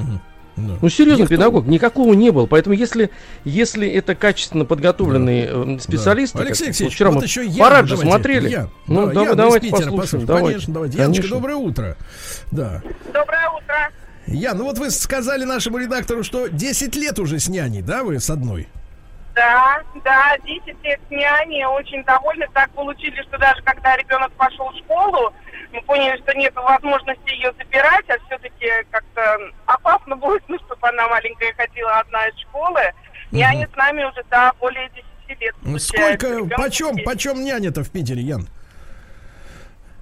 [0.55, 0.73] Да.
[0.81, 2.45] Ну, серьезно, Никто- педагог, никакого не было.
[2.45, 3.09] Поэтому, если,
[3.43, 6.43] если это качественно подготовленные э, специалисты, Да.
[6.45, 8.49] Алексей Алексеевич, вчера вот мы еще Ян, парад же смотрели.
[8.49, 9.97] Ян, ну, да, да, из давайте Питера послушаем.
[9.97, 10.25] послушаем.
[10.27, 10.47] Давайте.
[10.49, 10.97] Конечно, давайте.
[10.99, 11.37] Яночка, Конечно.
[11.37, 11.97] доброе утро.
[12.51, 12.81] Да.
[13.11, 13.89] Доброе утро.
[14.27, 18.19] Ян, ну вот вы сказали нашему редактору, что 10 лет уже с няней, да, вы
[18.19, 18.67] с одной?
[19.35, 22.45] Да, да, 10 лет с няней, очень довольны.
[22.53, 25.33] Так получили, что даже когда ребенок пошел в школу,
[25.73, 31.07] мы поняли, что нет возможности ее забирать, а все-таки как-то опасно будет, ну, чтобы она
[31.09, 32.81] маленькая ходила одна из школы.
[33.31, 35.55] Няня с нами уже, да, более 10 лет.
[35.55, 35.87] получается.
[35.87, 37.03] Сколько, почем, 10.
[37.03, 38.47] почем няня-то в Питере, Ян?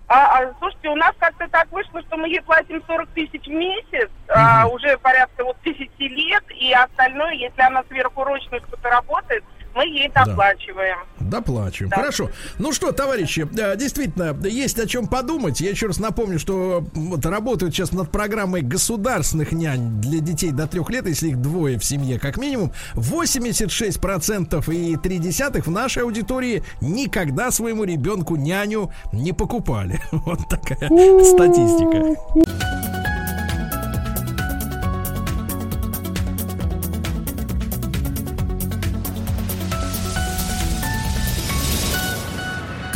[0.09, 3.49] А, а, слушайте, у нас как-то так вышло, что мы ей платим 40 тысяч в
[3.51, 9.45] месяц, а, уже порядка вот 10 лет, и остальное, если она сверхурочно что-то работает,
[9.75, 10.97] мы ей доплачиваем.
[11.19, 11.89] Доплачиваем.
[11.89, 11.97] Да.
[11.97, 12.29] Хорошо.
[12.59, 15.61] Ну что, товарищи, э, действительно, есть о чем подумать.
[15.61, 20.67] Я еще раз напомню, что вот работают сейчас над программой государственных нянь для детей до
[20.67, 22.71] трех лет, если их двое в семье как минимум.
[22.95, 25.19] 86% и 3
[25.61, 29.99] в нашей аудитории никогда своему ребенку няню не покупали.
[30.11, 30.87] Вот такая
[31.23, 32.15] статистика.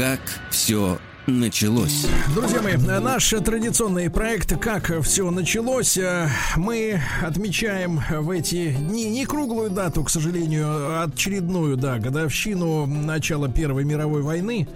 [0.05, 0.19] Как
[0.51, 2.05] все началось.
[2.33, 5.97] Друзья мои, наш традиционный проект «Как все началось».
[5.97, 12.85] э, Мы отмечаем в эти дни не круглую дату, к сожалению, а очередную, да, годовщину
[12.85, 14.67] начала Первой мировой войны.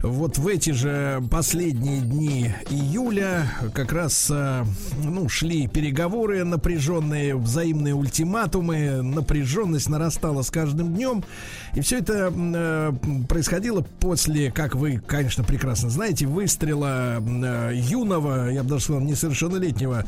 [0.00, 4.64] Вот в эти же последние дни июля как раз, э,
[5.02, 11.24] ну, шли переговоры напряженные, взаимные ультиматумы, напряженность нарастала с каждым днем.
[11.74, 12.92] И все это э,
[13.28, 20.04] происходило после, как вы, конечно, прекрасно знаете, выстрела э, юного, я бы даже сказал, несовершеннолетнего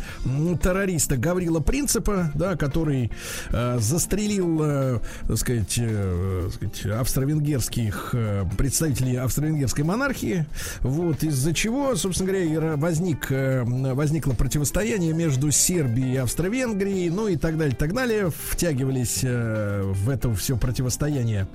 [0.62, 3.10] террориста Гаврила Принципа, да, который
[3.50, 10.46] э, застрелил, э, так сказать, э, сказать, австро-венгерских э, представителей австро-венгерской монархии,
[10.80, 17.36] вот из-за чего, собственно говоря, возник, э, возникло противостояние между Сербией и Австро-Венгрией, ну и
[17.36, 21.48] так далее, так далее, втягивались э, в это все противостояние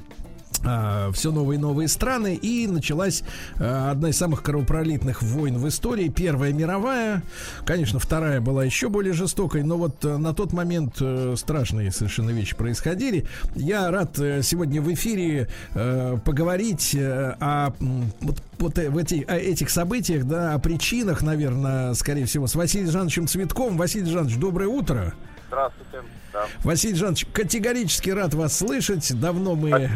[1.14, 3.24] все новые и новые страны, и началась
[3.60, 7.24] а, одна из самых кровопролитных войн в истории, Первая мировая.
[7.66, 12.32] Конечно, вторая была еще более жестокой, но вот э, на тот момент э, страшные совершенно
[12.32, 13.26] вещи происходили.
[13.56, 17.74] Я рад э, сегодня в эфире э, поговорить э, о
[18.22, 22.56] вот, вот э, в эти, о этих событиях, да, о причинах, наверное, скорее всего, с
[22.56, 23.78] Василием Жановичем Цветковым.
[23.78, 25.14] Василий Жанович, доброе утро.
[25.48, 26.02] Здравствуйте.
[26.34, 26.48] Да.
[26.64, 29.14] Василий Жанович, категорически рад вас слышать.
[29.20, 29.90] Давно мы,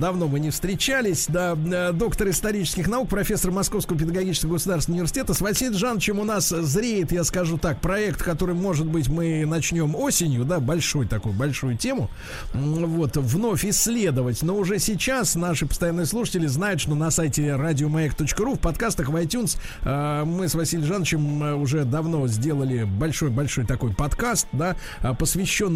[0.00, 1.26] давно мы не встречались.
[1.28, 5.34] Да, э, доктор исторических наук, профессор Московского педагогического государственного университета.
[5.34, 9.94] С Василием Жановичем у нас зреет, я скажу так, проект, который, может быть, мы начнем
[9.94, 12.08] осенью, да, большой такую, большую тему.
[12.54, 14.42] Вот, вновь исследовать.
[14.42, 19.58] Но уже сейчас наши постоянные слушатели знают, что на сайте радиомаяк.ру в подкастах в iTunes
[19.82, 25.12] э, мы с Василием Жановичем э, уже давно сделали большой-большой такой подкаст, да, э,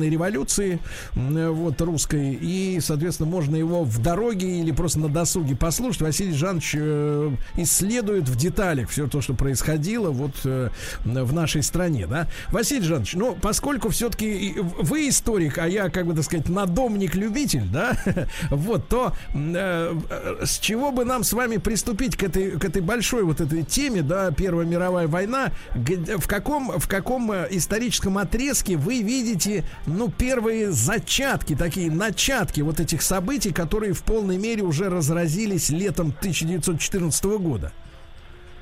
[0.06, 0.78] посвященный революции
[1.14, 2.38] э, вот русской.
[2.40, 6.02] И, соответственно, можно его в дороге или просто на досуге послушать.
[6.02, 10.70] Василий Жанович э, исследует в деталях все то, что происходило вот э,
[11.04, 12.28] в нашей стране, да.
[12.48, 17.96] Василий Жанович, ну, поскольку все-таки вы историк, а я, как бы так сказать, надомник-любитель, да,
[18.50, 23.40] вот, то с чего бы нам с вами приступить к этой, к этой большой вот
[23.40, 29.64] этой теме, да, Первая мировая война, в каком, в каком историческом отрезке вы видите,
[29.96, 36.08] ну, первые зачатки, такие начатки вот этих событий, которые в полной мере уже разразились летом
[36.08, 37.72] 1914 года?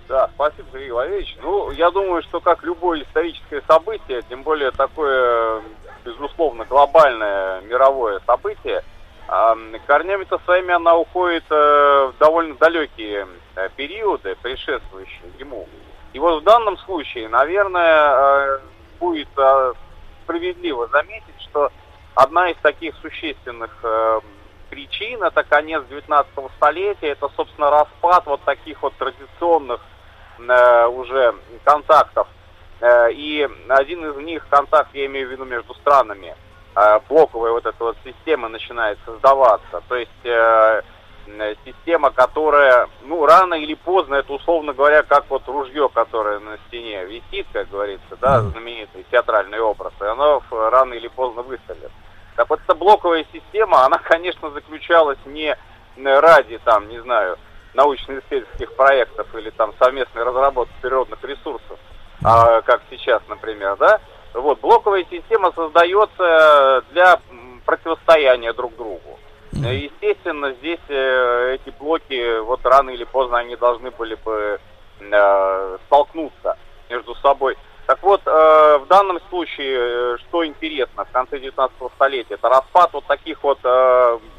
[0.09, 1.37] Да, спасибо, Сергей Валерьевич.
[1.43, 5.63] Ну, я думаю, что как любое историческое событие, тем более такое,
[6.05, 8.85] безусловно, глобальное мировое событие,
[9.27, 9.57] а,
[9.87, 15.67] корнями-то своими она уходит э, в довольно далекие э, периоды, предшествующие ему.
[16.13, 18.59] И вот в данном случае, наверное, э,
[19.01, 19.29] будет
[20.25, 21.71] справедливо заметить, что
[22.15, 24.21] одна из таких существенных э,
[24.71, 29.81] причин это конец 19 столетия, это, собственно, распад вот таких вот традиционных
[30.39, 31.35] э, уже
[31.65, 32.27] контактов.
[32.81, 36.35] Э, и один из них, контакт, я имею в виду между странами,
[36.75, 39.83] э, блоковая вот эта вот система начинает создаваться.
[39.89, 40.83] То есть э,
[41.65, 47.05] система, которая, ну, рано или поздно, это, условно говоря, как вот ружье, которое на стене
[47.05, 51.91] висит, как говорится, да, знаменитый театральный образ, и оно рано или поздно выстрелит.
[52.37, 55.57] Так вот, эта блоковая система, она, конечно, заключалась не
[55.97, 57.39] ради, там, не знаю,
[57.75, 61.79] научно-исследовательских проектов или там совместной разработки природных ресурсов,
[62.23, 64.01] а, как сейчас, например, да.
[64.33, 69.19] Вот, блоковая система создается для м, противостояния друг другу.
[69.63, 74.59] Э, Естественно, здесь э, эти блоки, вот рано или поздно они должны были бы
[75.01, 76.57] э, столкнуться
[76.91, 77.57] между собой.
[77.87, 83.43] Так вот, в данном случае, что интересно, в конце 19 столетия, это распад вот таких
[83.43, 83.59] вот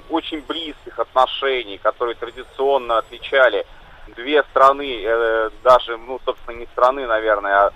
[0.10, 3.68] очень близких отношений, которые традиционно отличали
[4.16, 7.72] две страны, даже, ну, собственно, не страны, наверное, а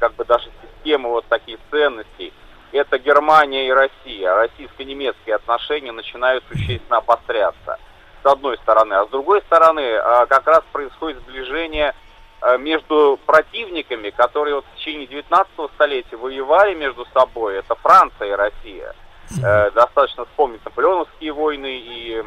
[0.00, 2.32] как бы даже системы вот таких ценностей.
[2.74, 4.34] Это Германия и Россия.
[4.34, 7.78] Российско-немецкие отношения начинают существенно обостряться,
[8.20, 8.94] с одной стороны.
[8.94, 11.94] А с другой стороны, э, как раз происходит сближение
[12.42, 18.32] э, между противниками, которые вот в течение 19 столетия воевали между собой, это Франция и
[18.32, 18.92] Россия.
[19.40, 22.24] Э, достаточно вспомнить наполеоновские войны и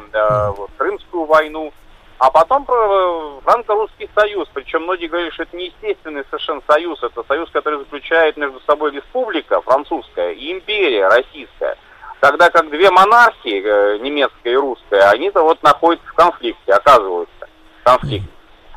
[0.56, 1.74] вот, Крымскую войну.
[2.18, 4.48] А потом про франко-русский союз.
[4.52, 7.00] Причем многие говорят, что это не естественный совершенно союз.
[7.02, 11.76] Это союз, который заключает между собой республика французская и империя российская.
[12.20, 17.48] Тогда как две монархии, э, немецкая и русская, они-то вот находятся в конфликте, оказываются
[17.80, 18.28] в конфликте.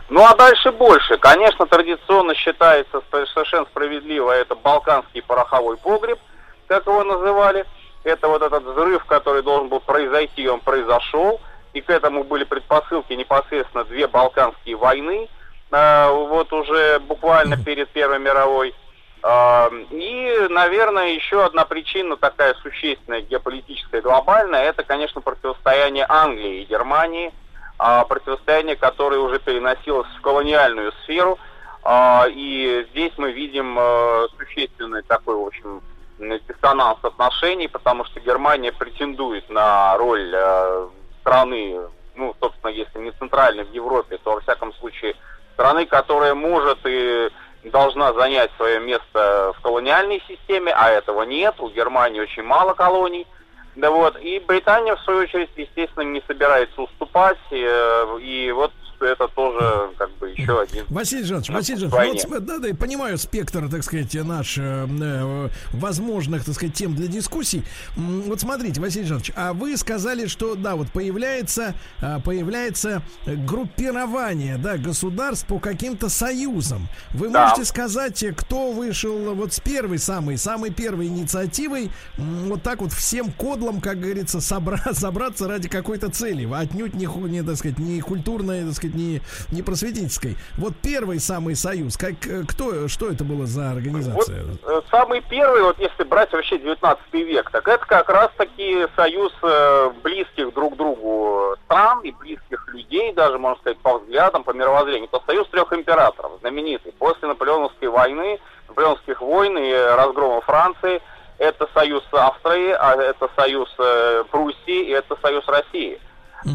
[0.10, 1.18] Ну а дальше больше.
[1.18, 6.20] Конечно, традиционно считается совершенно справедливо это балканский пороховой погреб,
[6.68, 7.66] как его называли.
[8.04, 11.40] Это вот этот взрыв, который должен был произойти, он произошел.
[11.74, 15.30] И к этому были предпосылки непосредственно две балканские войны,
[15.72, 18.74] э, вот уже буквально перед Первой мировой.
[19.24, 26.66] Э, И, наверное, еще одна причина такая существенная, геополитическая, глобальная, это, конечно, противостояние Англии и
[26.66, 27.32] Германии,
[27.78, 31.40] а, противостояние, которое уже переносилось в колониальную сферу.
[31.84, 33.80] А, И здесь мы видим
[34.38, 35.82] существенный такой, в общем,
[36.20, 40.32] диссонанс отношений, потому что Германия претендует на роль
[41.22, 41.80] страны,
[42.16, 45.16] ну, собственно, если не центральной в Европе, то, во всяком случае,
[45.54, 47.30] страны, которая может и
[47.64, 53.28] должна занять свое место в колониальной системе, а этого нет, у Германии очень мало колоний.
[53.76, 58.74] Да вот, и Британия, в свою очередь, естественно, не собирается уступать, э, и вот
[59.06, 60.86] это тоже как бы еще один...
[60.90, 65.50] Василий Жанович, Василий Жанович, вот, да, да, я понимаю спектр, так сказать, наш э, э,
[65.74, 67.64] возможных, так сказать, тем для дискуссий.
[67.96, 74.78] Вот смотрите, Василий Жанович, а вы сказали, что, да, вот появляется, а, появляется группирование, да,
[74.78, 76.88] государств по каким-то союзам.
[77.12, 77.44] Вы Да.
[77.44, 82.92] можете сказать, э, кто вышел вот с первой, самой, самой первой инициативой, вот так вот
[82.94, 88.02] всем кодлом, как говорится, собра- собраться ради какой-то цели, отнюдь не, не, так сказать, не
[88.02, 90.38] культурной, так сказать, не, не просветительской.
[90.58, 94.44] Вот первый самый союз, как, э, кто, что это было за организация?
[94.44, 99.34] Вот, э, самый первый, вот если брать вообще 19 век, так это как раз-таки союз
[99.44, 105.10] э, близких друг другу стран и близких людей, даже, можно сказать, по взглядам, по мировоззрению.
[105.12, 106.94] Это союз трех императоров, знаменитый.
[106.98, 108.40] После Наполеоновской войны,
[108.70, 111.02] Наполеоновских войн и разгрома Франции,
[111.38, 113.70] это союз Австрии, а это союз
[114.30, 116.00] Пруссии и это союз России.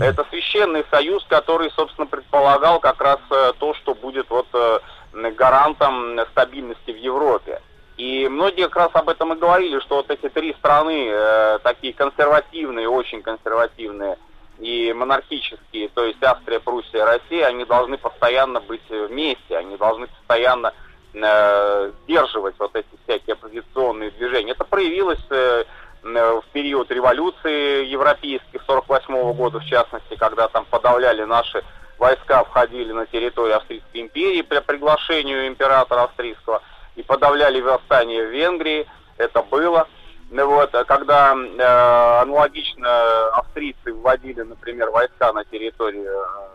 [0.01, 4.81] Это священный союз, который, собственно, предполагал как раз э, то, что будет вот э,
[5.33, 7.61] гарантом стабильности в Европе.
[7.97, 11.95] И многие как раз об этом и говорили, что вот эти три страны, э, такие
[11.95, 14.19] консервативные, очень консервативные
[14.59, 20.73] и монархические, то есть Австрия, Пруссия, Россия, они должны постоянно быть вместе, они должны постоянно
[21.15, 24.53] э, сдерживать вот эти всякие оппозиционные движения.
[24.53, 25.65] Это проявилось э,
[26.15, 31.63] в период революции европейских 48 года, в частности, когда там подавляли наши
[31.99, 36.63] войска, входили на территорию Австрийской империи при приглашению императора австрийского
[36.95, 38.87] и подавляли восстание в Венгрии.
[39.19, 39.89] Это было.
[40.31, 46.49] Ну вот, а когда э, аналогично австрийцы вводили, например, войска на территорию э,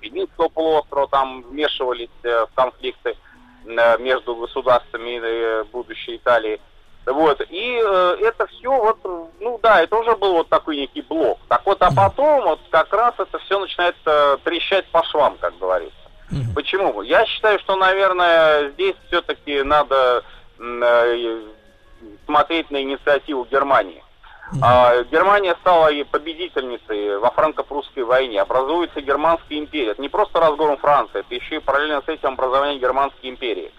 [0.00, 3.16] Пенинского полуострова, там вмешивались э, в конфликты
[3.64, 6.60] э, между государствами э, будущей Италии.
[7.06, 8.98] Вот, и э, это все вот,
[9.38, 11.38] ну да, это уже был вот такой некий блок.
[11.48, 15.58] Так вот, а потом вот как раз это все начинает э, трещать по швам, как
[15.58, 15.98] говорится.
[16.54, 17.02] Почему?
[17.02, 20.24] Я считаю, что, наверное, здесь все-таки надо
[20.58, 21.40] э,
[22.24, 24.02] смотреть на инициативу Германии.
[24.62, 28.40] А, Германия стала и победительницей во франко-прусской войне.
[28.40, 29.92] Образуется Германская империя.
[29.92, 33.72] Это не просто разгром Франции, это еще и параллельно с этим образование Германской империи.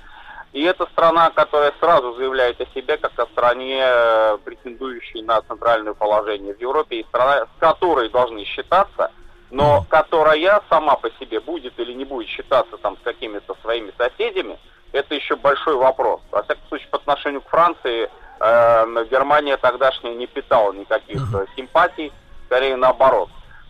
[0.55, 5.93] И это страна, которая сразу заявляет о себе как о стране, э, претендующей на центральное
[5.93, 9.11] положение в Европе, и страна, с которой должны считаться,
[9.51, 14.57] но которая сама по себе будет или не будет считаться там с какими-то своими соседями,
[14.93, 16.21] это еще большой вопрос.
[16.31, 18.09] Во всяком случае, по отношению к Франции,
[18.39, 22.13] э, Германия тогдашняя не питала никаких э, симпатий,
[22.45, 23.27] скорее наоборот.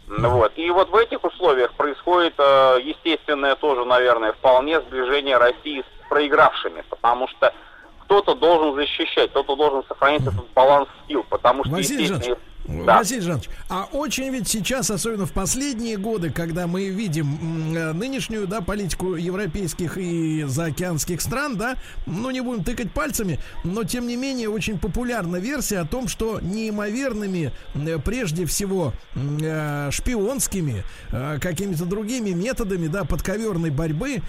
[0.07, 0.51] Вот.
[0.55, 6.83] И вот в этих условиях происходит э, естественное тоже, наверное, вполне сближение России с проигравшими,
[6.89, 7.53] потому что
[7.99, 12.97] кто-то должен защищать, кто-то должен сохранить этот баланс сил, потому что, Василий естественно, да.
[12.97, 18.47] Василий Жанович, а очень ведь сейчас, особенно в последние годы, когда мы видим э, нынешнюю,
[18.47, 21.75] да, политику европейских и заокеанских стран, да,
[22.07, 26.39] ну не будем тыкать пальцами, но тем не менее очень популярна версия о том, что
[26.41, 34.21] неимоверными, э, прежде всего э, шпионскими, какими-то другими методами, да, подковерной борьбы,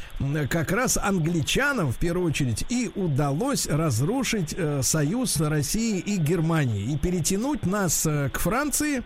[0.51, 7.65] как раз англичанам в первую очередь и удалось разрушить союз России и Германии и перетянуть
[7.65, 9.03] нас к Франции.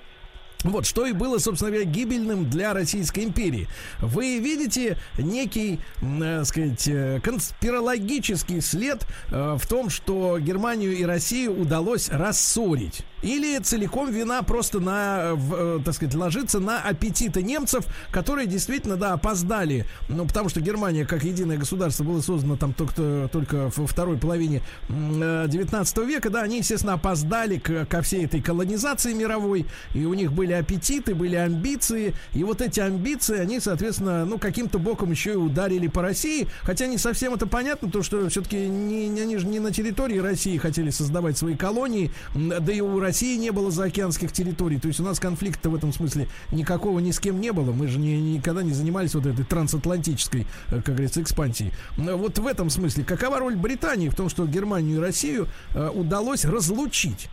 [0.65, 3.67] Вот, что и было, собственно говоря, гибельным для Российской империи.
[4.01, 11.59] Вы видите некий, э, сказать, э, конспирологический след э, в том, что Германию и Россию
[11.61, 13.05] удалось рассорить.
[13.23, 19.15] Или целиком вина просто на, э, так сказать, ложится на аппетиты немцев, которые действительно, да,
[19.15, 19.87] опоздали.
[20.09, 24.63] Ну, потому что Германия, как единое государство, было создано там только, только во второй половине
[24.89, 30.33] 19 века, да, они, естественно, опоздали к, ко всей этой колонизации мировой, и у них
[30.33, 35.37] были аппетиты, были амбиции, и вот эти амбиции, они, соответственно, ну, каким-то боком еще и
[35.37, 39.61] ударили по России, хотя не совсем это понятно, то, что все-таки не, они же не
[39.61, 44.33] на территории России хотели создавать свои колонии, да и у России России не было заокеанских
[44.33, 44.79] территорий.
[44.79, 47.71] То есть у нас конфликта в этом смысле никакого ни с кем не было.
[47.73, 51.73] Мы же не, никогда не занимались вот этой трансатлантической, э, как говорится, экспансией.
[51.97, 56.45] Вот в этом смысле, какова роль Британии в том, что Германию и Россию э, удалось
[56.45, 57.29] разлучить?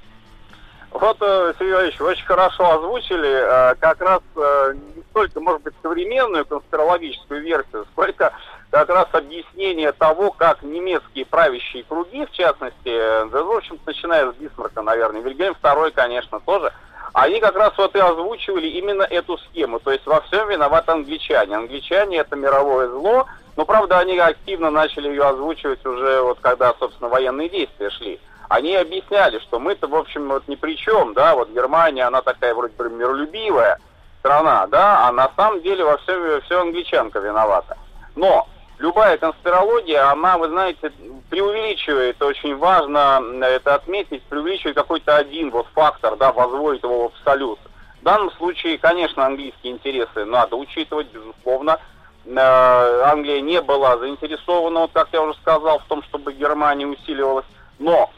[0.99, 7.85] Вот, э, Сергей очень хорошо озвучили как раз не столько, может быть, современную конспирологическую версию,
[7.91, 8.33] сколько
[8.71, 14.35] как раз объяснение того, как немецкие правящие круги, в частности, да, в общем начиная с
[14.35, 16.73] Бисмарка, наверное, Вильгельм II, конечно, тоже,
[17.13, 19.79] они как раз вот и озвучивали именно эту схему.
[19.79, 21.55] То есть во всем виноваты англичане.
[21.55, 23.25] Англичане это мировое зло,
[23.55, 28.19] но, правда, они активно начали ее озвучивать уже вот когда, собственно, военные действия шли.
[28.49, 32.53] Они объясняли, что мы-то, в общем, вот ни при чем, да, вот Германия, она такая
[32.53, 33.77] вроде бы миролюбивая
[34.19, 37.77] страна, да, а на самом деле во всем все англичанка виновата.
[38.15, 38.47] Но
[38.77, 40.91] любая конспирология, она, вы знаете,
[41.29, 47.59] преувеличивает, очень важно это отметить, преувеличивает какой-то один вот фактор, да, возводит его в абсолют.
[47.99, 51.79] В данном случае, конечно, английские интересы надо учитывать, безусловно.
[52.25, 57.45] Э, Англия не была заинтересована, вот как я уже сказал, в том, чтобы Германия усиливалась.
[57.79, 58.09] Но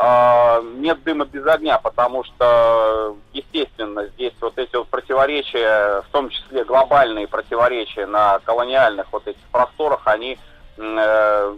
[0.00, 6.64] нет дыма без огня, потому что, естественно, здесь вот эти вот противоречия, в том числе
[6.64, 10.38] глобальные противоречия на колониальных вот этих просторах, они
[10.76, 11.56] э,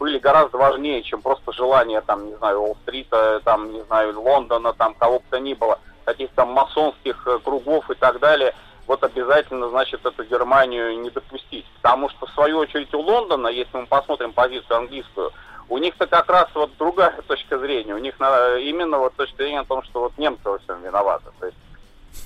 [0.00, 4.94] были гораздо важнее, чем просто желание, там, не знаю, Уолл-стрита, там, не знаю, Лондона, там,
[4.94, 8.52] кого бы то ни было, каких-то масонских э, кругов и так далее,
[8.86, 11.66] вот обязательно, значит, эту Германию не допустить.
[11.76, 15.32] Потому что, в свою очередь, у Лондона, если мы посмотрим позицию английскую,
[15.68, 17.94] у них-то как раз вот другая точка зрения.
[17.94, 21.26] У них именно вот точка зрения о том, что вот немцы во всем виноваты.
[21.40, 21.58] То есть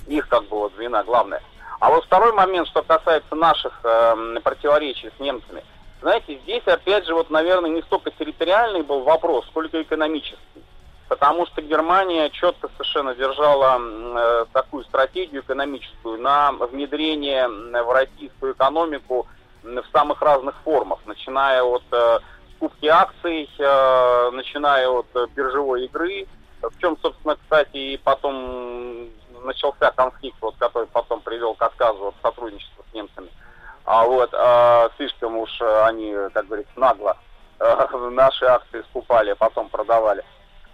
[0.07, 1.41] их как бы вот вина главная.
[1.79, 5.63] А вот второй момент, что касается наших э, противоречий с немцами–
[6.01, 10.63] знаете, здесь опять же, вот, наверное, не столько территориальный был вопрос, сколько экономический.
[11.07, 19.27] Потому что Германия четко совершенно держала э, такую стратегию экономическую на внедрение в российскую экономику
[19.61, 22.19] в самых разных формах, начиная от э,
[22.61, 26.27] скупки акций, э, начиная от э, биржевой игры,
[26.61, 29.09] в чем, собственно, кстати, и потом
[29.43, 33.29] начался конфликт, вот, который потом привел к отказу от сотрудничества с немцами.
[33.83, 37.17] А вот а, слишком уж они, как говорится, нагло
[37.57, 40.23] а, наши акции скупали, а потом продавали.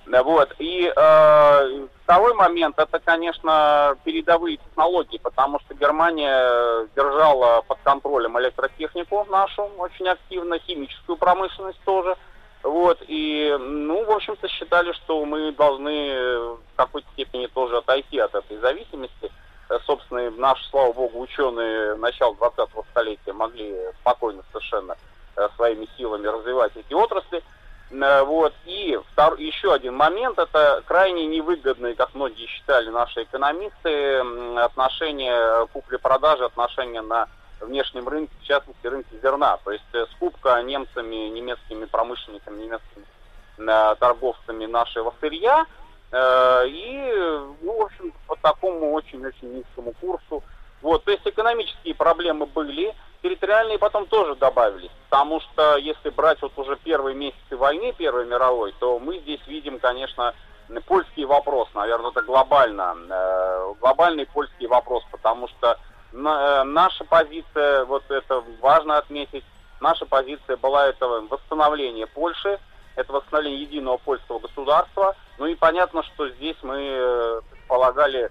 [0.10, 0.56] Вот.
[0.60, 9.26] И э, второй момент, это, конечно, передовые технологии, потому что Германия держала под контролем электротехнику
[9.30, 12.16] нашу очень активно, химическую промышленность тоже.
[12.64, 18.34] Вот, и, ну, в общем-то, считали, что мы должны в какой-то степени тоже отойти от
[18.34, 19.32] этой зависимости.
[19.86, 24.96] Собственно, наши, слава богу, ученые начала 20-го столетия могли спокойно совершенно
[25.36, 27.44] э, своими силами развивать эти отрасли.
[27.92, 28.54] Э, вот.
[28.66, 29.36] И втор...
[29.38, 34.20] еще один момент, это крайне невыгодные, как многие считали наши экономисты,
[34.60, 37.28] отношения купли-продажи, отношения на
[37.62, 39.58] внешнем рынке, в частности рынке зерна.
[39.64, 43.06] То есть скупка немцами, немецкими промышленниками, немецкими
[44.00, 45.66] торговцами нашего сырья–
[46.12, 47.12] Э, и,
[47.62, 50.44] ну, в общем, по такому очень-очень низкому курсу.
[50.82, 56.58] Вот, то есть экономические проблемы были, территориальные потом тоже добавились, потому что если брать вот
[56.58, 60.34] уже первые месяцы войны, Первой мировой, то мы здесь видим, конечно,
[60.86, 68.04] польский вопрос, наверное, это глобально, э, глобальный польский вопрос, потому что э, наша позиция, вот
[68.10, 69.44] это важно отметить,
[69.80, 72.60] наша позиция была это восстановление Польши,
[72.96, 75.16] это восстановление единого польского государства.
[75.38, 78.30] Ну и понятно, что здесь мы э, предполагали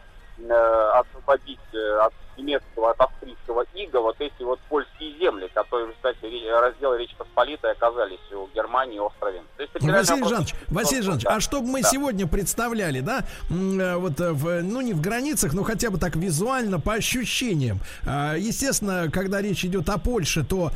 [0.92, 1.58] освободить
[2.02, 6.26] от немецкого, от австрийского ига вот эти вот польские земли, которые, кстати,
[6.60, 9.42] раздел Речи Посполитой оказались у Германии и Островен.
[9.56, 11.36] То есть, ну, Василий Жанович, Василий Жанович, да.
[11.36, 11.88] а что бы мы да.
[11.88, 16.16] сегодня представляли, да, э, вот э, в, ну не в границах, но хотя бы так
[16.16, 17.80] визуально, по ощущениям.
[18.06, 20.70] А, естественно, когда речь идет о Польше, то,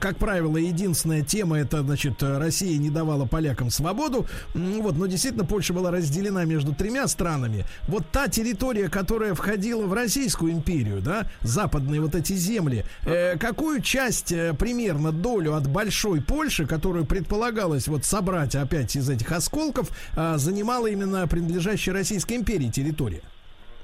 [0.00, 4.26] как правило, единственная тема это, значит, Россия не давала полякам свободу.
[4.54, 7.64] Вот, но действительно Польша была разделена между тремя странами.
[7.88, 13.82] Вот та территория, которая входила в Российскую империю, да, западные вот эти земли, э, какую
[13.82, 19.88] часть э, примерно долю от большой Польши, которую предполагалось вот собрать опять из этих осколков,
[20.16, 23.22] э, занимала именно принадлежащая Российской империи территория?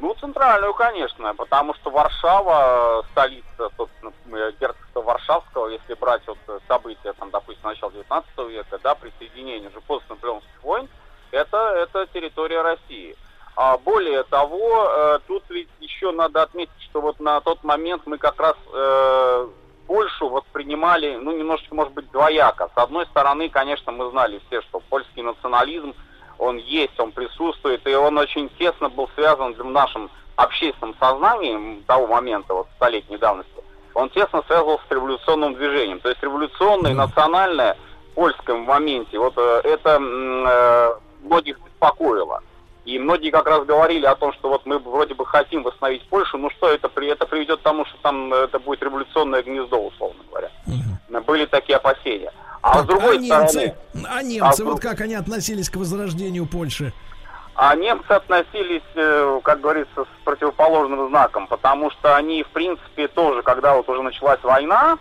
[0.01, 4.12] Ну, центральную, конечно, потому что Варшава, столица, собственно,
[4.59, 10.06] герцогства Варшавского, если брать вот события, там, допустим, начала 19 века, да, присоединение уже после
[10.09, 10.88] наполеонских войн,
[11.32, 13.14] это, это территория России.
[13.62, 18.16] А более того, э, тут ведь еще надо отметить, что вот на тот момент мы
[18.16, 19.49] как раз э,
[19.87, 22.70] Польшу воспринимали, ну, немножечко, может быть, двояко.
[22.74, 25.93] С одной стороны, конечно, мы знали все, что польский национализм,
[26.39, 32.07] он есть, он присутствует, и он очень тесно был связан в нашем общественном сознании того
[32.07, 33.62] момента, вот столетней давности,
[33.93, 36.01] он тесно связывался с революционным движением.
[36.01, 37.77] То есть революционное, национальное,
[38.15, 40.95] польском моменте, вот э, это э,
[41.27, 42.43] многих беспокоило.
[42.85, 46.39] И многие как раз говорили о том, что вот мы вроде бы хотим восстановить Польшу,
[46.39, 50.51] ну что это, это приведет к тому, что там это будет революционное гнездо, условно говоря.
[50.66, 51.20] Угу.
[51.24, 52.32] Были такие опасения.
[52.62, 53.74] А так, с другой а немцы, стороны...
[54.09, 56.93] А немцы, а, вот как они относились к возрождению Польши?
[57.55, 63.43] А немцы относились, э, как говорится, с противоположным знаком, потому что они, в принципе, тоже,
[63.43, 64.98] когда вот уже началась война,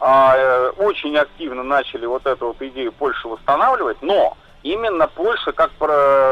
[0.00, 5.70] а, э, очень активно начали вот эту вот идею Польши восстанавливать, но именно Польша как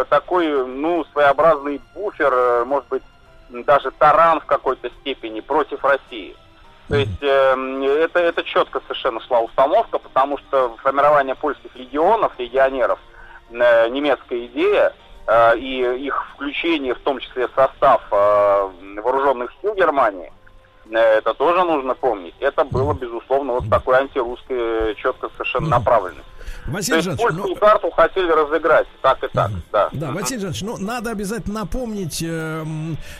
[0.08, 3.02] такой, ну, своеобразный буфер, э, может быть,
[3.48, 6.36] даже таран в какой-то степени против России.
[6.88, 13.00] То есть э, это, это четко совершенно шла установка, потому что формирование польских легионов, легионеров,
[13.50, 14.92] э, немецкая идея,
[15.26, 18.70] э, и их включение в том числе в состав э,
[19.02, 20.32] вооруженных сил Германии,
[20.88, 22.34] э, это тоже нужно помнить.
[22.38, 26.35] Это было, безусловно, вот такой антирусской четко совершенно направленности.
[26.68, 29.88] Василий Жанович, польскую карту хотели разыграть, так и так, да.
[29.92, 30.16] Да, Мгм.
[30.16, 32.64] Василий Жанович, ну надо обязательно напомнить э,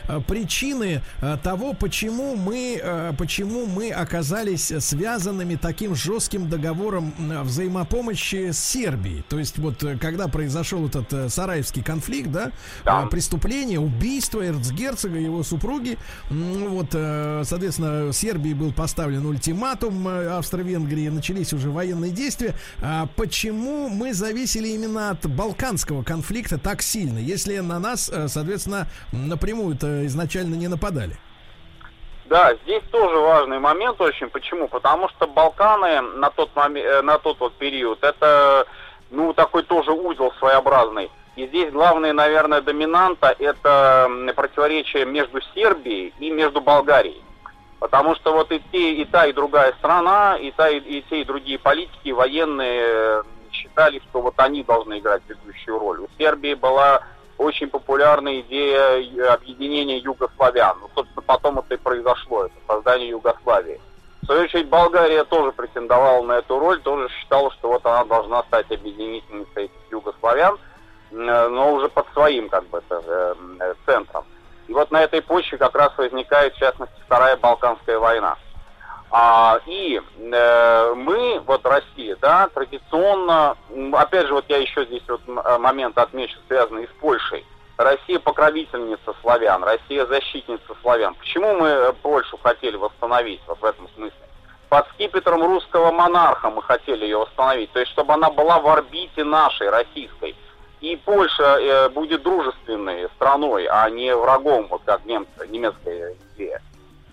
[0.09, 7.15] э, причины э, того, почему мы, э, почему мы оказались связанными таким жестким договором
[7.45, 9.25] взаимопомощи с Сербией.
[9.29, 12.51] То есть вот э, когда произошел этот э, Сараевский конфликт, да,
[12.85, 15.99] э, преступление, убийство эрцгерцога и его супруги,
[16.31, 22.55] м, вот, э, соответственно, Сербии был поставлен ультиматум э, Австро-Венгрии, начались уже военные действия.
[22.83, 28.87] А почему мы зависели именно от балканского конфликта так сильно, если на нас, э, соответственно,
[29.13, 31.17] напрямую-то изначально не нападали?
[32.27, 34.29] Да, здесь тоже важный момент очень.
[34.29, 34.69] Почему?
[34.69, 38.67] Потому что Балканы на тот момент, на тот вот период, это
[39.11, 41.11] ну такой тоже узел своеобразный.
[41.37, 47.23] И здесь главная, наверное, доминанта это противоречие между Сербией и между Болгарией.
[47.87, 51.21] Потому что вот и, те, и та, и другая страна, и, та, и, и те,
[51.21, 53.23] и другие политики, военные
[53.53, 56.01] считали, что вот они должны играть ведущую роль.
[56.01, 57.03] У Сербии была
[57.39, 60.79] очень популярная идея э, объединения югославян.
[60.81, 63.81] Ну, собственно, потом это и произошло, это создание Югославии.
[64.23, 68.43] В свою очередь, Болгария тоже претендовала на эту роль, тоже считала, что вот она должна
[68.43, 70.59] стать объединительницей югославян,
[71.13, 74.25] э, но уже под своим, как бы, э, центром.
[74.69, 78.37] И вот на этой почве как раз возникает, в частности, Вторая Балканская война.
[79.11, 83.57] А, и э, мы, вот Россия, да, традиционно,
[83.93, 85.21] опять же, вот я еще здесь вот
[85.61, 87.45] момент отмечу, связанный с Польшей.
[87.77, 91.15] Россия покровительница славян, Россия защитница славян.
[91.15, 94.19] Почему мы э, Польшу хотели восстановить вот в этом смысле?
[94.71, 99.25] Под скипетром русского монарха мы хотели ее восстановить, то есть чтобы она была в орбите
[99.25, 100.35] нашей, российской.
[100.81, 106.61] И Польша э, будет дружественной страной, а не врагом, вот как немцы, немецкая идея.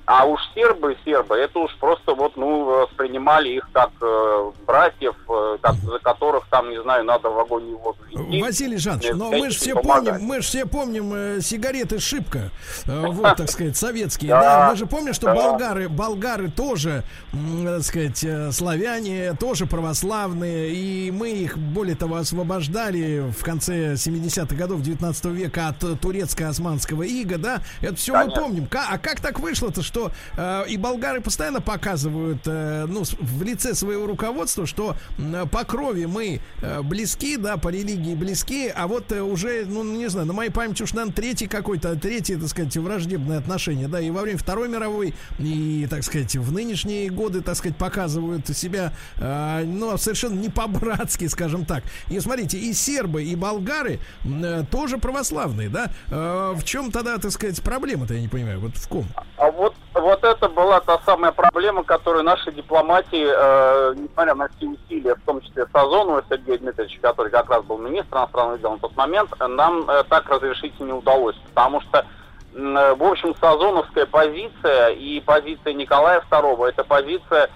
[0.05, 5.57] А уж сербы, сербы, это уж просто вот, ну, воспринимали их как э, братьев, э,
[5.61, 8.41] как, за которых там, не знаю, надо в огонь и воду вести.
[8.41, 12.51] Василий Жанович, Э, но мы же все помним, мы же все помним э, сигареты Шипка,
[12.85, 14.31] э, вот, так сказать, советские.
[14.31, 14.69] Да.
[14.71, 21.11] Мы же помним, что болгары, болгары тоже, м, так сказать, э, славяне, тоже православные, и
[21.11, 27.37] мы их, более того, освобождали в конце 70-х годов 19 века от э, турецко-османского ига,
[27.37, 28.67] да, это все мы помним.
[28.73, 29.92] А как так вышло-то, что
[30.37, 36.05] э, и болгары постоянно показывают, э, ну, в лице своего руководства, что м, по крови
[36.05, 40.33] мы э, близки, да, по религии близки, а вот э, уже, ну, не знаю, на
[40.33, 44.37] моей памяти уж, наверное, третий какой-то, третий, так сказать, враждебное отношение, да, и во время
[44.37, 50.39] Второй мировой, и, так сказать, в нынешние годы, так сказать, показывают себя, э, ну, совершенно
[50.39, 51.83] не по-братски, скажем так.
[52.09, 55.91] И смотрите, и сербы, и болгары э, тоже православные, да?
[56.09, 59.05] Э, в чем тогда, так сказать, проблема-то, я не понимаю, вот в ком?
[59.37, 64.67] А вот, вот это была та самая проблема, которую наши дипломатии, э, несмотря на все
[64.67, 68.79] усилия, в том числе Сазонова Сергея Дмитриевича, который как раз был министр иностранных дел на
[68.79, 71.35] тот момент, нам э, так разрешить не удалось.
[71.53, 72.05] Потому что,
[72.53, 77.49] э, в общем, Сазоновская позиция и позиция Николая II, это позиция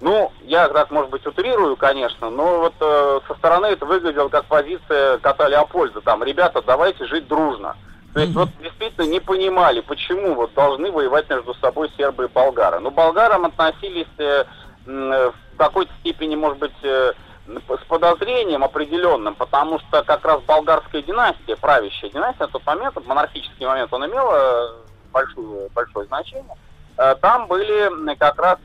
[0.00, 4.44] ну, я так, может быть, утрирую, конечно, но вот э, со стороны это выглядело как
[4.44, 6.00] позиция кота Леопольда.
[6.02, 7.76] Там, ребята, давайте жить дружно.
[8.18, 12.80] То есть вот действительно не понимали, почему вот должны воевать между собой сербы и болгары.
[12.80, 14.44] Ну, болгарам относились э,
[14.86, 17.12] э, в какой-то степени, может быть, э,
[17.46, 23.66] с подозрением определенным, потому что как раз болгарская династия, правящая династия на тот момент, монархический
[23.66, 24.68] момент он имел э,
[25.12, 26.56] большую, большое значение,
[26.98, 28.58] Э, там были как раз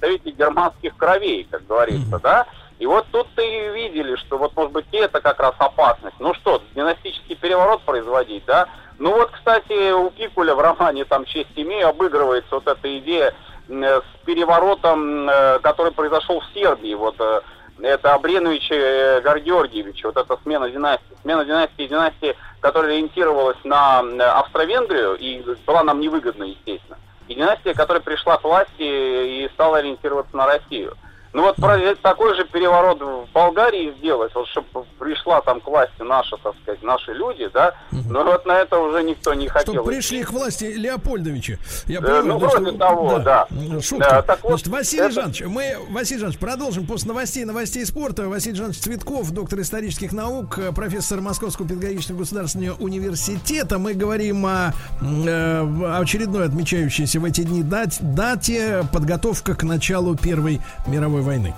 [0.00, 2.46] представители германских кровей, как говорится, да,
[2.78, 6.16] и вот тут-то и видели, что вот, может быть, и это как раз опасность.
[6.18, 8.68] Ну что, династический переворот производить, да?
[8.98, 13.34] Ну вот, кстати, у Пикуля в романе там «Честь имею» обыгрывается вот эта идея
[13.68, 16.94] э, с переворотом, э, который произошел в Сербии.
[16.94, 17.40] Вот э,
[17.80, 21.16] это Абренович э, Горгеоргиевич, вот эта смена династии.
[21.22, 24.00] Смена династии и династии, которая ориентировалась на
[24.40, 26.98] Австро-Венгрию и была нам невыгодна, естественно.
[27.28, 30.96] И династия, которая пришла к власти и стала ориентироваться на Россию.
[31.36, 31.56] Ну вот
[32.00, 36.82] такой же переворот в Болгарии сделать, вот чтобы пришла там к власти наша, так сказать,
[36.82, 37.74] наши люди, да,
[38.08, 39.74] но вот на это уже никто не хотел.
[39.74, 41.58] Чтобы пришли к власти Леопольдовичи.
[41.88, 43.46] Я Э, понимаю, ну, да, вроде что- того, да.
[43.50, 44.08] м, Шутка.
[44.08, 48.28] Да, так вот, Значит, Василий это- Жанович, мы, Василий Жанович, продолжим после новостей, новостей спорта.
[48.30, 53.78] Василий Жанович Цветков, доктор исторических наук, э, профессор Московского педагогического государственного университета.
[53.78, 54.72] Мы говорим о
[55.02, 61.52] м, э, очередной отмечающейся в эти дни дате подготовка к началу Первой мировой войны.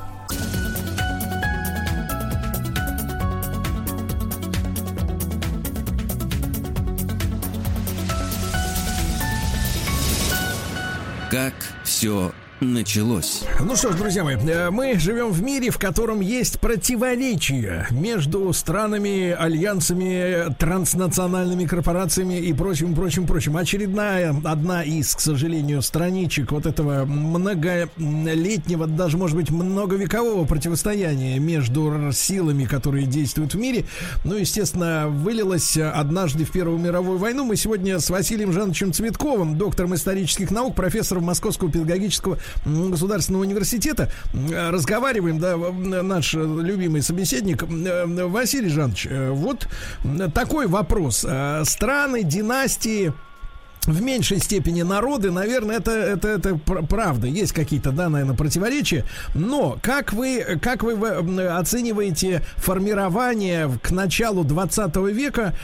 [11.31, 11.53] Как
[11.85, 13.45] все началось.
[13.61, 18.53] Ну что ж, друзья мои, э, мы живем в мире, в котором есть противоречия между
[18.53, 23.57] странами, альянсами, транснациональными корпорациями и прочим, прочим, прочим.
[23.57, 32.11] Очередная, одна из, к сожалению, страничек вот этого многолетнего, даже, может быть, многовекового противостояния между
[32.13, 33.85] силами, которые действуют в мире,
[34.25, 37.45] ну, естественно, вылилась однажды в Первую мировую войну.
[37.45, 44.11] Мы сегодня с Василием Жановичем Цветковым, доктором исторических наук, профессором Московского педагогического государственного университета.
[44.33, 49.07] Разговариваем, да, наш любимый собеседник Василий Жанович.
[49.11, 49.69] Э, вот
[50.35, 51.25] такой вопрос.
[51.29, 53.13] Э, страны, династии,
[53.89, 57.27] в меньшей степени народы, наверное, это, это, это правда.
[57.27, 59.05] Есть какие-то, да, наверное, противоречия.
[59.35, 60.93] Но как вы, как вы
[61.49, 65.55] оцениваете формирование к началу 20 века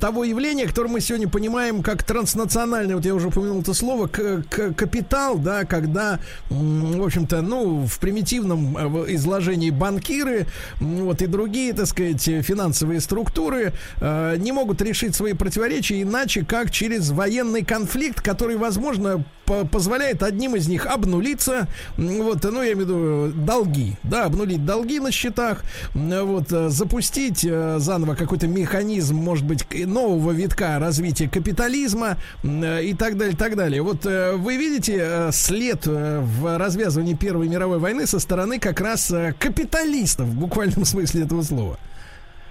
[0.00, 4.44] того явления, которое мы сегодня понимаем как транснациональное, вот я уже упомянул это слово, к,
[4.48, 10.46] к, капитал, да, когда, в общем-то, ну, в примитивном э, изложении банкиры,
[10.78, 16.70] вот, и другие, так сказать, финансовые структуры э, не могут решить свои противоречия иначе, как
[16.70, 22.72] через военные военный конфликт, который, возможно, по позволяет одним из них обнулиться, вот, ну, я
[22.72, 25.64] имею в виду долги, да, обнулить долги на счетах,
[25.94, 32.94] вот, э, запустить э, заново какой-то механизм, может быть, нового витка развития капитализма э, и
[32.94, 33.82] так далее, так далее.
[33.82, 40.34] Вот вы видите след в развязывании Первой мировой войны со стороны как раз капиталистов в
[40.34, 41.78] буквальном смысле этого слова?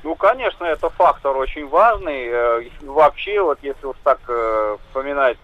[0.03, 2.27] Ну, конечно, это фактор очень важный.
[2.27, 5.37] Э, вообще, вот если уж так э, вспоминать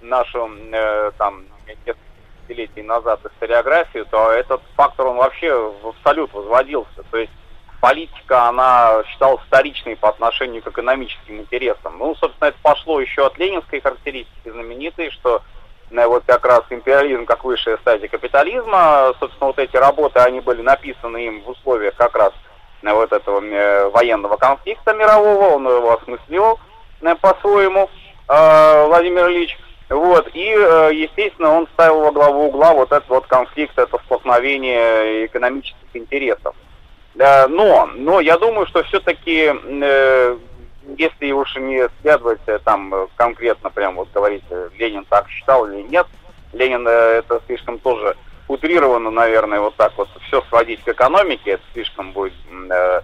[0.00, 1.44] нашу э, там
[1.86, 7.04] десятилетий назад историографию, то этот фактор, он вообще в абсолют возводился.
[7.10, 7.32] То есть
[7.80, 11.96] политика, она считалась вторичной по отношению к экономическим интересам.
[11.98, 15.42] Ну, собственно, это пошло еще от ленинской характеристики знаменитой, что
[15.90, 21.26] вот как раз империализм как высшая стадия капитализма, собственно, вот эти работы, они были написаны
[21.26, 22.32] им в условиях как раз
[22.82, 26.58] вот этого э, военного конфликта мирового, он его осмыслил
[27.00, 27.90] э, по-своему,
[28.28, 29.58] э, Владимир Ильич.
[29.88, 35.88] Вот, и, естественно, он ставил во главу угла вот этот вот конфликт, это столкновение экономических
[35.94, 36.54] интересов.
[37.16, 39.52] Но, но я думаю, что все-таки,
[40.96, 44.44] если уж не следовать там конкретно, прям вот говорить,
[44.78, 46.06] Ленин так считал или нет,
[46.52, 48.16] Ленин это слишком тоже
[48.50, 52.34] утрированно, наверное, вот так вот все сводить к экономике, это слишком будет
[52.70, 53.00] э,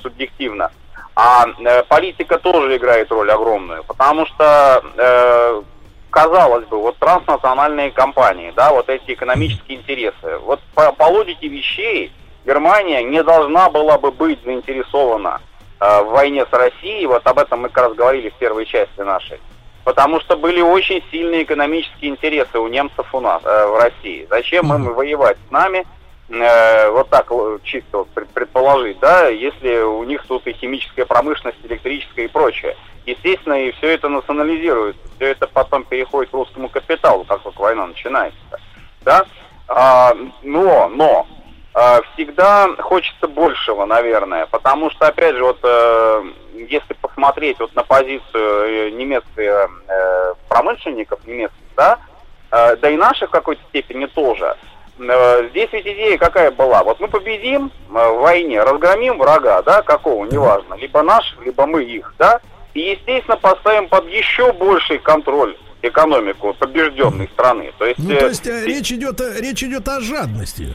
[0.00, 0.70] субъективно.
[1.14, 5.62] А э, политика тоже играет роль огромную, потому что, э,
[6.08, 12.10] казалось бы, вот транснациональные компании, да, вот эти экономические интересы, вот по, по логике вещей
[12.46, 15.42] Германия не должна была бы быть заинтересована
[15.78, 19.00] э, в войне с Россией, вот об этом мы как раз говорили в первой части
[19.00, 19.40] нашей
[19.84, 24.26] потому что были очень сильные экономические интересы у немцев у нас, э, в России.
[24.28, 25.86] Зачем им воевать с нами,
[26.28, 27.30] э, вот так
[27.64, 32.76] чисто вот предположить, да, если у них тут и химическая промышленность, электрическая и прочее.
[33.06, 37.86] Естественно, и все это национализируется, все это потом переходит к русскому капиталу, как только война
[37.86, 38.38] начинается,
[39.02, 39.24] да.
[39.68, 40.12] А,
[40.42, 41.26] но, но,
[41.72, 46.24] а, всегда хочется большего, наверное, потому что, опять же, вот э,
[46.68, 51.98] если посмотреть вот на позицию э, немецких э, промышленников, немецких, да,
[52.50, 54.56] э, да и наших в какой-то степени тоже,
[54.98, 56.82] э, здесь ведь идея какая была?
[56.82, 62.14] Вот мы победим в войне, разгромим врага, да, какого, неважно, либо наших, либо мы их,
[62.18, 62.40] да,
[62.74, 67.72] и, естественно, поставим под еще больший контроль экономику побежденной страны.
[67.78, 70.74] То есть, ну, то есть э, речь идет, речь идет о жадности.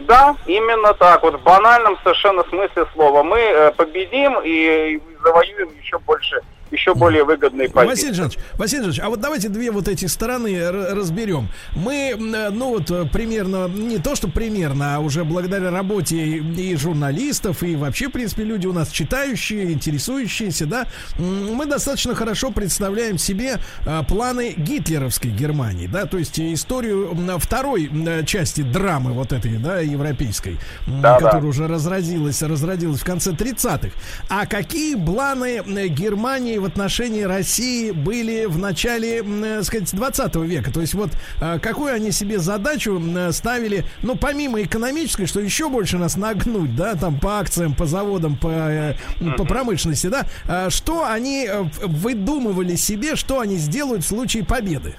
[0.00, 1.22] Да, именно так.
[1.22, 3.22] Вот в банальном совершенно смысле слова.
[3.22, 6.40] Мы э, победим и завоюем еще больше
[6.72, 7.90] еще более выгодные позиции.
[7.90, 11.48] Василий Жанович, Василий Жанович, а вот давайте две вот эти стороны разберем.
[11.76, 17.76] Мы, ну вот примерно, не то что примерно, а уже благодаря работе и журналистов, и
[17.76, 20.86] вообще, в принципе, люди у нас читающие, интересующиеся, да,
[21.18, 27.90] мы достаточно хорошо представляем себе а, планы гитлеровской Германии, да, то есть историю второй
[28.26, 31.48] части драмы вот этой, да, европейской, да, которая да.
[31.48, 33.90] уже разразилась, разродилась в конце 30-х.
[34.28, 40.72] А какие планы Германии в отношении России были в начале, так сказать, 20 века.
[40.72, 41.10] То есть вот
[41.40, 43.02] а, какую они себе задачу
[43.32, 48.36] ставили, ну, помимо экономической, что еще больше нас нагнуть, да, там по акциям, по заводам,
[48.36, 48.94] по, э,
[49.36, 54.94] по промышленности, да, что они э, выдумывали себе, что они сделают в случае победы?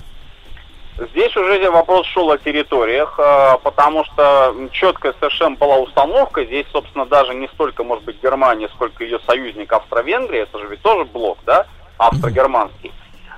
[0.97, 6.45] Здесь уже вопрос шел о территориях, а, потому что четкая совершенно была установка.
[6.45, 10.41] Здесь, собственно, даже не столько, может быть, Германия, сколько ее союзник Австро-Венгрия.
[10.41, 11.65] Это же ведь тоже блок, да,
[11.97, 12.91] австро-германский.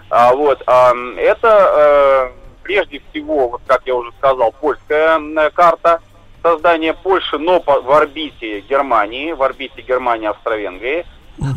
[0.09, 6.01] А, вот, а, это, э, прежде всего, вот как я уже сказал, польская м, карта,
[6.43, 10.27] создание Польши, но в орбите Германии, в орбите Германии,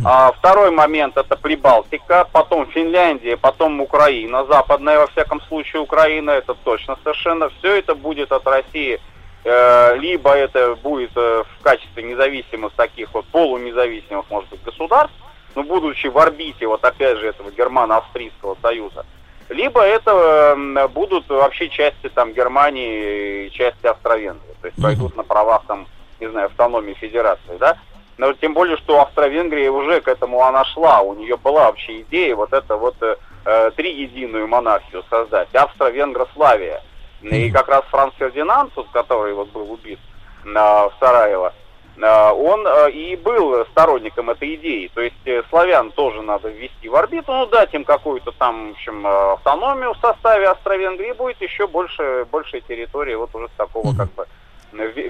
[0.05, 6.55] А, второй момент это Прибалтика, потом Финляндия, потом Украина, западная во всяком случае Украина, это
[6.55, 7.49] точно совершенно.
[7.59, 9.01] Все это будет от России,
[9.45, 15.17] э, либо это будет э, в качестве независимых таких вот полунезависимых, может быть, государств,
[15.55, 19.07] но будучи в орбите вот опять же этого германо-австрийского союза,
[19.49, 25.23] либо это м, будут вообще части там Германии и части Австро-Венгрии, то есть пойдут на
[25.23, 25.87] правах там,
[26.21, 27.79] не знаю, автономии федерации, да.
[28.19, 32.35] Но тем более, что Австро-Венгрия уже к этому она шла, у нее была вообще идея
[32.35, 36.83] вот это вот э, э, триединую монархию создать, Австро-Венгрославия.
[37.23, 40.01] И как раз Франц Фердинанд, который вот был убит
[40.45, 41.55] на, в Сараево,
[41.97, 44.91] э, он э, и был сторонником этой идеи.
[44.93, 48.71] То есть э, славян тоже надо ввести в орбиту, ну дать им какую-то там, в
[48.73, 53.97] общем, э, автономию в составе Австро-Венгрии, будет еще больше, большая территория вот уже с такого
[53.97, 54.27] как бы
[54.73, 55.09] Ве-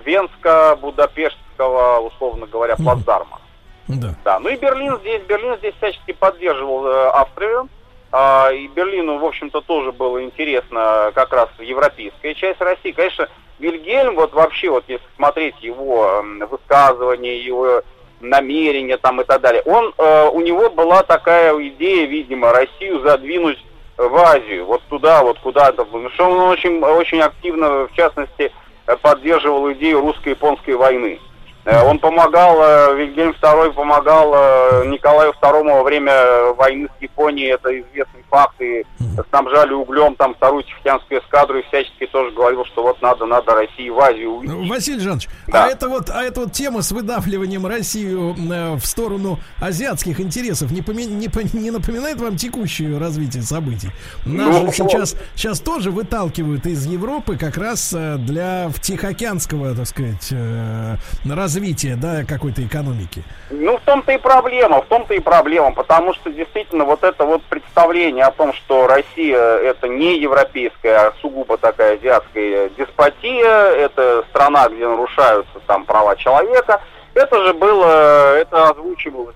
[1.59, 3.41] Венско-Будапештского, условно говоря, плацдарма.
[3.89, 4.15] Да.
[4.25, 7.69] Да, ну и Берлин здесь, Берлин здесь всячески поддерживал э, Австрию.
[8.11, 12.93] А, и Берлину, в общем-то, тоже было интересно как раз европейская часть России.
[12.93, 13.29] Конечно,
[13.59, 17.83] Вильгельм, вот вообще, вот если смотреть его высказывания, его
[18.21, 23.63] намерения там и так далее, он, э, у него была такая идея, видимо, Россию задвинуть
[23.97, 25.85] в Азию, вот туда, вот куда-то.
[25.85, 28.53] Потому что он очень, очень активно, в частности,
[28.97, 31.21] поддерживал идею русско-японской войны.
[31.69, 37.53] Э, Он помогал, э, Вильгельм II помогал э, Николаю II во время войны с Японией,
[37.53, 38.85] это известный факт, и
[39.31, 43.89] снабжали углем там вторую Тихоокеанскую эскадру и всячески тоже говорил, что вот надо, надо России
[43.89, 44.55] в Азию увидеть.
[44.57, 45.65] Ну, Василий Жанович, Да.
[45.65, 50.71] а это вот, а эта вот тема с выдавливанием Россию э, в сторону азиатских интересов
[50.71, 53.89] не, поми- не, по- не напоминает вам текущее развитие событий?
[54.25, 59.87] Нас Ну, же сейчас, сейчас тоже выталкивают из Европы как раз э, для тихоокеанского, так
[59.87, 60.97] сказать, э,
[61.29, 63.23] развития, да, какой-то экономики.
[63.51, 67.43] Ну, в том-то и проблема, в том-то и проблема, потому что действительно вот это вот
[67.45, 74.69] представление о том, что Россия это не европейская, а сугубо такая азиатская деспотия, это страна,
[74.69, 76.81] где нарушаются там права человека,
[77.15, 79.35] это же было, это озвучивалось,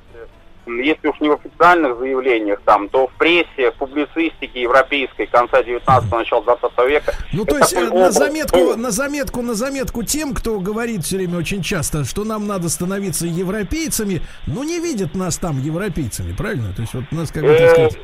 [0.66, 6.18] если уж не в официальных заявлениях там, то в прессе, в публицистике европейской конца 19-го,
[6.18, 7.14] начала 20 века.
[7.32, 8.76] Ну, то есть, э, на заметку, был.
[8.76, 13.26] на заметку, на заметку тем, кто говорит все время очень часто, что нам надо становиться
[13.26, 16.72] европейцами, ну, не видят нас там европейцами, правильно?
[16.74, 17.98] То есть, вот нас как бы, так Э, сказать...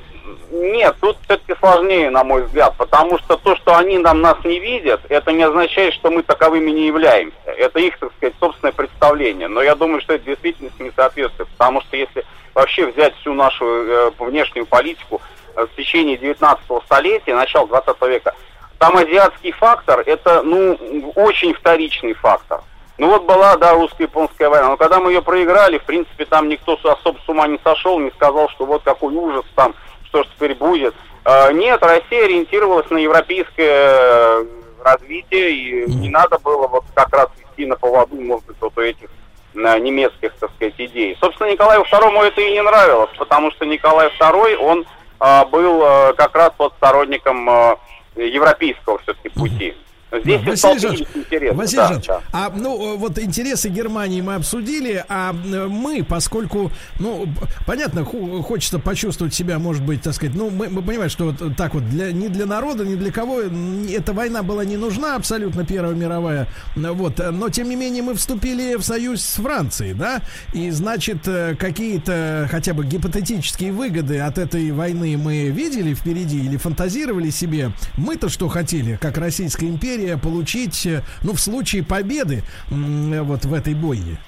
[0.50, 4.58] Нет, тут все-таки сложнее, на мой взгляд, потому что то, что они нам нас не
[4.58, 7.36] видят, это не означает, что мы таковыми не являемся.
[7.46, 9.48] Это их, так сказать, собственное представление.
[9.48, 12.24] Но я думаю, что это действительно не соответствует, потому что если
[12.54, 15.20] вообще взять всю нашу э, внешнюю политику
[15.54, 18.34] э, в течение 19 столетия, начала 20 века,
[18.78, 22.62] там азиатский фактор это, ну, очень вторичный фактор.
[22.96, 26.76] Ну вот была, да, русско-японская война, но когда мы ее проиграли, в принципе, там никто
[26.82, 29.74] особо с ума не сошел, не сказал, что вот какой ужас там,
[30.08, 30.94] что же теперь будет.
[31.24, 34.44] А, нет, Россия ориентировалась на европейское э,
[34.82, 38.80] развитие, и не надо было вот как раз идти на поводу, может быть, вот у
[38.80, 39.08] этих
[39.54, 41.16] э, немецких, так сказать, идей.
[41.20, 44.86] Собственно, Николаю II это и не нравилось, потому что Николай II, он
[45.20, 47.78] а, был а, как раз вот сторонником а,
[48.14, 49.76] европейского все-таки пути.
[50.12, 51.06] Здесь Да, Василий Жанович.
[51.52, 52.22] Василий Да, Жанович, да.
[52.32, 57.28] а ну вот интересы Германии мы обсудили, а мы, поскольку, ну,
[57.66, 61.74] понятно, хочется почувствовать себя, может быть, так сказать, ну, мы, мы понимаем, что вот так
[61.74, 65.94] вот для, ни для народа, ни для кого эта война была не нужна, абсолютно Первая
[65.94, 70.22] мировая, вот, но тем не менее мы вступили в союз с Францией, да,
[70.54, 76.56] и значит э, какие-то хотя бы гипотетические выгоды от этой войны мы видели впереди или
[76.56, 77.72] фантазировали себе.
[77.96, 83.74] Мы-то что хотели, как Российская империя, получить, э, ну, в случае победы вот в этой
[83.74, 84.18] бойне.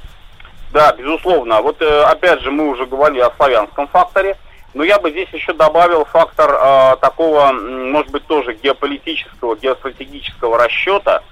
[0.73, 1.63] Да, безусловно.
[1.63, 4.37] Вот э, опять же мы уже говорили о славянском факторе,
[4.73, 11.23] но я бы здесь еще добавил фактор э, такого, может быть, тоже геополитического, геостратегического расчета,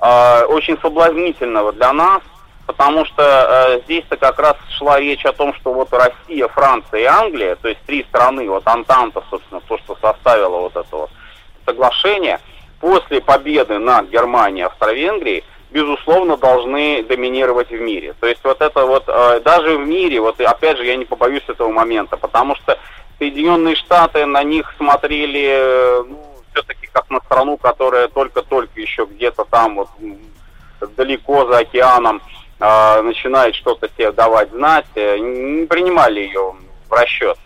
[0.00, 2.22] э, очень соблазнительного для нас,
[2.66, 7.04] потому что э, здесь-то как раз шла речь о том, что вот Россия, Франция и
[7.04, 11.10] Англия, то есть три страны, вот Антанта, собственно, то, что составило вот это вот
[11.64, 12.40] соглашение,
[12.80, 18.14] после победы над Германией Австро-Венгрией, безусловно, должны доминировать в мире.
[18.20, 21.42] То есть вот это вот, э, даже в мире, вот опять же, я не побоюсь
[21.48, 22.78] этого момента, потому что
[23.18, 29.44] Соединенные Штаты на них смотрели, э, ну, все-таки как на страну, которая только-только еще где-то
[29.44, 29.88] там вот
[30.96, 32.22] далеко за океаном
[32.60, 36.54] э, начинает что-то себе давать знать, э, не принимали ее
[36.88, 37.36] в расчет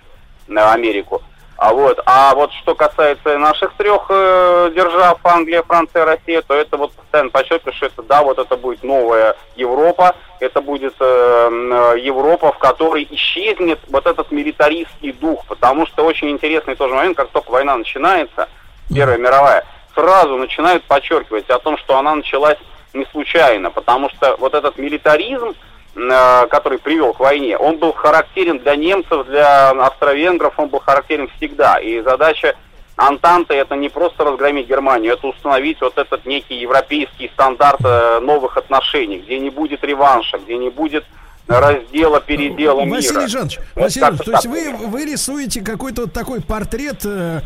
[0.47, 1.23] на Америку.
[1.63, 6.77] А вот, а вот что касается наших трех э, держав, Англия, Франция, Россия, то это
[6.77, 12.01] вот постоянно подчеркиваю, что это, да, вот это будет новая Европа, это будет э, э,
[12.01, 17.29] Европа, в которой исчезнет вот этот милитаристский дух, потому что очень интересный тоже момент, как
[17.29, 18.49] только война начинается,
[18.93, 19.65] Первая мировая,
[19.95, 22.59] сразу начинают подчеркивать о том, что она началась
[22.93, 25.55] не случайно, потому что вот этот милитаризм,
[25.95, 31.77] который привел к войне, он был характерен для немцев, для австро-венгров, он был характерен всегда.
[31.79, 32.57] И задача
[32.97, 38.57] Антанты это не просто разгромить Германию, это установить вот этот некий европейский стандарт э, новых
[38.57, 41.05] отношений, где не будет реванша, где не будет
[41.49, 43.29] раздела, передела Василий мира.
[43.29, 47.41] Жанович, Вот Василий Жанович, то есть вы, вы рисуете какой-то вот такой портрет э,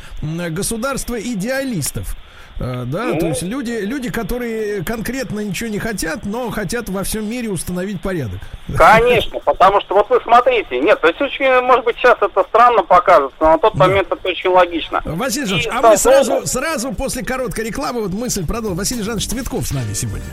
[0.51, 2.17] государства идеалистов.
[2.59, 3.19] Э, Да, Ну.
[3.21, 8.01] то есть люди, люди, которые конкретно ничего не хотят, но хотят во всем мире установить
[8.01, 8.41] порядок.
[8.77, 12.83] Конечно, потому что вот вы смотрите, нет, то есть очень, может быть, сейчас это странно
[12.83, 15.03] покажется, но на тот момент это очень логично.
[15.05, 18.79] Василий Жанович, а мы сразу, сразу после короткой рекламы, вот мысль продолжим.
[18.79, 20.25] Василий Жанович Цветков с нами сегодня.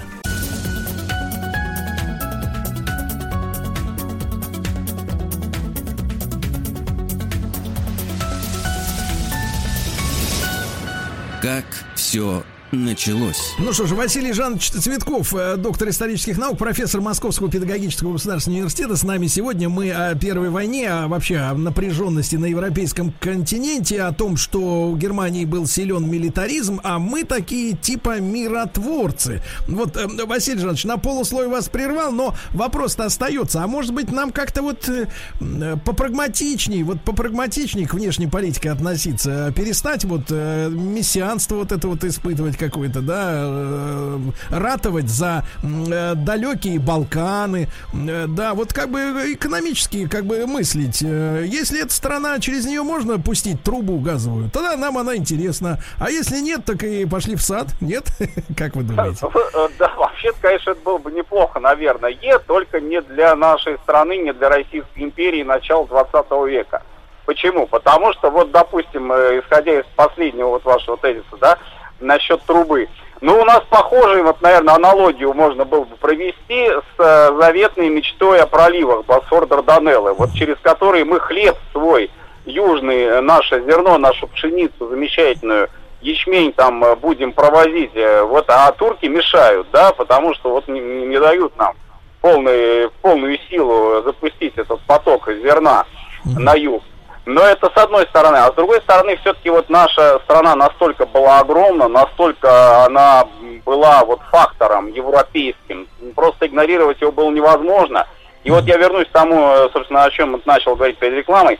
[11.43, 11.65] Как
[11.95, 13.53] все началось.
[13.59, 18.95] Ну что ж, Василий Жанович Цветков, э, доктор исторических наук, профессор Московского педагогического государственного университета.
[18.95, 24.11] С нами сегодня мы о Первой войне, а вообще о напряженности на европейском континенте, о
[24.11, 29.41] том, что у Германии был силен милитаризм, а мы такие типа миротворцы.
[29.67, 33.63] Вот, э, Василий Жанович, на полуслой вас прервал, но вопрос-то остается.
[33.63, 35.07] А может быть нам как-то вот э,
[35.39, 42.57] э, попрагматичней, вот попрагматичней к внешней политике относиться, перестать вот мессианство вот это вот испытывать
[42.63, 44.19] какое-то, да, э,
[44.49, 48.99] ратовать за э, далекие Балканы, э, да, вот как бы
[49.33, 51.01] экономически как бы мыслить.
[51.01, 55.79] Если эта страна, через нее можно пустить трубу газовую, тогда нам она интересна.
[55.99, 58.05] А если нет, так и пошли в сад, нет?
[58.57, 59.25] Как вы думаете?
[59.25, 62.13] Э, Да, вообще-то, конечно, это было бы неплохо, наверное,
[62.45, 66.13] только не для нашей страны, не для Российской империи начала 20
[66.47, 66.83] века.
[67.25, 67.67] Почему?
[67.67, 71.57] Потому что, вот, допустим, исходя из последнего вот вашего тезиса, да,
[71.99, 72.87] насчет трубы.
[73.21, 78.41] Ну, у нас похожую, вот, наверное, аналогию можно было бы провести с э, заветной мечтой
[78.41, 82.11] о проливах Босфор-Дарданеллы, вот через которые мы хлеб свой,
[82.45, 85.69] южный, э, наше зерно, нашу пшеницу замечательную,
[86.01, 90.81] ячмень там э, будем провозить, э, вот, а турки мешают, да, потому что вот не,
[90.81, 91.75] не- не дают нам
[92.19, 95.85] полный, полную силу запустить этот поток зерна
[96.25, 96.83] на юг.
[97.25, 98.37] Но это с одной стороны.
[98.37, 103.25] А с другой стороны, все-таки вот наша страна настолько была огромна, настолько она
[103.65, 108.07] была вот фактором европейским, просто игнорировать его было невозможно.
[108.43, 111.59] И вот я вернусь к тому, э, собственно, о чем начал говорить перед рекламой.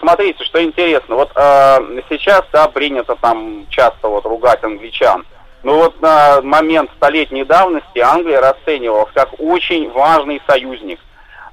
[0.00, 1.16] Смотрите, что интересно.
[1.16, 5.26] Вот э, сейчас, да, принято там часто вот ругать англичан.
[5.62, 10.98] Но вот на момент столетней давности Англия расценивалась как очень важный союзник.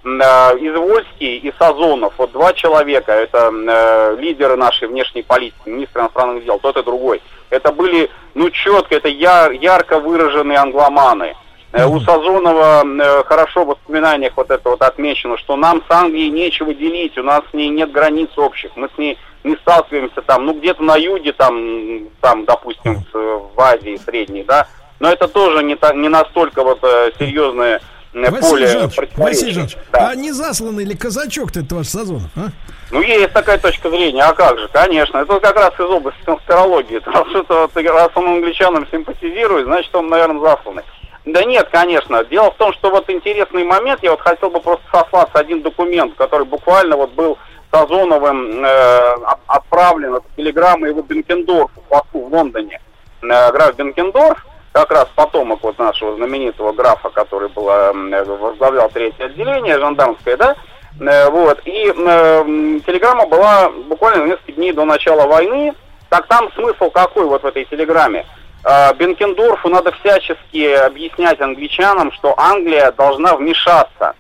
[0.04, 6.46] Э, Извольский и Сазонов, вот два человека, это э, лидеры нашей внешней политики, министр иностранных
[6.46, 7.22] дел, тот и другой.
[7.50, 11.36] Это были, ну, четко, это я- ярко выраженные англоманы.
[11.74, 16.30] Э, У Сазонова э, хорошо в воспоминаниях вот это вот отмечено, что нам с Англией
[16.32, 20.46] нечего делить, у нас с ней нет границ общих, мы с ней не сталкиваемся там,
[20.46, 24.66] ну где-то на юге, там, там, допустим, в, в Азии средней, да,
[25.00, 27.80] но это тоже не, та- не настолько вот э, серьезное э,
[28.14, 29.10] Василий поле.
[29.18, 30.10] Василий Жанович, Да.
[30.10, 32.50] а не засланный ли казачок-то это ваш Сазонов, а?
[32.92, 35.20] Ну, есть такая точка зрения, а как же, конечно.
[35.20, 37.00] Это как раз из области конспирологии.
[37.88, 40.82] Раз, он англичанам симпатизирует, значит, он, наверное, засланный.
[41.26, 42.24] Да нет, конечно.
[42.26, 46.16] Дело в том, что вот интересный момент, я вот хотел бы просто сослаться один документ,
[46.16, 47.38] который буквально вот был
[47.72, 51.84] Сазоновым э, от- отправлен, это телеграмма его Бенкендорфу,
[52.14, 52.82] в Лондоне.
[53.22, 59.26] Э, граф Бенкендорф, как раз потомок вот нашего знаменитого графа, который был, э, возглавлял третье
[59.26, 60.56] отделение, жандармское, да,
[61.00, 62.44] Э, вот, и э,
[62.86, 65.74] телеграмма была буквально несколько дней до начала войны.
[66.10, 68.26] Так там смысл какой вот в этой телеграмме?
[68.66, 74.16] Э, Бенкендорфу надо всячески объяснять англичанам, что Англия должна вмешаться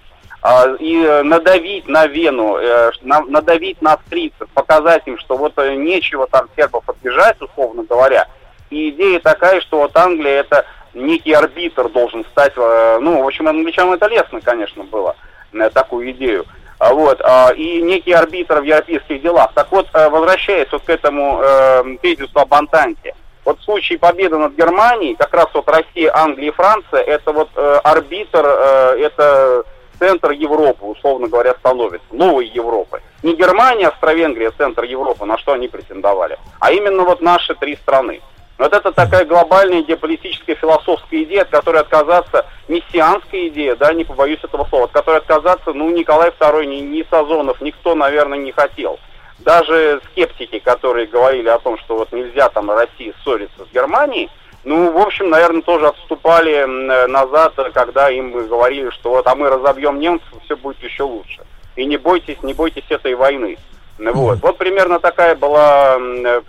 [0.80, 2.58] и надавить на Вену,
[3.04, 8.26] надавить на австрийцев, показать им, что вот нечего там сербов отбежать, условно говоря.
[8.70, 13.48] И идея такая, что вот Англия это некий арбитр должен стать, э, ну, в общем,
[13.48, 15.16] англичанам это лестно, конечно, было,
[15.54, 16.46] э, такую идею.
[16.80, 19.52] А Вот, а, и некий арбитр в европейских делах.
[19.54, 24.38] Так вот, э, возвращаясь вот к этому э, тезису об Антанте, вот в случае победы
[24.38, 29.64] над Германией, как раз вот Россия, Англия и Франция, это вот э, арбитр, э, это
[30.00, 33.02] центр Европы, условно говоря, становится, новой Европы.
[33.24, 38.22] Не Германия, Австро-Венгрия, центр Европы, на что они претендовали, а именно вот наши три страны.
[38.60, 44.44] Вот это такая глобальная геополитическая философская идея, от которой отказаться, мессианская идея, да, не побоюсь
[44.44, 49.00] этого слова, от которой отказаться, ну, Николай II, ни, ни Сазонов, никто, наверное, не хотел.
[49.40, 54.30] Даже скептики, которые говорили о том, что вот нельзя там России ссориться с Германией,
[54.66, 56.66] ну, в общем, наверное, тоже отступали
[57.08, 61.46] назад, когда им говорили, что вот, а мы разобьем немцев, все будет еще лучше.
[61.78, 63.58] И не бойтесь, не бойтесь этой войны.
[64.00, 64.42] Вот.
[64.42, 65.98] вот примерно такая была,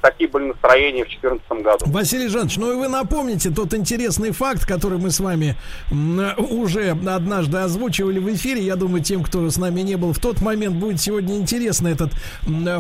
[0.01, 1.85] такие были настроения в 2014 году.
[1.87, 5.57] Василий Жанович, ну и вы напомните тот интересный факт, который мы с вами
[5.91, 8.63] уже однажды озвучивали в эфире.
[8.63, 12.13] Я думаю, тем, кто с нами не был в тот момент, будет сегодня интересно этот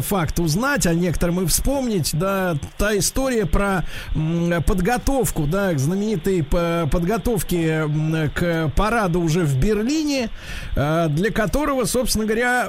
[0.04, 2.10] факт узнать, а некоторым и вспомнить.
[2.12, 3.84] Да, та история про
[4.66, 7.88] подготовку, да, к знаменитой подготовке
[8.34, 10.30] к параду уже в Берлине,
[10.76, 12.68] а, для которого, собственно говоря,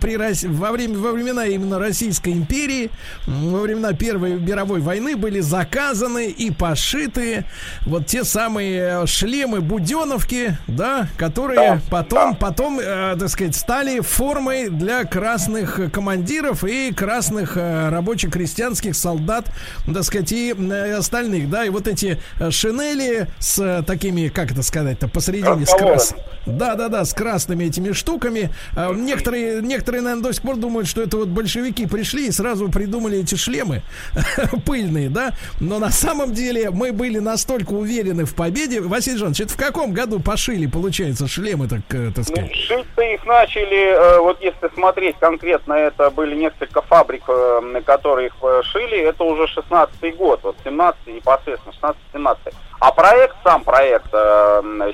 [0.00, 2.90] при, во время, во время времена именно Российской империи,
[3.26, 7.44] во времена Первой мировой войны были заказаны и пошиты
[7.86, 12.38] вот те самые шлемы Буденовки, да, которые да, потом, да.
[12.38, 19.46] потом, э, так сказать, стали формой для красных командиров и красных э, рабочих-крестьянских солдат,
[19.92, 24.62] так сказать, и э, остальных, да, и вот эти э, шинели с такими, как это
[24.62, 26.14] сказать-то, посередине с крас...
[26.44, 28.50] Да, да, да, с красными этими штуками.
[28.76, 32.68] Э, некоторые, некоторые, наверное, до сих пор думают, что это вот большевики пришли и сразу
[32.68, 33.82] придумали эти шлемы
[34.66, 35.32] пыльные, да?
[35.60, 38.80] Но на самом деле мы были настолько уверены в победе.
[38.80, 42.50] Василий Жанович, это в каком году пошили, получается, шлемы, так, э, так сказать?
[42.50, 48.28] Ну, шить-то их начали, э, вот если смотреть конкретно, это были несколько фабрик, э, которые
[48.28, 48.34] их
[48.64, 52.36] шили, это уже 16-й год, вот 17-й непосредственно, 16-17
[52.80, 54.10] А проект, сам проект,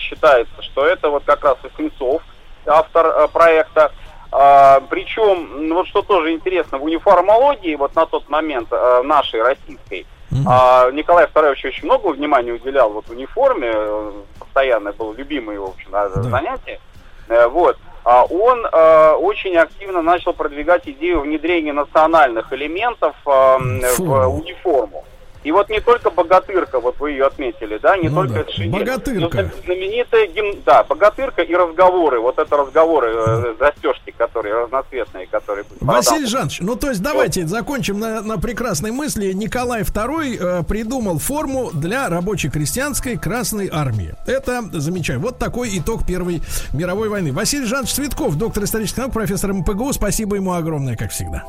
[0.00, 2.22] считается, что это вот как раз Васнецов,
[2.66, 3.92] автор проекта,
[4.30, 9.42] а, причем, ну, вот что тоже интересно, в униформологии вот на тот момент а, нашей
[9.42, 10.44] российской, mm-hmm.
[10.46, 15.74] а, Николай II очень много внимания уделял вот униформе, э, постоянно был любимый его, в
[15.74, 16.30] общем, mm-hmm.
[16.30, 16.80] занятие.
[17.28, 17.78] А, вот.
[18.04, 18.64] А он
[19.22, 25.04] очень активно начал продвигать идею внедрения национальных элементов а, в униформу.
[25.44, 28.52] И вот не только богатырка, вот вы ее отметили, да, не ну только да.
[28.52, 29.42] Шинель, богатырка.
[29.42, 35.64] Но знаменитая гимн, да, богатырка и разговоры, вот это разговоры, э, застежки, которые разноцветные, которые...
[35.80, 37.50] Василий Жанович, ну то есть давайте вот.
[37.50, 39.32] закончим на, на прекрасной мысли.
[39.32, 44.14] Николай II э, придумал форму для рабочей крестьянской Красной Армии.
[44.26, 45.24] Это замечательно.
[45.24, 46.42] Вот такой итог Первой
[46.72, 47.32] мировой войны.
[47.32, 51.44] Василий Жанович Цветков, доктор исторических наук, профессор МПГУ, спасибо ему огромное, как всегда.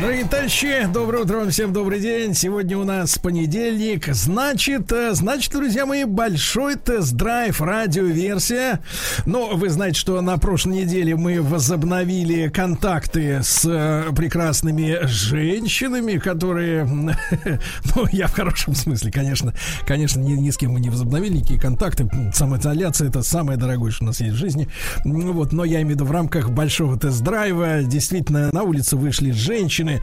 [0.00, 2.32] Дорогие товарищи, доброе утро всем, добрый день.
[2.32, 4.06] Сегодня у нас понедельник.
[4.06, 8.80] Значит, э, значит, друзья мои, большой тест-драйв, радиоверсия.
[9.26, 16.84] Но вы знаете, что на прошлой неделе мы возобновили контакты с э, прекрасными женщинами, которые,
[17.94, 19.52] ну, я в хорошем смысле, конечно,
[19.86, 22.08] конечно, ни, ни с кем мы не возобновили никакие контакты.
[22.32, 24.66] Самоизоляция это самое дорогое, что у нас есть в жизни.
[25.04, 27.82] Вот, но я имею в виду в рамках большого тест-драйва.
[27.82, 30.00] Действительно, на улицу вышли женщины, стороны,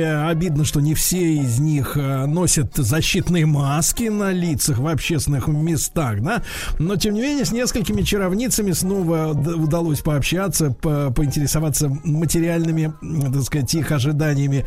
[0.00, 5.48] э, обидно, что не все из них э, носят защитные маски на лицах в общественных
[5.48, 6.42] местах, да,
[6.78, 12.92] но тем не менее с несколькими чаровницами снова удалось пообщаться, по поинтересоваться материальными,
[13.32, 14.66] так сказать, их ожиданиями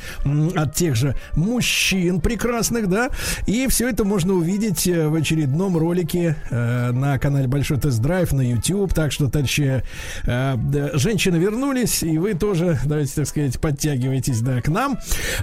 [0.56, 3.10] от тех же мужчин прекрасных, да,
[3.45, 8.94] и все это можно увидеть э, в очередном ролике на канале Большой Тест-Драйв на YouTube,
[8.94, 9.84] так что, товарищи,
[10.26, 14.97] женщины вернулись, и вы тоже, давайте, так сказать, подтягивайтесь да, к нам.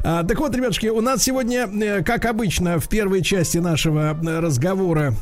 [0.05, 4.41] А, так вот, ребятушки, у нас сегодня, э, как обычно, в первой части нашего э,
[4.41, 5.15] разговора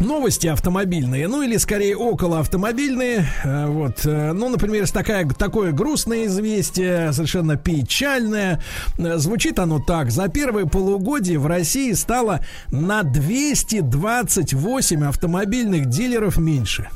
[0.00, 3.26] Новости автомобильные, ну или скорее около автомобильные.
[3.44, 8.62] Э, вот, ну, например, такая, такое грустное известие, совершенно печальное.
[8.98, 10.10] Звучит оно так.
[10.10, 12.40] За первое полугодие в России стало
[12.70, 16.88] на 228 автомобильных дилеров меньше.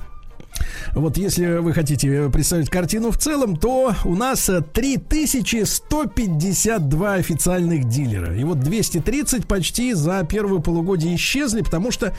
[0.92, 8.36] Вот если вы хотите представить картину в целом, то у нас 3152 официальных дилера.
[8.36, 12.14] И вот 230 почти за первое полугодие исчезли, потому что,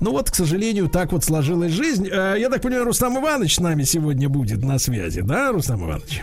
[0.00, 2.08] ну вот, к сожалению, так вот сложилась жизнь.
[2.10, 6.22] Э, я так понимаю, Рустам Иванович с нами сегодня будет на связи, да, Рустам Иванович?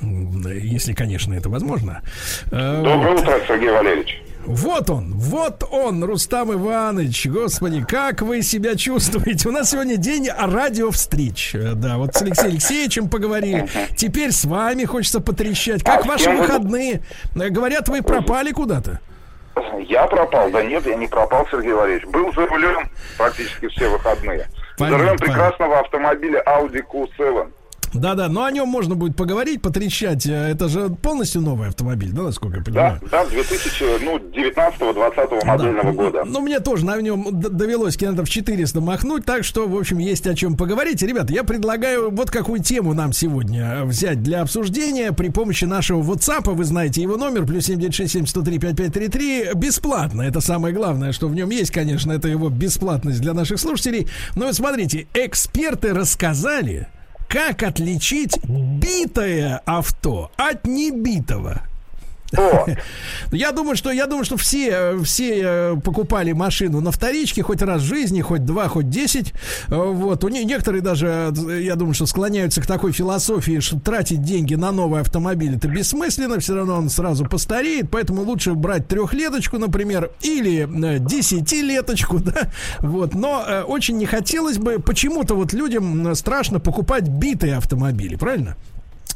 [0.00, 2.02] Если, конечно, это возможно.
[2.50, 3.22] Э, Доброе вот.
[3.22, 4.22] утро, Сергей Валерьевич.
[4.46, 7.26] Вот он, вот он, Рустам Иванович.
[7.28, 9.48] Господи, как вы себя чувствуете?
[9.48, 11.54] У нас сегодня день радиовстреч.
[11.54, 13.68] Э, Да, вот с Алексеем Алексеевичем поговорили.
[13.96, 15.82] Теперь с вами хочется потрещать.
[15.82, 17.02] Как А ваши выходные?
[17.34, 19.00] Э, Говорят, вы пропали куда-то.
[19.88, 22.06] Я пропал, да нет, я не пропал, Сергей Валерьевич.
[22.08, 24.48] Был за рулем практически все выходные.
[24.76, 27.48] Понятно, за рулем прекрасного автомобиля Audi Q7.
[27.94, 30.26] Да-да, но о нем можно будет поговорить, потрещать.
[30.26, 33.00] Э, Это же полностью новый автомобиль, да, насколько я Да, понимаю?
[33.10, 36.24] да, 2019-2020 модельного года.
[36.26, 40.34] Ну, мне тоже на нем довелось километров 400 махнуть, так что, в общем, есть о
[40.34, 41.02] чем поговорить.
[41.02, 46.02] Ребята, я предлагаю вот какую тему нам сегодня э, взять для обсуждения при помощи нашего
[46.02, 46.52] WhatsApp.
[46.52, 49.54] Вы знаете его номер, плюс 7967-103-5533.
[49.54, 50.22] Бесплатно.
[50.22, 54.08] Это самое главное, что в нем есть, конечно, это его бесплатность для наших слушателей.
[54.34, 56.88] Но вот смотрите, эксперты рассказали,
[57.28, 61.62] как отличить битое авто от небитого.
[63.32, 67.62] Я думаю, что я думаю, что все, э, все э, покупали машину на вторичке хоть
[67.62, 69.32] раз в жизни, хоть два, хоть десять.
[69.68, 70.24] Э, Вот.
[70.24, 74.72] У них некоторые даже, я думаю, что склоняются к такой философии, что тратить деньги на
[74.72, 80.68] новый автомобиль это бессмысленно, все равно он сразу постареет, поэтому лучше брать трехлеточку, например, или
[80.98, 82.50] десятилеточку, да.
[82.80, 83.14] Вот.
[83.14, 88.56] Но очень не хотелось бы, почему-то вот людям страшно покупать битые автомобили, правильно?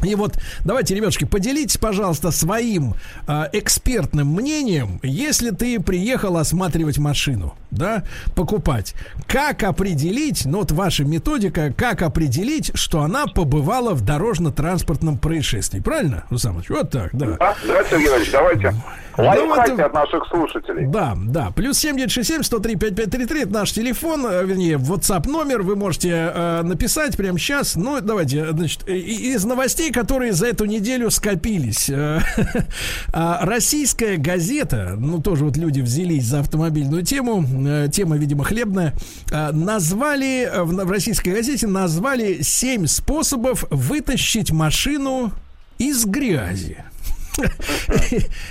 [0.02, 2.94] И вот давайте, ребятушки, поделитесь, пожалуйста, своим
[3.26, 8.04] э, экспертным мнением, если ты приехал осматривать машину, да,
[8.34, 8.94] покупать.
[9.26, 16.24] Как определить, ну вот ваша методика, как определить, что она побывала в дорожно-транспортном происшествии, правильно,
[16.30, 16.70] Руслан Ильич?
[16.70, 17.36] Вот так, да.
[17.40, 18.74] А, да, Сергей Валерьевич, давайте.
[19.16, 20.86] Да, Лайфхаки вот- от наших слушателей.
[20.86, 21.50] Да, да.
[21.50, 25.62] Плюс 7967 103 5533 это наш телефон, э, вернее, WhatsApp номер.
[25.62, 27.74] Вы можете э, написать прямо сейчас.
[27.74, 31.90] Ну, давайте, э, значит, и- из новостей, которые за эту неделю скопились.
[31.90, 32.20] э,
[33.12, 37.57] а, Российская газета, ну, тоже вот люди взялись за автомобильную тему, э,
[37.90, 38.94] тема, видимо, хлебная,
[39.30, 45.32] э, назвали, э, в российской газете назвали 7 способов вытащить машину
[45.78, 46.84] из грязи.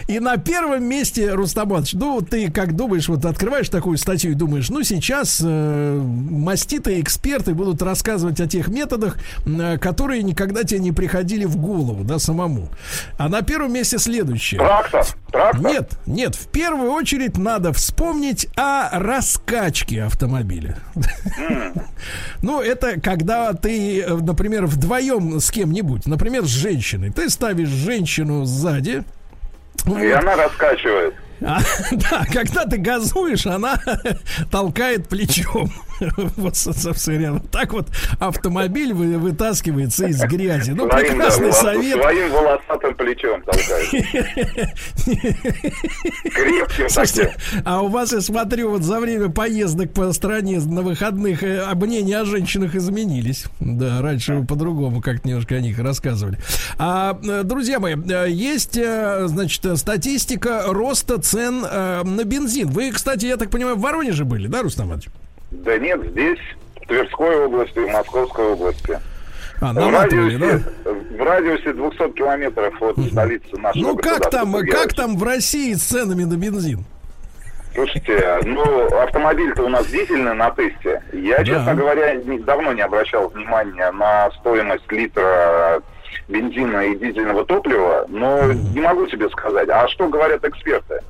[0.08, 4.36] И на первом месте, Рустам Иванович, ну, ты как думаешь, вот открываешь такую статью и
[4.36, 10.80] думаешь, ну, сейчас э, маститые эксперты будут рассказывать о тех методах, э, которые никогда тебе
[10.80, 12.70] не приходили в голову, да, самому.
[13.18, 14.60] А на первом месте следующее.
[14.60, 15.06] Трактор.
[15.32, 15.62] Трактор.
[15.62, 20.78] Нет, нет, в первую очередь надо вспомнить о раскачке автомобиля.
[22.42, 27.12] Ну, это когда ты, э, например, вдвоем с кем-нибудь, например, с женщиной.
[27.12, 28.46] Ты ставишь женщину
[28.78, 29.04] сзади.
[29.88, 31.16] И она раскачивает.
[31.42, 31.60] а,
[31.92, 33.80] да, когда ты газуешь, она
[34.52, 35.72] толкает плечом.
[36.38, 36.56] Вот,
[37.06, 37.88] говоря, вот так вот
[38.20, 40.72] автомобиль вы- вытаскивается из грязи.
[40.72, 42.02] Ну, Своим, прекрасный да, совет.
[42.02, 43.90] Своим волосатым плечом толкает.
[46.34, 51.44] Крепким Слушайте, а у вас, я смотрю, вот за время поездок по стране на выходных
[51.44, 53.46] э, мнения о женщинах изменились.
[53.60, 56.38] Да, раньше вы по-другому как-то немножко о них рассказывали.
[56.78, 62.70] А, э, друзья мои, э, есть, э, значит, э, статистика роста цен э, на бензин.
[62.70, 65.10] Вы, кстати, я так понимаю, в Воронеже были, да, Рустам Иванович?
[65.52, 66.40] Да нет, здесь,
[66.82, 69.00] в Тверской области, в Московской области.
[69.60, 74.94] А, в, наматывали, радиусе, в радиусе 200 километров от столицы нашего Ну, как там, как
[74.94, 76.86] там в России с ценами на бензин?
[77.74, 81.02] Слушайте, ну, автомобиль-то у нас дизельный на тесте.
[81.14, 81.46] Я, Да.
[81.46, 85.82] честно говоря, не- давно не обращал внимания на стоимость литра
[86.28, 89.70] бензина и дизельного топлива, но не могу тебе сказать.
[89.70, 91.02] А что говорят эксперты?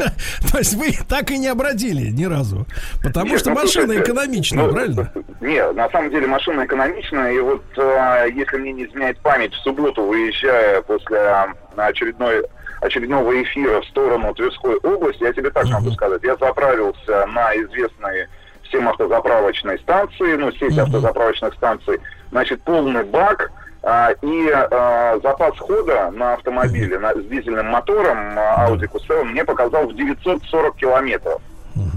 [0.52, 2.66] То есть вы так и не обратили ни разу.
[3.02, 5.12] Потому Нет, что ну, машина слушайте, экономичная, ну, правильно?
[5.40, 9.62] Нет, на самом деле машина экономичная, и вот э, если мне не изменяет память, в
[9.62, 11.46] субботу, выезжая после э,
[11.76, 12.44] очередной
[12.80, 18.26] очередного эфира в сторону Тверской области, я тебе так могу сказать, я заправился на известной
[18.62, 22.00] всем автозаправочной станции, ну, сеть автозаправочных станций,
[22.30, 28.68] значит, полный бак, а, и а, запас хода на автомобиле на, с дизельным мотором а,
[28.68, 31.40] Audi Q7 мне показал в 940 километров.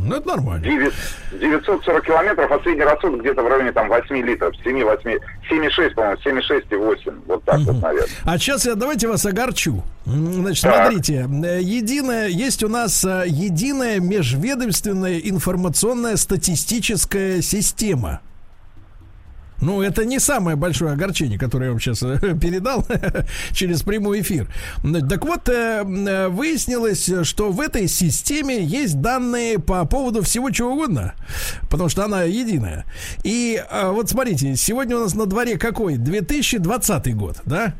[0.05, 0.63] Ну, это нормально.
[0.63, 0.93] 9
[1.39, 5.11] 940 километров, а средний расход где-то в районе там 8 литров, 7, 8,
[5.49, 7.11] 7,6, по-моему, 7,6 и 8.
[7.25, 8.09] Вот так вот, наверное.
[8.25, 9.83] А сейчас я давайте вас огорчу.
[10.05, 10.87] Значит, Так.
[10.87, 18.21] смотрите, э, единая, есть у нас э, единая межведомственная информационная статистическая система.
[19.63, 21.99] Ну, это не самое большое огорчение, которое я вам сейчас
[22.41, 22.85] передал
[23.51, 24.47] через прямой эфир.
[25.09, 30.73] Так вот, э, э, выяснилось, что в этой системе есть данные по поводу всего чего
[30.73, 31.13] угодно,
[31.69, 32.85] потому что она единая.
[33.23, 35.95] И э, вот смотрите, сегодня у нас на дворе какой?
[35.95, 37.73] 2020 год, да?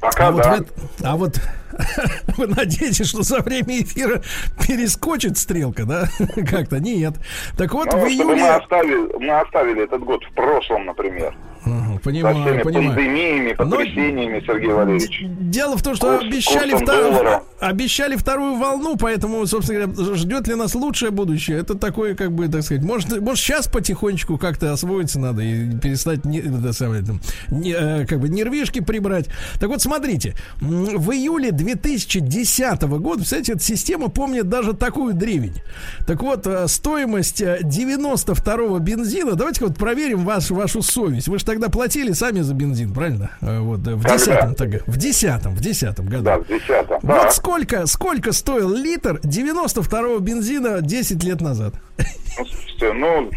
[0.00, 0.56] Пока а, вот да.
[0.56, 0.68] в эт-
[1.04, 1.40] а вот
[2.36, 4.22] вы надеетесь, что за время эфира
[4.66, 6.04] перескочит стрелка, да?
[6.48, 7.14] Как-то нет.
[7.56, 8.50] Так вот, Ну, в чтобы мы июле...
[8.50, 11.34] оставили, мы оставили этот год в прошлом, например.
[11.64, 12.94] Ага, Со Понимаю, всеми понимаю.
[12.94, 15.22] пандемиями, Но- потрясениями, Сергей Валерьевич.
[15.40, 17.42] Дело в том, что Курс- обещали, втор- доллара.
[17.60, 21.58] обещали вторую волну, поэтому, собственно говоря, ждет ли нас лучшее будущее?
[21.58, 26.24] Это такое, как бы, так сказать, может, может сейчас потихонечку как-то освоиться надо и перестать,
[26.24, 27.20] не, это самое, там,
[27.50, 29.26] не, э, как бы, нервишки прибрать.
[29.58, 35.54] Так вот, смотрите, в июле 2010 года, кстати, эта система помнит даже такую древень.
[36.06, 41.28] Так вот, э, стоимость э, 92-го бензина, давайте вот проверим вашу, вашу совесть.
[41.28, 43.32] Вы же тогда платили сами за бензин, правильно?
[43.40, 44.04] Э, Вот, э, в?
[44.04, 46.22] 10 так, в 10 в 10 году.
[46.22, 47.00] Да, в десятом.
[47.02, 47.30] Вот Да.
[47.32, 51.74] сколько, сколько стоил литр 92-го бензина 10 лет назад?
[52.80, 53.30] Ну, ну,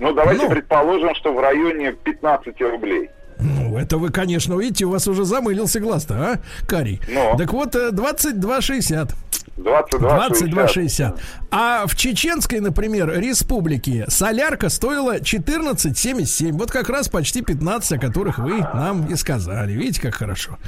[0.00, 0.50] ну, давайте Ну.
[0.50, 3.10] предположим, что в районе 15 рублей.
[3.38, 7.00] Ну, это вы, конечно, видите, у вас уже замылился глаз-то, а, Карий?
[7.08, 7.36] Ну.
[7.38, 9.14] Так вот, э, 22,60.
[9.56, 11.18] 22 22,60.
[11.50, 16.52] А в Чеченской, например, республике солярка стоила 14,77.
[16.52, 19.72] Вот как раз почти 15, о которых вы нам и сказали.
[19.72, 20.58] Видите, как хорошо.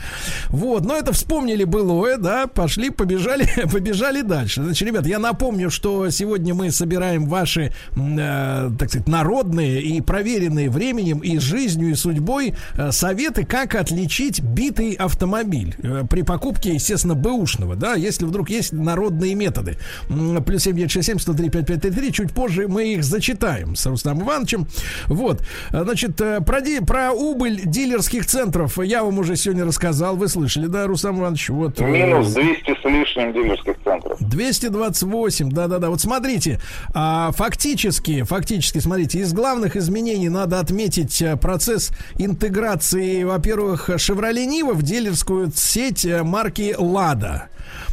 [0.48, 4.62] Вот, но это вспомнили былое, да, пошли, побежали, побежали дальше.
[4.62, 10.70] Значит, ребят, я напомню, что сегодня мы собираем ваши, э, так сказать, народные и проверенные
[10.70, 17.14] временем и жизнью, и судьбой э, советы, как отличить битый автомобиль э, при покупке, естественно,
[17.14, 19.76] бэушного, да, если вдруг есть народные методы.
[20.08, 24.66] Плюс 7967 103 5533, чуть позже мы их зачитаем с Рустамом Ивановичем.
[25.06, 30.16] Вот, А, значит, э, про, ди- про убыль дилерских центров я вам уже сегодня рассказал,
[30.16, 31.50] вы слышали, да, Рустам Иванович?
[31.50, 34.18] Вот, э, Минус 200 с лишним дилерских центров.
[34.20, 35.90] 228, да-да-да.
[35.90, 36.60] Вот смотрите,
[36.94, 44.72] а, фактически, фактически, смотрите, из главных изменений надо отметить а, процесс интеграции, во-первых, Chevrolet Niva
[44.74, 47.42] в дилерскую сеть марки Lada.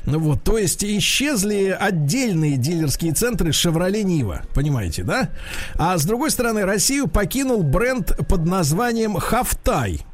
[0.05, 5.29] Ну Вот, то есть исчезли отдельные дилерские центры Chevrolet Niva, понимаете, да?
[5.75, 10.05] А с другой стороны, Россию покинул бренд под названием Хавтай.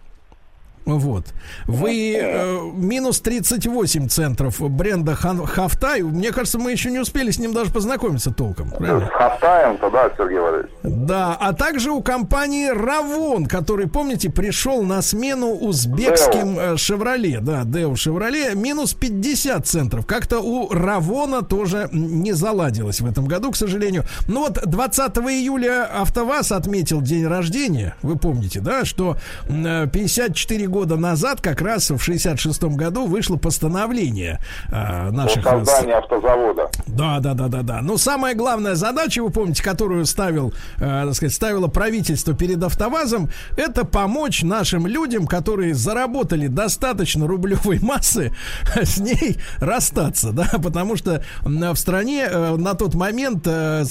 [0.85, 1.25] Вот.
[1.67, 6.01] Вы э, минус 38 центров бренда Хан- Хавтай.
[6.01, 8.71] Мне кажется, мы еще не успели с ним даже познакомиться толком.
[8.71, 9.07] правильно?
[9.07, 10.71] С Хавтаем-то, да, Сергей Валерьевич?
[10.83, 17.63] Да, а также у компании Равон, который, помните, пришел на смену узбекским э, Шевроле, да,
[17.63, 20.05] Део Шевроле, минус 50 центров.
[20.05, 24.03] Как-то у Равона тоже не заладилось в этом году, к сожалению.
[24.27, 29.17] Ну вот 20 июля АвтоВАЗ отметил день рождения, вы помните, да, что
[29.47, 34.39] м, э, 54 года назад, как раз в 66 году, вышло постановление
[34.71, 35.45] э, наших...
[35.45, 36.69] э, с- созданию автозавода.
[36.87, 37.81] да, да, да, да, да.
[37.81, 43.29] Но самая главная задача, вы помните, которую ставил, э, так сказать, ставило правительство перед АвтоВАЗом,
[43.57, 48.33] это помочь нашим людям, которые заработали достаточно рублевой массы,
[48.81, 53.83] с ней расстаться, да, потому что в стране э, на тот момент э,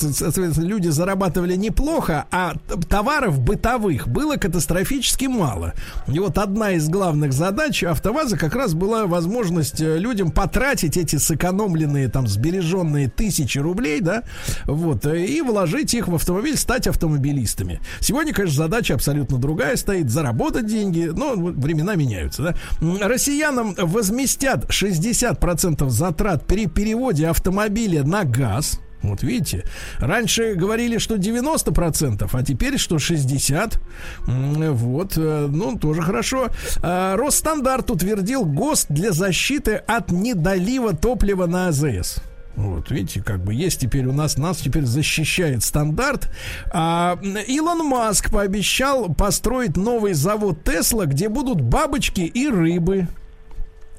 [0.57, 2.55] люди зарабатывали неплохо, а
[2.89, 5.75] товаров бытовых было катастрофически мало.
[6.09, 11.17] И вот одна из главных задач АвтоВАЗа как раз была возможность э, людям потратить эти
[11.17, 14.23] сэкономленные, там, сбереженные тысячи рублей, да,
[14.65, 17.81] вот, э, и вложить их в автомобиль, стать автомобилистами.
[18.01, 22.43] Сегодня, конечно, задача абсолютно другая стоит, заработать деньги, но времена меняются,
[22.81, 23.07] да.
[23.07, 29.65] Россиянам возместят 60% затрат при переводе автомобиля на газ, вот видите,
[29.99, 33.81] раньше говорили, что 90%, а теперь что 60%.
[34.27, 36.49] М, Вот, э, ну, тоже хорошо.
[36.83, 42.17] А, Росстандарт утвердил ГОСТ для защиты от недолива топлива на АЗС.
[42.57, 46.31] Вот, видите, как бы есть теперь у нас, нас теперь защищает стандарт.
[46.73, 53.09] А, Илон Маск пообещал построить новый завод Тесла, где будут бабочки и рыбы.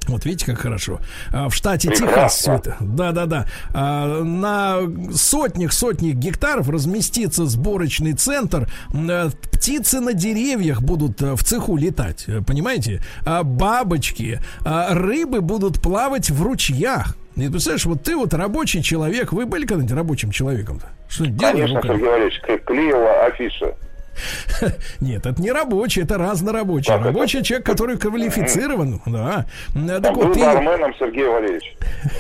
[0.07, 0.99] Вот видите, как хорошо.
[1.31, 2.75] А, В штате Техас все это.
[2.79, 3.45] Да, да, да.
[3.73, 4.79] А, На
[5.13, 8.67] сотнях, сотнях гектаров разместится сборочный центр.
[8.93, 12.25] Э, Птицы на деревьях будут э, в цеху летать.
[12.27, 13.01] э, Понимаете?
[13.25, 17.15] А Бабочки, рыбы будут плавать в ручьях.
[17.35, 19.31] И представляешь, вот ты вот рабочий человек.
[19.31, 20.87] Вы были когда-нибудь рабочим человеком-то?
[21.07, 21.81] Что делали Конечно?
[21.83, 23.75] Сергей Валерьевич, клеила афиша.
[24.99, 26.93] Нет, это не рабочий, это разнорабочий.
[26.93, 27.03] Это?
[27.03, 29.01] Рабочий человек, который квалифицирован.
[29.05, 29.45] Да.
[29.73, 30.39] Так Так вот, ты...
[30.39, 31.75] барменом Сергей Валерьевич.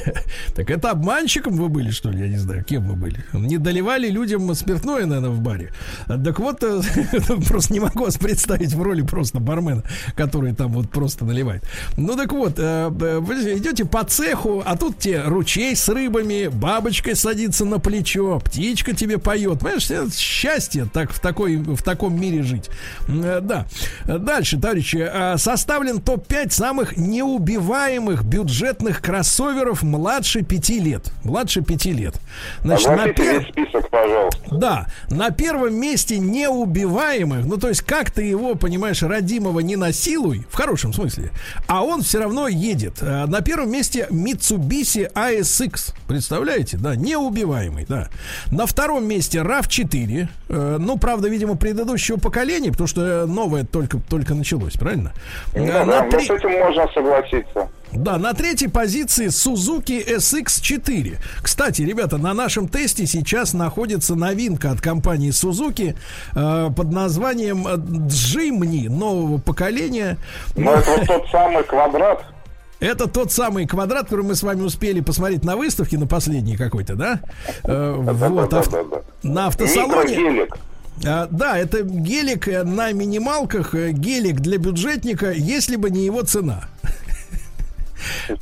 [0.55, 2.19] Так это обманщиком вы были, что ли?
[2.19, 3.23] Я не знаю, кем вы были.
[3.33, 5.71] Не доливали людям спиртное, наверное, в баре.
[6.07, 6.81] Так вот, э,
[7.47, 9.83] просто не могу вас представить в роли просто бармена,
[10.15, 11.63] который там вот просто наливает.
[11.97, 17.15] Ну так вот, э, вы идете по цеху, а тут тебе ручей с рыбами, бабочка
[17.15, 19.59] садится на плечо, птичка тебе поет.
[19.59, 22.69] Понимаешь, это счастье так, в, такой, в в таком мире жить.
[23.07, 23.65] Э, Да.
[24.05, 31.11] Дальше, товарищи, э, составлен топ-5 самых неубиваемых бюджетных кроссоверов младше 5 лет.
[31.23, 32.15] Младше 5 лет.
[32.63, 34.41] Значит, на пер- список, пожалуйста.
[34.55, 40.45] да, на первом месте неубиваемых, ну то есть как ты его, понимаешь, родимого не насилуй,
[40.49, 41.31] в хорошем смысле,
[41.67, 42.97] а он все равно едет.
[43.01, 48.09] Э, На первом месте Mitsubishi ASX, представляете, да, неубиваемый, да.
[48.51, 54.33] На втором месте RAV4, э, ну правда, видимо, предыдущего поколения, потому что новое только, только
[54.33, 55.13] началось, правильно?
[55.55, 57.69] Ну, да, на ну, три- с этим можно согласиться.
[57.93, 61.17] да, на третьей позиции Suzuki SX4.
[61.41, 65.95] Кстати, ребята, на нашем тесте сейчас находится новинка от компании Suzuki
[66.35, 70.17] э, под названием э, Jimny нового поколения.
[70.57, 72.25] Но это вот тот самый квадрат.
[72.81, 76.95] Это тот самый квадрат, который мы с вами успели посмотреть на выставке, на последней какой-то,
[76.95, 77.19] да?
[77.63, 79.01] Э, вот, да, ав- да, да.
[79.21, 80.15] на автосалоне.
[80.15, 80.57] Микрогелик.
[81.05, 86.21] А, да, это гелик э, на минималках, э, гелик для бюджетника, если бы не его
[86.21, 86.65] цена.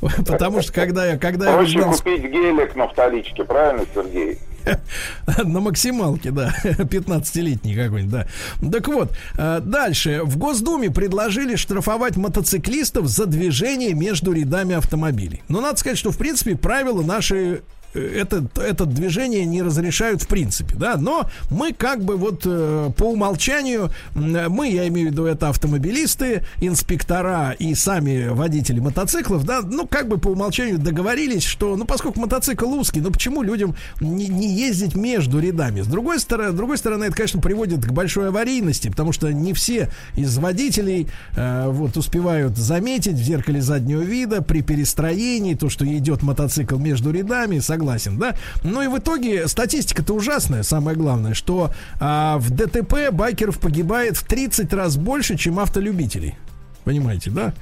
[0.26, 4.38] Потому что когда я, когда я Проще узнал, купить гелик на вторичке, правильно, Сергей?
[5.44, 6.54] На максималке, да.
[6.62, 8.26] 15-летний какой-нибудь, да.
[8.70, 10.20] Так вот, э, дальше.
[10.24, 15.42] В Госдуме предложили штрафовать мотоциклистов за движение между рядами автомобилей.
[15.48, 17.62] Но надо сказать, что, в принципе, правила наши
[17.94, 23.04] это, это движение не разрешают в принципе, да, но мы как бы вот э, по
[23.04, 29.86] умолчанию, мы, я имею в виду, это автомобилисты, инспектора и сами водители мотоциклов, да, ну
[29.86, 34.52] как бы по умолчанию договорились, что, ну поскольку мотоцикл узкий, ну почему людям не, не
[34.52, 35.80] ездить между рядами?
[35.80, 39.52] С другой стороны, с другой стороны, это, конечно, приводит к большой аварийности, потому что не
[39.52, 45.86] все из водителей э, вот успевают заметить в зеркале заднего вида при перестроении то, что
[45.86, 48.34] идет мотоцикл между рядами, согласен, да?
[48.62, 54.24] Ну и в итоге статистика-то ужасная, самое главное, что а, в ДТП байкеров погибает в
[54.24, 56.36] 30 раз больше, чем автолюбителей.
[56.84, 57.52] Понимаете, да?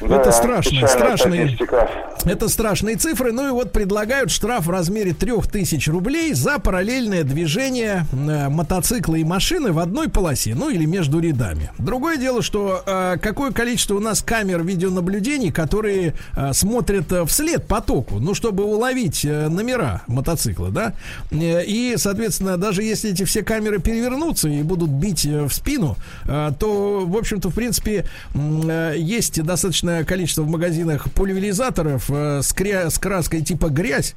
[0.00, 1.48] Да, это страшно, страшные.
[1.48, 1.88] статистика.
[2.24, 3.32] Это страшные цифры.
[3.32, 9.24] Ну и вот предлагают штраф в размере 3000 рублей за параллельное движение э, мотоцикла и
[9.24, 11.70] машины в одной полосе, ну или между рядами.
[11.78, 17.66] Другое дело, что э, какое количество у нас камер видеонаблюдений, которые э, смотрят э, вслед
[17.66, 20.94] потоку, ну чтобы уловить э, номера мотоцикла, да?
[21.30, 25.96] Э, и, соответственно, даже если эти все камеры перевернутся и будут бить э, в спину,
[26.24, 32.90] э, то, в общем-то, в принципе, есть достаточное количество в магазинах пульверизаторов э, с, кря-
[32.90, 34.14] с краской типа грязь,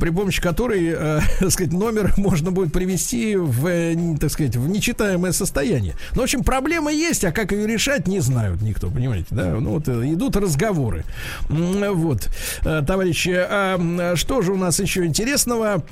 [0.00, 4.68] при помощи которой, э, так сказать, номер можно будет привести в, э, так сказать, в
[4.68, 5.94] нечитаемое состояние.
[6.14, 9.50] Ну, в общем, проблема есть, а как ее решать, не знают никто, понимаете, да?
[9.50, 11.04] Ну, вот э, идут разговоры.
[11.48, 12.28] Вот,
[12.64, 15.82] Э, товарищи, а, что же у нас еще интересного?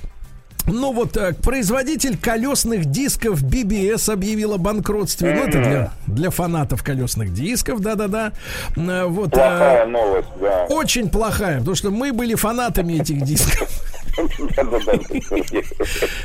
[0.67, 5.35] Ну вот, э, производитель колесных дисков BBS объявил о банкротстве.
[5.35, 8.33] Ну, это для, для фанатов колесных дисков, да-да-да.
[8.77, 10.65] Э, Вот, э, Плохая новость, да.
[10.69, 13.69] очень плохая, потому что мы были фанатами этих дисков.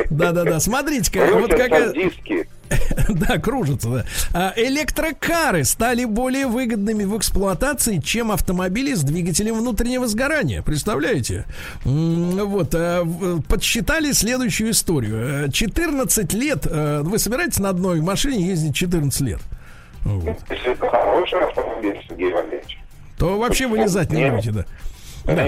[0.09, 1.49] Да-да-да, смотрите-ка, вот
[1.93, 2.47] диски.
[3.09, 4.05] Да, кружится, да.
[4.33, 10.61] А, Электрокары стали более выгодными в эксплуатации, чем автомобили с двигателем внутреннего сгорания.
[10.61, 11.45] Представляете?
[11.83, 13.05] Вот, а,
[13.47, 15.47] подсчитали следующую историю.
[15.47, 19.39] Э, 14 лет, э, вы собираетесь на одной машине ездить 14 лет?
[20.03, 20.37] Вот.
[20.49, 22.77] Если это хороший автомобиль, Сергей Валерьевич.
[23.17, 24.65] То вообще вылезать не будете, да.
[25.25, 25.45] Да.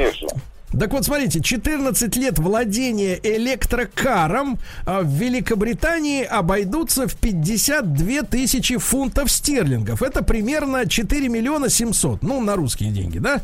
[0.79, 9.31] Так вот, смотрите, 14 лет владения электрокаром а, в Великобритании обойдутся в 52 тысячи фунтов
[9.31, 10.01] стерлингов.
[10.01, 13.41] Это примерно 4 миллиона 700, ну, на русские деньги, да?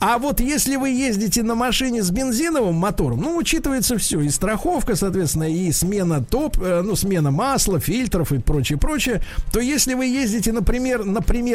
[0.00, 4.94] А вот если вы ездите на машине с бензиновым мотором, ну, учитывается все, и страховка,
[4.94, 9.22] соответственно, и смена топ, э, ну, смена масла, фильтров и прочее, прочее,
[9.52, 11.04] то если вы ездите, например,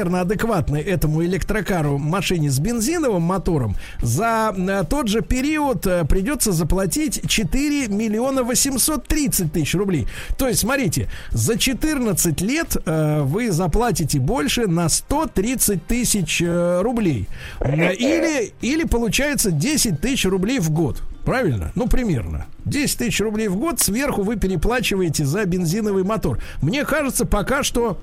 [0.10, 6.52] на адекватной этому электрокару машине с бензиновым мотором, за э, тот же период э, придется
[6.52, 10.08] заплатить 4 миллиона 830 тысяч рублей.
[10.36, 17.28] То есть, смотрите, за 14 лет э, вы заплатите больше на 130 тысяч э, рублей.
[17.62, 21.04] Или, или получается 10 тысяч рублей в год.
[21.24, 21.72] Правильно?
[21.76, 22.48] Ну, примерно.
[22.66, 26.40] 10 тысяч рублей в год сверху вы переплачиваете за бензиновый мотор.
[26.64, 28.00] Мне кажется, пока что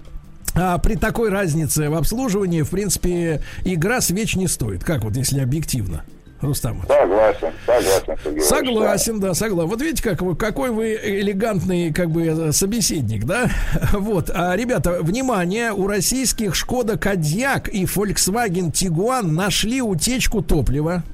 [0.55, 4.85] а, при такой разнице в обслуживании, в принципе, игра свеч не стоит.
[4.85, 6.05] Как вот, если объективно?
[6.43, 6.83] Рустам.
[6.89, 8.41] Согласен, согласен, Сергей.
[8.41, 9.69] Согласен, да, согласен.
[9.69, 13.49] Вот видите, как вы, какой вы элегантный, как бы, э, собеседник, да?
[13.93, 21.05] Вот, а, ребята, внимание, у российских Шкода Кодьяк и Volkswagen Tiguan нашли утечку топлива.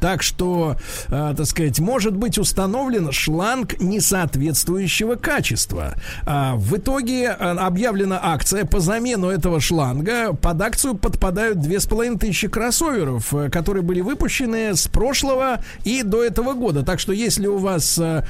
[0.00, 0.76] Так что,
[1.08, 5.94] э, так сказать, может быть установлен шланг несоответствующего качества.
[6.24, 10.32] А в итоге э, объявлена акция по замену этого шланга.
[10.34, 16.82] Под акцию подпадают 2500 кроссоверов, э, которые были выпущены с прошлого и до этого года.
[16.82, 18.22] Так что если у вас э,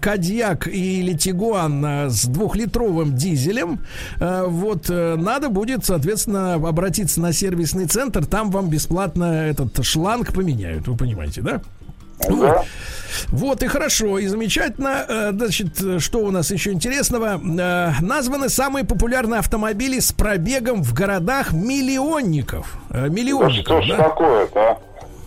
[0.00, 3.80] Кадьяк или Тигуан э, с двухлитровым дизелем,
[4.18, 10.32] э, вот э, надо будет, соответственно, обратиться на сервисный центр, там вам бесплатно этот шланг
[10.32, 11.60] поменяют, вы понимаете, да?
[12.28, 12.66] Вот.
[13.28, 15.04] Вот и хорошо, и замечательно.
[15.08, 17.40] Э, Значит, что у нас еще интересного?
[17.42, 22.76] Э, Названы самые популярные автомобили с пробегом в городах миллионников.
[22.90, 23.96] Э, Да Миллионников, что ж да?
[24.04, 24.78] такое-то, а?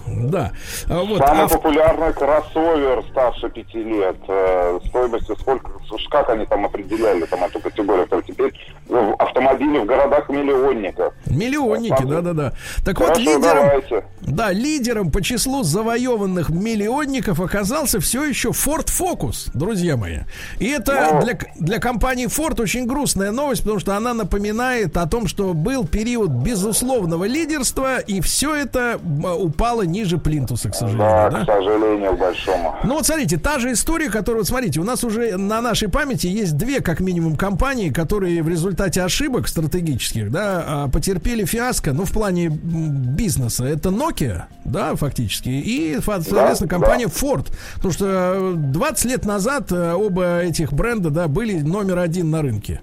[0.07, 0.51] Да.
[0.89, 4.17] А Вот, Самый ав- популярный кроссовер старше пяти лет.
[4.27, 5.71] Э, стоимостью сколько,
[6.09, 8.53] как они там определяли там эту категорию, то теперь
[8.87, 11.13] в- автомобили в городах миллионников.
[11.25, 12.53] Миллионники, да-да-да.
[12.85, 14.05] Так вот, Хорошо, лидером, давайте.
[14.21, 20.19] да, лидером по числу завоеванных миллионников оказался все еще Ford Focus, друзья мои.
[20.59, 21.21] И это Ну.
[21.21, 25.85] для, для компании Ford очень грустная новость, потому что она напоминает о том, что был
[25.87, 28.99] период безусловного лидерства, и все это
[29.39, 31.07] упало ниже плинтуса, к сожалению.
[31.07, 31.43] Да, да?
[31.43, 32.75] к сожалению, большому.
[32.83, 36.27] Ну вот смотрите, та же история, которую, вот смотрите, у нас уже на нашей памяти
[36.27, 42.05] есть две, как минимум, компании, которые в результате ошибок стратегических, да, а, потерпели фиаско, ну,
[42.05, 43.65] в плане бизнеса.
[43.65, 46.67] Это Nokia, да, фактически, и, соответственно, да.
[46.67, 47.47] компания Ford.
[47.75, 52.41] Потому что э, 20 лет назад э, оба этих бренда, да, были номер один на
[52.41, 52.81] рынке.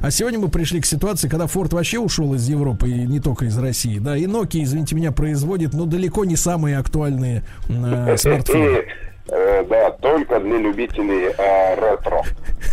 [0.00, 3.46] А сегодня мы пришли к ситуации, когда Ford вообще ушел из Европы и не только
[3.46, 8.84] из России, да, и Nokia, извините меня, производит, ну, далеко не самые актуальные э, смартфоны.
[9.30, 12.22] Э, да, только для любителей э, ретро.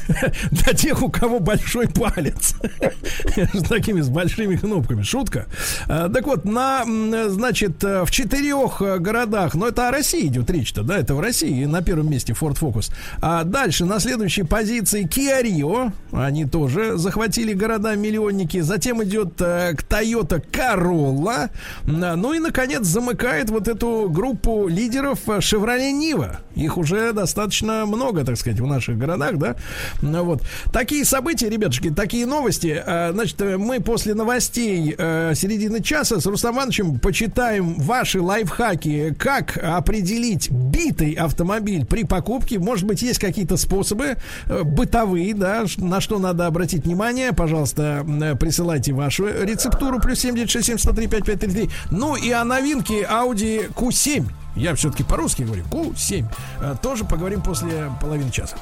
[0.52, 2.56] Для тех, у кого большой палец.
[3.54, 5.02] С такими с большими кнопками.
[5.02, 5.48] Шутка.
[5.88, 6.84] А, Так вот, на,
[7.28, 11.20] значит, э, в четырех э, городах, но это о России идет речь-то, да, это в
[11.20, 12.92] России, на первом месте Ford Focus.
[13.22, 18.62] А дальше на следующей позиции Kia Rio, они тоже захватили города-миллионники.
[18.62, 21.50] Затем идет э, к Toyota Corolla.
[21.86, 26.38] Ну и, наконец, замыкает вот эту группу лидеров э, Chevrolet Niva.
[26.56, 29.56] Их уже достаточно много, так сказать, в наших городах, да.
[30.02, 30.42] Ну Вот.
[30.72, 32.82] Такие события, ребятушки, такие новости.
[32.86, 39.16] А, Значит, э, мы после новостей э, середины часа с Рустам Ивановичем почитаем ваши лайфхаки,
[39.18, 42.60] как определить битый автомобиль при покупке.
[42.60, 44.18] Может быть, есть какие-то способы
[44.48, 47.34] э, бытовые, да, на что надо обратить внимание.
[47.34, 48.06] Пожалуйста,
[48.40, 50.00] присылайте вашу рецептуру.
[50.00, 51.70] Плюс 7967 103 5533.
[51.92, 54.45] Ну и о новинке Audi Q7.
[54.56, 55.64] Я все-таки по-русски говорю.
[55.70, 56.26] Q7.
[56.62, 58.58] Э, Тоже поговорим после половины часа.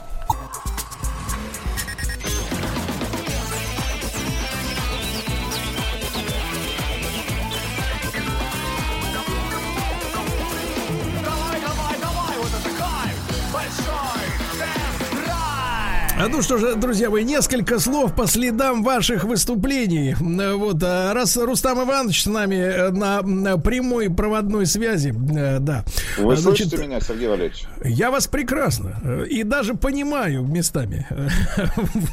[16.29, 20.11] Ну что же, друзья мои, несколько слов по следам ваших выступлений.
[20.13, 25.59] Э, Вот, а раз Рустам Иванович с нами э, на, на прямой проводной связи, э,
[25.59, 25.83] да.
[26.17, 27.65] Вы А, значит, слышите меня, Сергей Валерьевич?
[27.83, 31.07] я вас прекрасно э, и даже понимаю местами.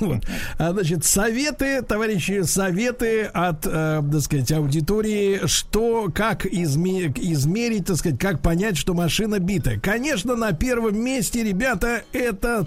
[0.00, 0.24] Вот.
[0.58, 7.96] А, Значит, советы, товарищи, советы от, э, так сказать, аудитории, что, как изме- измерить, так
[7.96, 9.78] сказать, как понять, что машина битая.
[9.78, 12.66] Конечно, на первом месте, ребята, это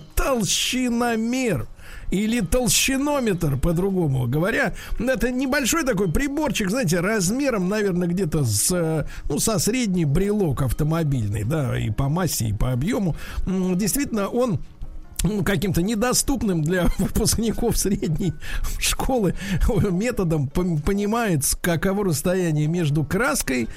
[1.33, 1.67] толщиномер
[2.11, 4.73] или толщинометр, по-другому говоря.
[4.99, 11.43] Это небольшой такой приборчик, знаете, размером, наверное, где-то с, э, ну, со средний брелок автомобильный,
[11.43, 13.15] да, и по массе, и по объему.
[13.47, 14.59] Действительно, он
[15.23, 18.33] ну, каким-то недоступным для выпускников средней
[18.79, 19.35] школы
[19.91, 23.67] методом понимает, каково расстояние между краской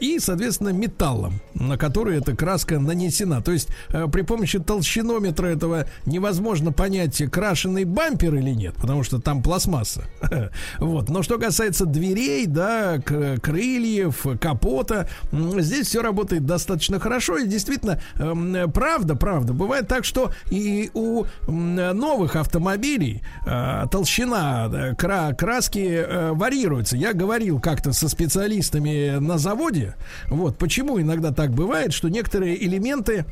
[0.00, 3.42] и, соответственно, металлом, на который эта краска нанесена.
[3.42, 9.20] То есть э, при помощи толщинометра этого невозможно понять, крашеный бампер или нет, потому что
[9.20, 10.04] там пластмасса.
[10.78, 11.08] Вот.
[11.08, 17.38] Но что касается дверей, да, крыльев, капота, здесь все работает достаточно хорошо.
[17.38, 25.32] И действительно, эм, правда, правда, бывает так, что и у новых автомобилей э, толщина кра-
[25.34, 26.96] краски э, варьируется.
[26.96, 29.94] Я говорил как-то со специалистами на заводе.
[30.28, 33.24] Вот почему иногда так бывает, что некоторые элементы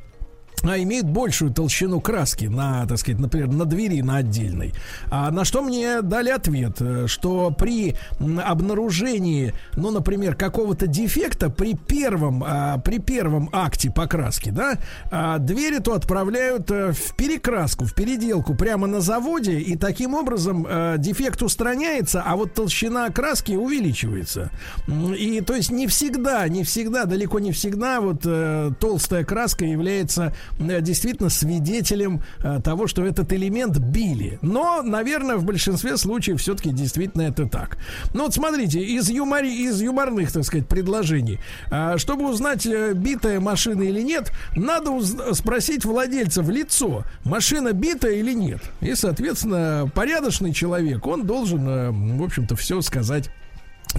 [0.63, 4.73] а имеют большую толщину краски на, так сказать, например, на двери на отдельной.
[5.11, 11.75] А на что мне дали ответ, э, что при обнаружении, ну, например, какого-то дефекта при
[11.75, 14.79] первом, а, при первом акте покраски, да,
[15.11, 20.67] а, дверь эту отправляют э, в перекраску, в переделку прямо на заводе, и таким образом
[20.69, 24.51] э, дефект устраняется, а вот толщина краски увеличивается.
[24.89, 30.35] И то есть не всегда, не всегда, далеко не всегда вот э, толстая краска является
[30.59, 34.39] действительно свидетелем э, того, что этот элемент били.
[34.43, 37.79] Но, наверное, в большинстве случаев все-таки действительно это так.
[38.13, 41.41] Ну вот смотрите, из, юмори, из юморных, так сказать, предложений.
[41.71, 44.91] А, Чтобы узнать, э, битая машина или нет, надо
[45.35, 48.61] спросить владельца в лицо, машина битая или нет.
[48.81, 53.31] И, соответственно, порядочный человек, он должен, э, в общем-то, все сказать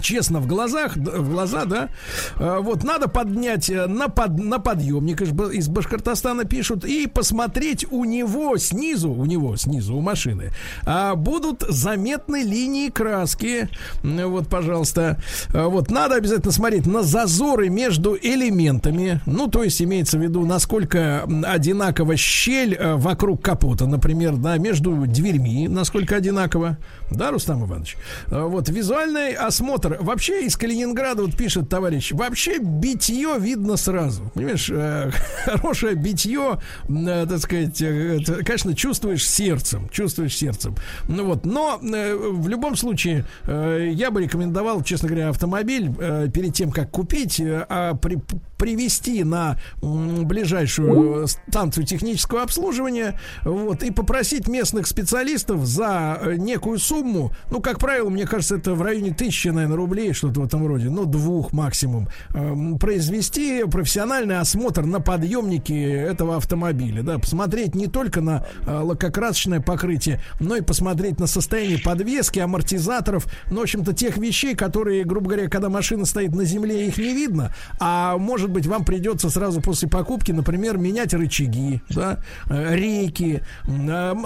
[0.01, 1.89] честно в глазах, в глаза, да.
[2.37, 7.07] А, Вот надо поднять э, на, под, на подъемник из, Ба- из Башкортостана пишут и
[7.07, 10.51] посмотреть у него снизу, у него снизу у машины
[10.85, 13.69] а, будут заметны линии краски.
[14.03, 15.21] Вот, пожалуйста.
[15.53, 19.21] А, Вот надо обязательно смотреть на зазоры между элементами.
[19.25, 25.05] Ну, то есть имеется в виду, насколько одинакова щель э, вокруг капота, например, да, между
[25.07, 26.77] дверьми, насколько одинаково.
[27.11, 27.97] Да, Рустам Иванович?
[28.27, 29.74] Вот визуальный осмотр.
[29.83, 32.11] Вообще из Калининграда вот пишет товарищ.
[32.11, 34.31] Вообще битье видно сразу.
[34.33, 35.11] Понимаешь, э,
[35.45, 40.75] хорошее битье, э, так сказать, э, конечно, чувствуешь сердцем, чувствуешь сердцем.
[41.07, 46.29] Ну вот, но э, в любом случае э, я бы рекомендовал, честно говоря, автомобиль э,
[46.33, 48.19] перед тем, как купить, э, а при-
[48.57, 56.79] привести на м, ближайшую станцию технического обслуживания, вот, и попросить местных специалистов за э, некую
[56.79, 60.65] сумму, ну, как правило, мне кажется, это в районе тысячи, наверное, рублей, что-то в этом
[60.65, 67.87] роде, ну, двух максимум, эм, произвести профессиональный осмотр на подъемнике этого автомобиля, да, посмотреть не
[67.87, 73.93] только на э, лакокрасочное покрытие, но и посмотреть на состояние подвески, амортизаторов, ну, в общем-то,
[73.93, 78.49] тех вещей, которые, грубо говоря, когда машина стоит на земле, их не видно, а может
[78.49, 82.19] быть, вам придется сразу после покупки, например, менять рычаги, да,
[82.49, 83.41] э, рейки,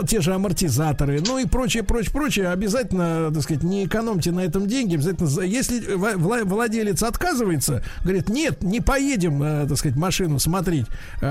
[0.07, 2.47] те же амортизаторы, ну и прочее, прочее, прочее.
[2.49, 4.95] Обязательно, так сказать, не экономьте на этом деньги.
[4.95, 10.87] Обязательно, за- если владелец отказывается, говорит, нет, не поедем, э, так сказать, машину смотреть
[11.21, 11.25] э,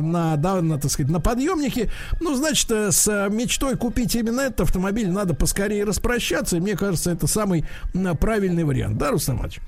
[0.00, 4.62] на, да, на, так сказать, на подъемнике, ну, значит, э, с мечтой купить именно этот
[4.62, 7.64] автомобиль надо поскорее распрощаться, и мне кажется, это самый
[8.20, 9.60] правильный вариант, да, Рустам Иванович?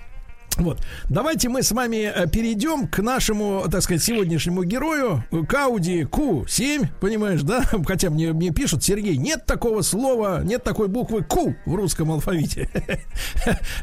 [0.57, 0.81] Вот.
[1.09, 6.89] Давайте мы с вами э, перейдем к нашему, так сказать, сегодняшнему герою, к Audi Q7,
[7.01, 7.63] понимаешь, да?
[7.87, 12.69] Хотя мне, мне пишут, Сергей, нет такого слова, нет такой буквы Q в русском алфавите.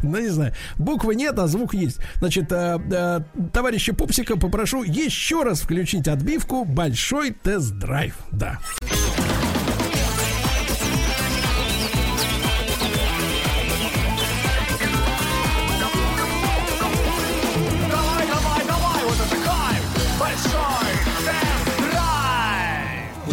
[0.03, 0.53] Ну, не знаю.
[0.77, 1.97] Буквы нет, а звук есть.
[2.15, 3.19] Значит, э, э,
[3.51, 8.15] товарища Пупсика попрошу еще раз включить отбивку «Большой тест-драйв».
[8.31, 8.59] Да.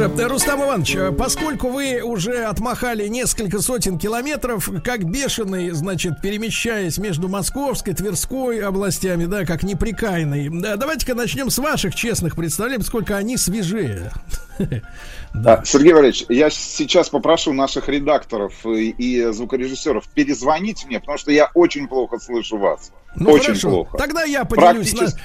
[0.08, 7.28] Рустам Иванович, э, поскольку вы уже отмахали несколько сотен километров, как бешеный, значит, перемещаясь между
[7.28, 13.36] Московской, Тверской областями, да, как неприкаянный, да, давайте-ка начнем с ваших честных представлений, сколько они
[13.36, 14.12] свежее.
[15.32, 21.32] Да, Сергей Валерьевич, я сейчас попрошу наших редакторов и, и звукорежиссеров перезвонить мне, потому что
[21.32, 22.92] я очень плохо слышу вас.
[23.16, 23.68] Ну, очень хорошо.
[23.70, 23.98] плохо.
[23.98, 25.20] Тогда я поделюсь на- Практически-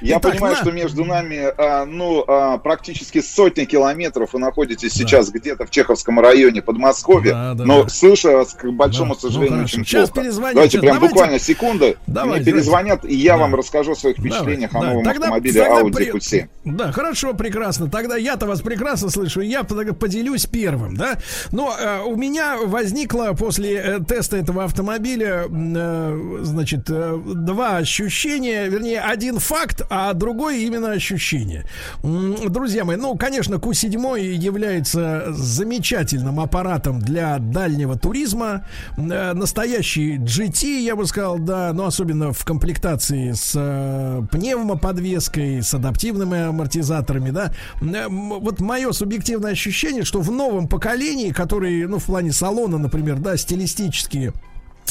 [0.00, 4.92] Я Итак, понимаю, на- что между нами, а, ну, а, практически сотни километров, вы находитесь
[4.92, 7.88] сейчас где-то в Чеховском районе Подмосковья, Да, да, но да.
[7.88, 9.74] слышу вас, к большому Да, ну сожалению, хорошо.
[9.76, 10.30] очень Сейчас плохо.
[10.32, 10.80] Давайте сейчас.
[10.80, 14.78] прям Давайте- буквально секунды, Давайте, мне перезвонят, и я вам расскажу о своих впечатлениях да.
[14.78, 16.48] о новом Тогда- автомобиле тогда Audi при- Q7.
[16.64, 17.88] Да, хорошо, прекрасно.
[17.90, 21.16] Тогда я-то вас прекрасно слышу, и я поделюсь первым, да.
[21.52, 28.66] Но э, у меня возникло после э, теста этого автомобиля, э, значит, э, два ощущения,
[28.68, 31.64] вернее, один факт, а другой именно ощущение.
[32.02, 38.66] Друзья мои, ну, конечно, Q7 является замечательным аппаратом для дальнего туризма.
[38.96, 45.74] Э, Настоящий GT, я бы сказал, да, но особенно в комплектации с э, пневмоподвеской, с
[45.74, 47.52] адаптивными амортизаторами, да.
[47.80, 53.16] Э, Вот мое субъективное ощущение, что в новом поколении, который, ну, в плане салона, например,
[53.18, 54.32] да, стилистически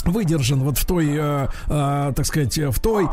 [0.04, 3.08] выдержан вот в той, э, э, так сказать, в той э,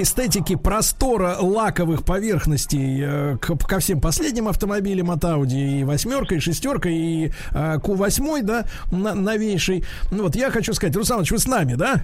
[0.00, 6.40] эстетике простора лаковых поверхностей э, к, ко всем последним автомобилям от Audi и восьмерка, и
[6.40, 9.84] шестерка, и э, Q8, да, на, новейший.
[10.10, 12.02] Ну Вот я хочу сказать, Русланович, вы с нами, да?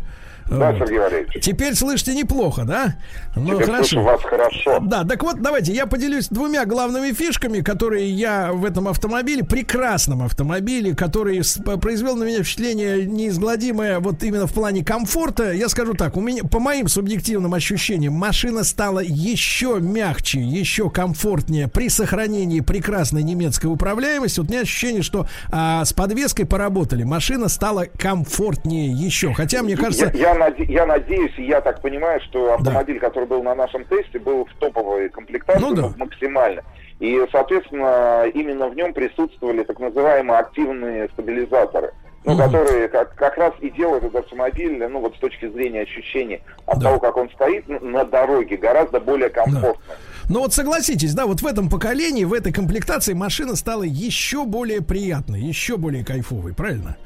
[0.48, 0.78] Да, Вот.
[0.78, 1.42] Сергей Валерьевич.
[1.42, 2.96] Теперь слышите неплохо, да?
[3.36, 4.78] Ну, Теперь слышу вас хорошо.
[4.80, 10.22] Да, так вот, давайте я поделюсь двумя главными фишками, которые я в этом автомобиле, прекрасном
[10.22, 11.42] автомобиле, который
[11.80, 15.52] произвел на меня впечатление неизгладимое вот именно в плане комфорта.
[15.52, 21.68] Я скажу так, у меня, по моим субъективным ощущениям, машина стала еще мягче, еще комфортнее
[21.68, 24.40] при сохранении прекрасной немецкой управляемости.
[24.40, 29.32] Вот у меня ощущение, что а, с подвеской поработали, машина стала комфортнее еще.
[29.32, 30.10] Хотя, мне кажется...
[30.14, 33.84] Я, я наде- я надеюсь, и я так понимаю, что автомобиль, который был на нашем
[33.84, 35.92] тесте, был в топовой комплектации Ну да.
[35.96, 36.62] максимально.
[37.00, 41.92] И, соответственно, именно в нем присутствовали так называемые активные стабилизаторы.
[42.26, 46.40] Ну, которые как, как раз и делают этот автомобиль, ну, вот с точки зрения ощущений
[46.64, 49.94] от того, как он стоит на дороге, гораздо более комфортно.
[50.28, 54.80] Но вот согласитесь, да, вот в этом поколении, в этой комплектации машина стала еще более
[54.82, 56.96] приятной, еще более кайфовой, правильно?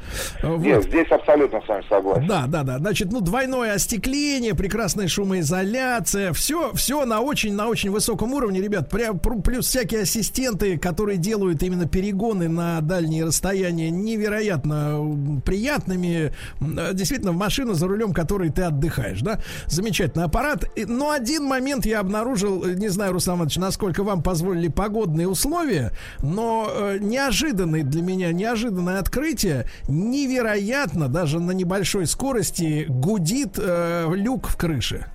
[0.43, 0.87] Э, Нет, Вот.
[0.87, 2.27] здесь абсолютно с вами согласен.
[2.27, 2.79] Да, да, да.
[2.79, 8.89] Значит, ну двойное остекление, прекрасная шумоизоляция, все, все на очень, на очень высоком уровне, ребят.
[8.91, 16.33] Прям плюс всякие ассистенты, которые делают именно перегоны на дальние расстояния невероятно приятными.
[16.61, 19.41] Э, Действительно, в машину за рулем, которой ты отдыхаешь, да?
[19.67, 20.65] Замечательный аппарат.
[20.87, 25.93] Но один момент я обнаружил, э, не знаю, Руслан Иванович, насколько вам позволили погодные условия,
[26.23, 34.49] но э, неожиданный для меня, неожиданное открытие, невероятно, даже на небольшой скорости гудит э, люк
[34.49, 35.07] в крыше.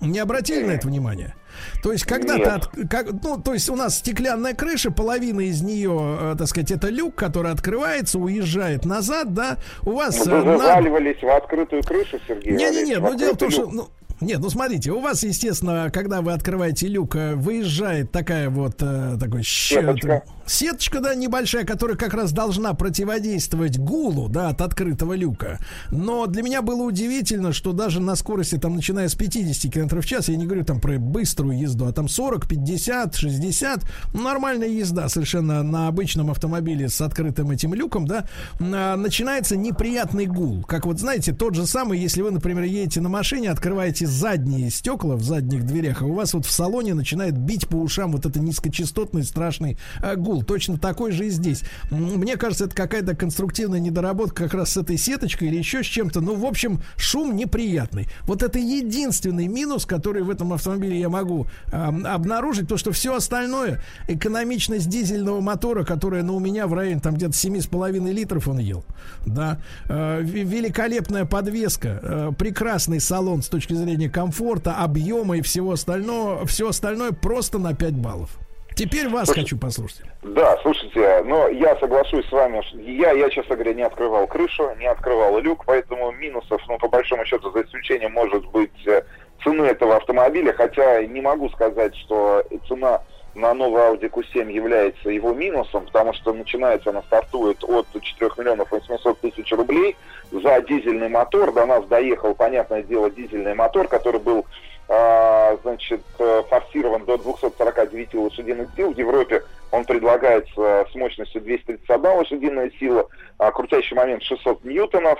[0.00, 1.34] Не обратили на это внимание?
[1.82, 2.48] То есть, когда ты, Нет.
[2.48, 6.70] от- как, ну, то есть у нас стеклянная крыша, половина из нее, э, так сказать,
[6.72, 9.56] это люк, который открывается, уезжает назад, да?
[9.82, 13.50] У вас Вы э, на- заваливались в открытую крышу, Сергей не-не-не, ну дело в том,
[13.50, 13.66] что...
[13.70, 13.88] Ну,
[14.20, 19.16] нет, ну смотрите, у вас, естественно, когда вы открываете люк, э, выезжает такая вот э,
[19.18, 20.22] такой Сеточка.
[20.46, 25.58] сеточка, да, небольшая, которая как раз должна противодействовать гулу, да, от открытого люка.
[25.90, 30.06] Но для меня было удивительно, что даже на скорости, там, начиная с 50 км в
[30.06, 34.68] час, я не говорю там про быструю езду, а там 40, 50, 60, ну, нормальная
[34.68, 38.26] езда совершенно на обычном автомобиле с открытым этим люком, да,
[38.58, 40.62] начинается неприятный гул.
[40.62, 45.16] Как вот, знаете, тот же самый, если вы, например, едете на машине, открываете задние стекла
[45.16, 48.40] в задних дверях, а у вас вот в салоне начинает бить по ушам вот это
[48.40, 50.42] низкочастотный страшный э, гул.
[50.42, 51.62] Точно такой же и здесь.
[51.90, 56.20] Мне кажется, это какая-то конструктивная недоработка как раз с этой сеточкой или еще с чем-то.
[56.20, 58.08] Ну, в общем, шум неприятный.
[58.22, 63.14] Вот это единственный минус, который в этом автомобиле я могу э, обнаружить, то, что все
[63.14, 68.58] остальное, экономичность дизельного мотора, которая, ну, у меня в районе там где-то 7,5 литров он
[68.58, 68.84] ел,
[69.26, 69.58] да,
[69.88, 76.46] Э, ве- великолепная подвеска, э, прекрасный салон с точки зрения комфорта, объема и всего остального,
[76.46, 78.38] все остальное просто на 5 баллов.
[78.74, 80.02] Теперь вас хочу послушать.
[80.22, 82.60] Да, слушайте, но я соглашусь с вами,
[82.98, 87.24] я, я, честно говоря, не открывал крышу, не открывал люк, поэтому минусов, ну, по большому
[87.24, 89.02] счету, за исключением, может быть, э,
[89.44, 93.02] цены этого автомобиля, хотя не могу сказать, что цена
[93.34, 98.70] на новый Audi Q7 является его минусом, потому что начинается она стартует от 4 миллионов
[98.70, 99.96] 800 тысяч рублей
[100.30, 101.52] за дизельный мотор.
[101.52, 104.46] До нас доехал, понятное дело, дизельный мотор, который был
[104.88, 108.92] а, значит, э, форсирован до 249 лошадиных сил.
[108.92, 115.18] В Европе он предлагается с мощностью 231 лошадиная сила, а крутящий момент 600 ньютонов.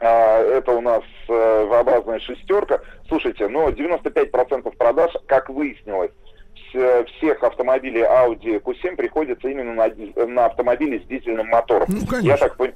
[0.00, 2.80] А, Это у нас э, V-образная шестерка.
[3.08, 6.12] Слушайте, но 95% продаж, как выяснилось,
[6.70, 11.88] всех автомобилей Audi Q7 приходится именно на, на автомобили с дизельным мотором.
[12.22, 12.74] Я так пон-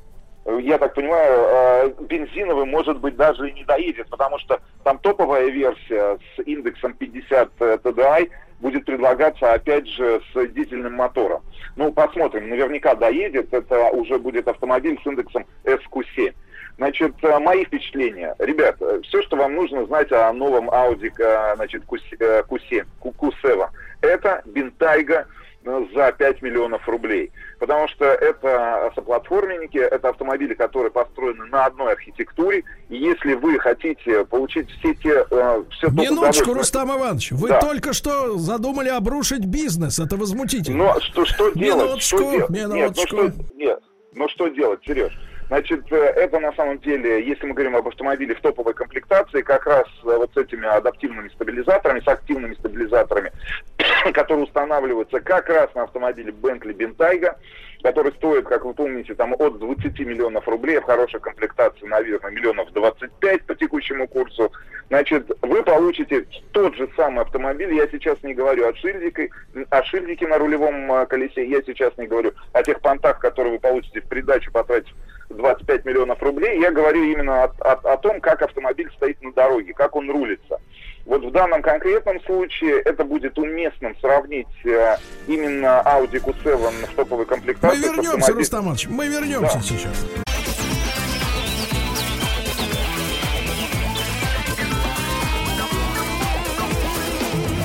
[0.60, 5.48] я так понимаю, э, бензиновый, может быть, даже и не доедет, потому что там топовая
[5.48, 11.42] версия с индексом 50 TDI будет предлагаться, опять же, с дизельным мотором.
[11.76, 16.34] Ну, посмотрим, наверняка доедет, это уже будет автомобиль с индексом SQ7.
[16.76, 18.34] Значит, э, мои впечатления.
[18.38, 23.68] Ребят, все, что вам нужно знать о новом Audi э, значит, Q7, э, Q7, Q7,
[24.04, 25.26] это бентайга
[25.64, 27.32] э, за 5 миллионов рублей.
[27.58, 32.62] Потому что это соплатформенники, это автомобили, которые построены на одной архитектуре.
[32.90, 35.24] И если вы хотите получить все те...
[35.30, 37.60] э, все то Минуточку, Рустам Иванович, вы Да.
[37.60, 40.84] только что задумали обрушить бизнес, это возмутительно.
[40.94, 42.02] Но что, что делать?
[42.02, 42.50] Что Минуточку, делать?
[42.50, 43.06] Нет, ну минуточку.
[43.06, 43.80] что, нет,
[44.14, 45.12] ну что делать, Сереж?
[45.48, 49.66] Значит, э, это на самом деле, если мы говорим об автомобиле в топовой комплектации, как
[49.66, 53.30] раз э, вот с этими адаптивными стабилизаторами, с активными стабилизаторами,
[54.14, 57.36] которые устанавливаются как раз на автомобиле Bentley Bentayga,
[57.84, 62.72] который стоит, как вы помните, там от 20 миллионов рублей, в хорошей комплектации, наверное, миллионов
[62.72, 64.50] 25 по текущему курсу,
[64.88, 69.28] значит, вы получите тот же самый автомобиль, я сейчас не говорю о шильдике,
[69.68, 73.58] о шильдике на рулевом а, колесе, я сейчас не говорю о тех понтах, которые вы
[73.58, 74.94] получите в придачу, потратив
[75.28, 79.74] 25 миллионов рублей, я говорю именно о, о, о том, как автомобиль стоит на дороге,
[79.74, 80.58] как он рулится.
[81.06, 87.24] Вот в данном конкретном случае это будет уместным сравнить э, именно Audi Q7 в топовой
[87.24, 87.78] Мы комплектации.
[87.78, 89.60] с вернемся, Рустам Иванович, мы вернемся Да.
[89.62, 90.04] сейчас.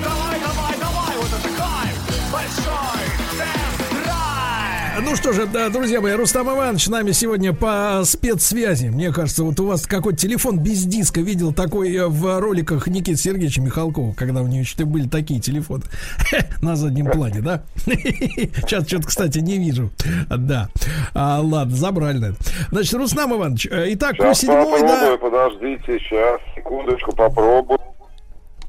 [0.04, 2.32] Давай, давай, давай, вот это кайф!
[2.32, 2.99] Большой!
[5.02, 8.88] Ну что же, да, друзья мои, Рустам Иванович с нами сегодня по спецсвязи.
[8.88, 11.22] Мне кажется, вот у вас какой-то телефон без диска.
[11.22, 15.84] Видел такой э, в роликах Никиты Сергеевича Михалкова, когда у него что были такие телефоны
[16.62, 17.64] на заднем плане, да?
[17.86, 19.90] Сейчас что-то, кстати, не вижу.
[20.30, 20.68] Да.
[21.14, 22.18] А, ладно, забрали.
[22.18, 22.40] наверное.
[22.72, 25.18] Значит, Рустам Иванович, э, итак, Сейчас Q7, да?
[25.18, 27.80] подождите, сейчас, секундочку, попробую.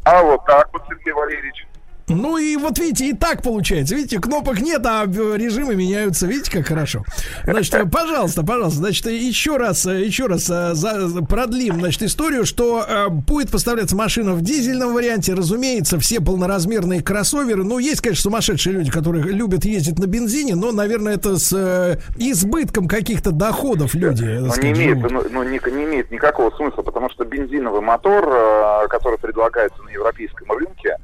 [0.04, 1.66] А вот так вот, Сергей Валерьевич.
[2.10, 3.94] Ну и вот видите, и так получается.
[3.94, 6.26] Видите, кнопок нет, а режимы меняются.
[6.26, 7.04] Видите, как хорошо.
[7.44, 12.44] Значит, э, пожалуйста, пожалуйста, значит, еще раз, э, еще раз э, за- продлим, значит, историю,
[12.44, 15.34] что э, будет поставляться машина в дизельном варианте.
[15.34, 17.64] Разумеется, все полноразмерные кроссоверы.
[17.64, 21.98] Ну, есть, конечно, сумасшедшие люди, которые любят ездить на бензине, но, наверное, это с э,
[22.16, 24.26] избытком каких-то доходов люди.
[24.48, 28.88] так Ну, не имеет, ну, ну, не, не имеет никакого смысла, потому что бензиновый мотор,
[28.88, 30.96] который предлагается на европейском рынке,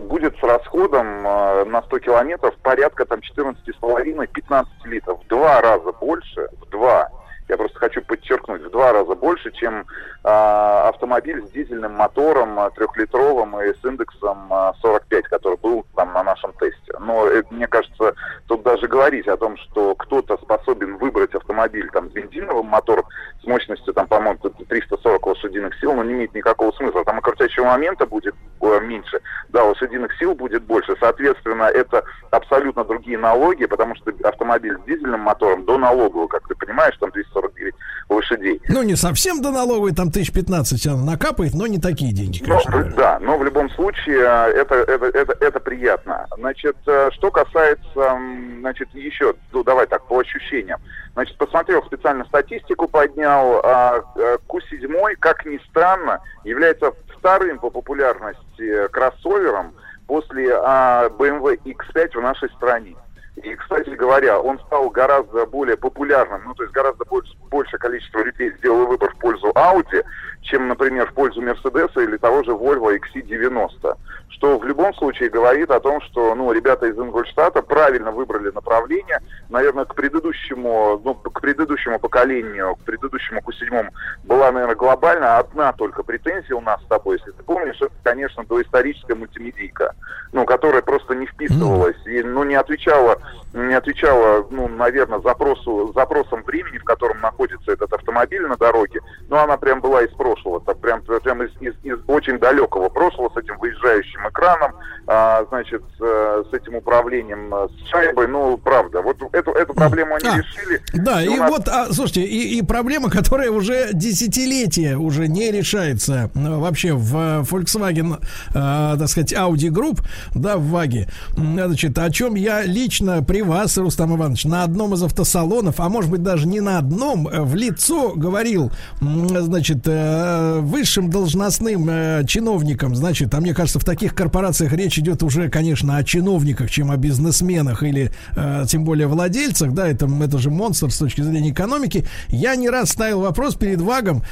[0.00, 5.20] будет с расходом э, на 100 километров порядка там 14,5-15 литров.
[5.22, 7.08] В два раза больше, в два.
[7.52, 9.84] Я просто хочу подчеркнуть, в два раза больше, чем э,
[10.24, 16.22] автомобиль с дизельным мотором э, трехлитровым и с индексом э, 45, который был там на
[16.22, 16.94] нашем тесте.
[16.98, 18.14] Но это, мне кажется,
[18.46, 23.04] тут даже говорить о том, что кто-то способен выбрать автомобиль там с бензиновым мотором
[23.42, 27.04] с мощностью там, по-моему, 340 лошадиных сил, ну, не имеет никакого смысла.
[27.04, 30.96] Там и крутящего момента будет э, меньше, да, лошадиных сил будет больше.
[30.98, 36.54] Соответственно, это абсолютно другие налоги, потому что автомобиль с дизельным мотором до налогового, как ты
[36.54, 37.12] понимаешь, там
[37.48, 37.74] 249
[38.08, 38.60] лошадей.
[38.68, 42.58] Ну, не совсем до налоговой, там тысяч 15 она накапает, но не такие деньги, Ну,
[42.60, 42.92] конечно.
[42.96, 46.26] да, но в любом случае э, это, это, это, это приятно.
[46.36, 48.18] Значит, э, что касается,
[48.60, 50.80] значит, еще, ну, давай так, по ощущениям.
[51.14, 53.60] Значит, посмотрел специально статистику, поднял.
[53.64, 59.74] а, э, Q7, как ни странно, является вторым по популярности кроссовером
[60.06, 62.96] после а, BMW X5 в нашей стране.
[63.42, 68.22] И, кстати говоря, он стал гораздо более популярным, ну, то есть гораздо больше, большее количество
[68.22, 70.04] людей сделало выбор в пользу Audi,
[70.52, 73.96] чем, например, в пользу Mercedes или того же Volvo XC90.
[74.28, 79.20] Что в любом случае говорит о том, что, ну, ребята из Ингольштата правильно выбрали направление,
[79.48, 83.88] наверное, к предыдущему, ну, к предыдущему поколению, к предыдущему Q7
[84.24, 88.44] была, наверное, глобально одна только претензия у нас с тобой, если ты помнишь, это, конечно,
[88.44, 89.94] доисторическая мультимедийка,
[90.32, 93.18] ну, которая просто не вписывалась и, ну, не отвечала,
[93.54, 99.42] не отвечала, ну, наверное, запросу, запросам времени, в котором находится этот автомобиль на дороге, но
[99.42, 103.36] она прям была из прошлого, так прям, прям из, из- из очень далекого прошлого, с
[103.36, 104.72] этим выезжающим экраном,
[105.06, 110.28] а, значит, с этим управлением э, с шайбой, ну, правда, вот эту, эту проблему они
[110.28, 110.80] А, решили.
[110.94, 115.50] Да, и, у нас- вот, а, слушайте, и, и проблема, которая уже десятилетия уже не
[115.50, 118.18] решается э, вообще в э, Volkswagen,
[118.50, 120.00] э, так сказать, Audi Group,
[120.34, 121.08] да, в ВАГе.
[121.36, 126.10] Значит, о чем я лично при вас, Рустам Иванович, на одном из автосалонов, а может
[126.10, 133.34] быть даже не на одном, в лицо говорил, значит, э, высшим должностным э, чиновникам, значит,
[133.34, 137.82] а мне кажется, в таких корпорациях речь идет уже, конечно, о чиновниках, чем о бизнесменах
[137.82, 142.06] или э, тем более владельцах, да, это, это же монстр с точки зрения экономики.
[142.28, 144.22] Я не раз ставил вопрос перед ВАГом,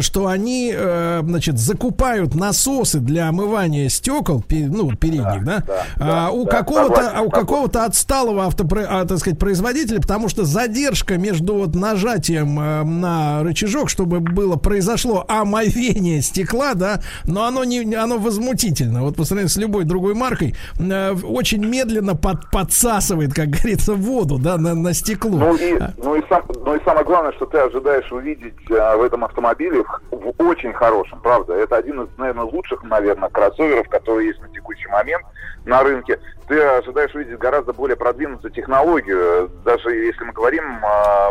[0.00, 5.64] что они, э, значит, закупают насосы для омывания стекол, пе- ну, передних, да,
[5.98, 10.44] а, у да, какого-то, а у какого-то отсталого автопро, а, так сказать, производителя, потому что
[10.44, 17.64] задержка между вот нажатием э, на рычажок, чтобы было произошло омовение стекла, да, но оно
[17.64, 19.02] не, оно возмутительно.
[19.02, 24.38] Вот по сравнению с любой другой маркой, э, очень медленно под, подсасывает, как говорится, воду,
[24.38, 25.38] да, на, на стекло.
[25.38, 29.02] Ну и, ну, и сам, ну и самое главное, что ты ожидаешь увидеть а, в
[29.02, 31.54] этом автомобиле в, в очень хорошем, правда.
[31.54, 35.24] Это один из, наверное, лучших, наверное, кроссоверов, которые есть на текущий момент
[35.64, 36.18] на рынке.
[36.46, 39.50] Ты ожидаешь увидеть гораздо более продвинутую технологию.
[39.64, 41.30] Даже если мы говорим а,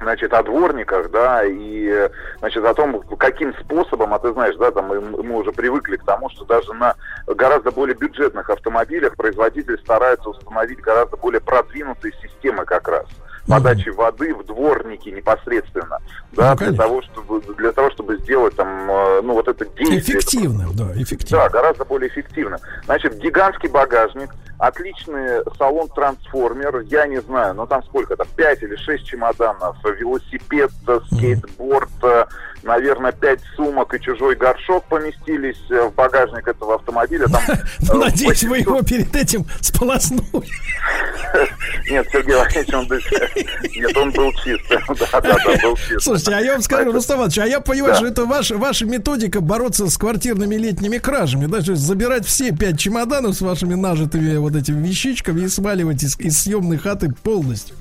[0.00, 4.86] значит, о дворниках, да, и, значит, о том, каким способом, а ты знаешь, да, там
[4.86, 6.94] мы, мы уже привыкли к тому, что даже на
[7.26, 13.06] гораздо более бюджетных автомобилях производитель старается установить гораздо более продвинутые системы как раз
[13.48, 15.98] подачи воды в дворники непосредственно,
[16.32, 19.98] да, Ну, для того, чтобы для того, чтобы сделать там, э, ну вот это действие.
[19.98, 21.44] Эффективным, да, эффективным.
[21.44, 22.58] Да, гораздо более эффективно.
[22.84, 24.30] Значит, гигантский багажник,
[24.60, 31.00] отличный салон-трансформер, я не знаю, но там сколько там, 5 или 6 чемоданов, велосипед, э,
[31.10, 32.26] скейтборд, э,
[32.62, 37.26] наверное, 5 сумок и чужой горшок поместились э, в багажник этого автомобиля.
[37.26, 40.20] Там, э, Надеюсь, вы 800 его перед этим сполоснули.
[41.90, 42.84] Нет, Сергей Валерьевич, он,
[43.76, 44.62] нет, он был чист.
[44.68, 46.02] Да, да, да, был чист.
[46.02, 47.98] Слушайте, а я вам скажу, Рустам Иванович, а я понимаю, Да.
[47.98, 52.52] что это ваша, ваша методика бороться с квартирными летними кражами, да, то есть забирать все
[52.52, 57.76] пять чемоданов с вашими нажитыми вот этими вещичками и сваливать из, из съемной хаты полностью.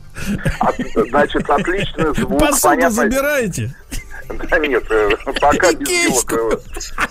[0.60, 0.76] От-
[1.10, 2.40] Значит, отличный звук.
[2.40, 3.76] Посуду понятно- забираете?
[4.50, 5.10] Да нет, э,
[5.42, 6.34] пока без вилок.
[6.34, 6.58] э,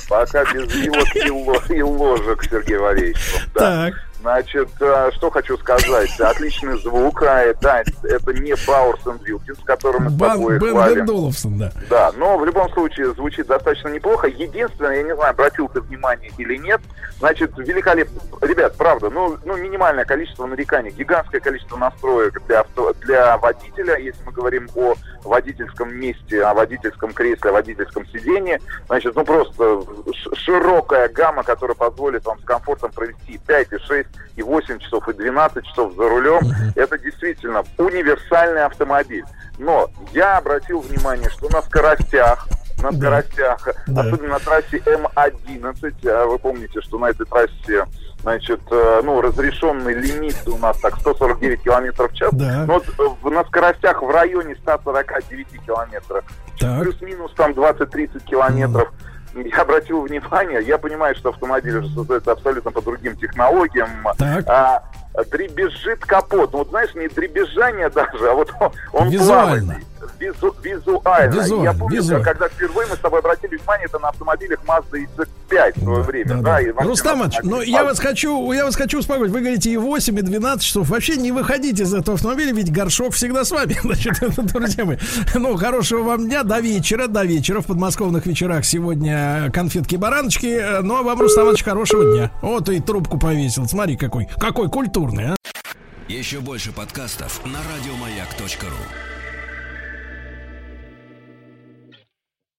[0.09, 3.17] Пока без вилок и ло- и ложек, Сергей Валерьевич.
[3.55, 3.87] Да.
[3.91, 3.95] Так.
[4.21, 6.11] Значит, э, что хочу сказать.
[6.21, 7.23] Отличный звук.
[7.23, 10.97] а, э, Да, это не Бауэрс энд Вилкинс, который мы с тобой Бен хвалим.
[10.99, 11.73] Вендоловсон, да.
[11.89, 14.27] Да, но в любом случае звучит достаточно неплохо.
[14.27, 16.81] Единственное, я не знаю, обратил ты внимание или нет,
[17.19, 18.21] значит, великолепно.
[18.41, 24.23] Ребят, правда, ну, ну минимальное количество нареканий, гигантское количество настроек для, авто, для водителя, если
[24.25, 28.61] мы говорим о водительском месте, о водительском кресле, о водительском сидении.
[28.87, 29.83] Значит, ну просто
[30.35, 35.13] широкая гамма, которая позволит вам с комфортом провести 5, и 6, и 8 часов, и
[35.13, 36.41] 12 часов за рулем.
[36.77, 39.25] Это действительно универсальный автомобиль.
[39.59, 42.49] Но я обратил внимание, что на скоростях,
[42.81, 47.85] на скоростях, особенно на трассе М11, а вы помните, что на этой трассе
[48.21, 52.31] Значит, э, ну, разрешенный лимит у нас так 149 километров в час.
[52.33, 52.65] Да.
[52.67, 52.85] Но вот,
[53.25, 56.25] э, на скоростях в районе 149 километров.
[56.81, 58.93] Плюс-минус там 20-30 километров.
[59.35, 63.91] Я обратил внимание, я понимаю, что автомобиль уже создается абсолютно по другим технологиям.
[64.47, 64.83] А,
[65.31, 66.53] дребезжит капот.
[66.53, 69.75] Ну, вот знаешь, не дребезжание даже, а вот он, он Визуально.
[69.75, 69.85] плавает.
[70.19, 71.33] Визу- визуально.
[71.35, 72.25] Визуально, я помню, визуально.
[72.25, 76.43] когда впервые мы с тобой обратили внимание, это на автомобилях Mazda X5 в свое время.
[76.43, 79.31] Да, и вообще Рустам на Иванович, ну я вас хочу, я вас хочу успокоить.
[79.31, 80.89] Вы говорите и 8, и 12 часов.
[80.89, 83.77] Вообще не выходите из этого автомобиля, ведь горшок всегда с вами.
[83.83, 84.97] Значит, друзья мои.
[85.35, 86.43] Ну, хорошего вам дня.
[86.43, 87.61] До вечера, до вечера.
[87.61, 90.83] В подмосковных вечерах сегодня конфетки-бараночки.
[90.83, 92.31] Ну, а вам, Рустам Иванович, хорошего дня.
[92.43, 93.67] Вот и трубку повесил.
[93.69, 95.37] Смотри, какой, какой культурный, а.
[96.09, 99.18] Еще больше подкастов на радиомаяк.ру.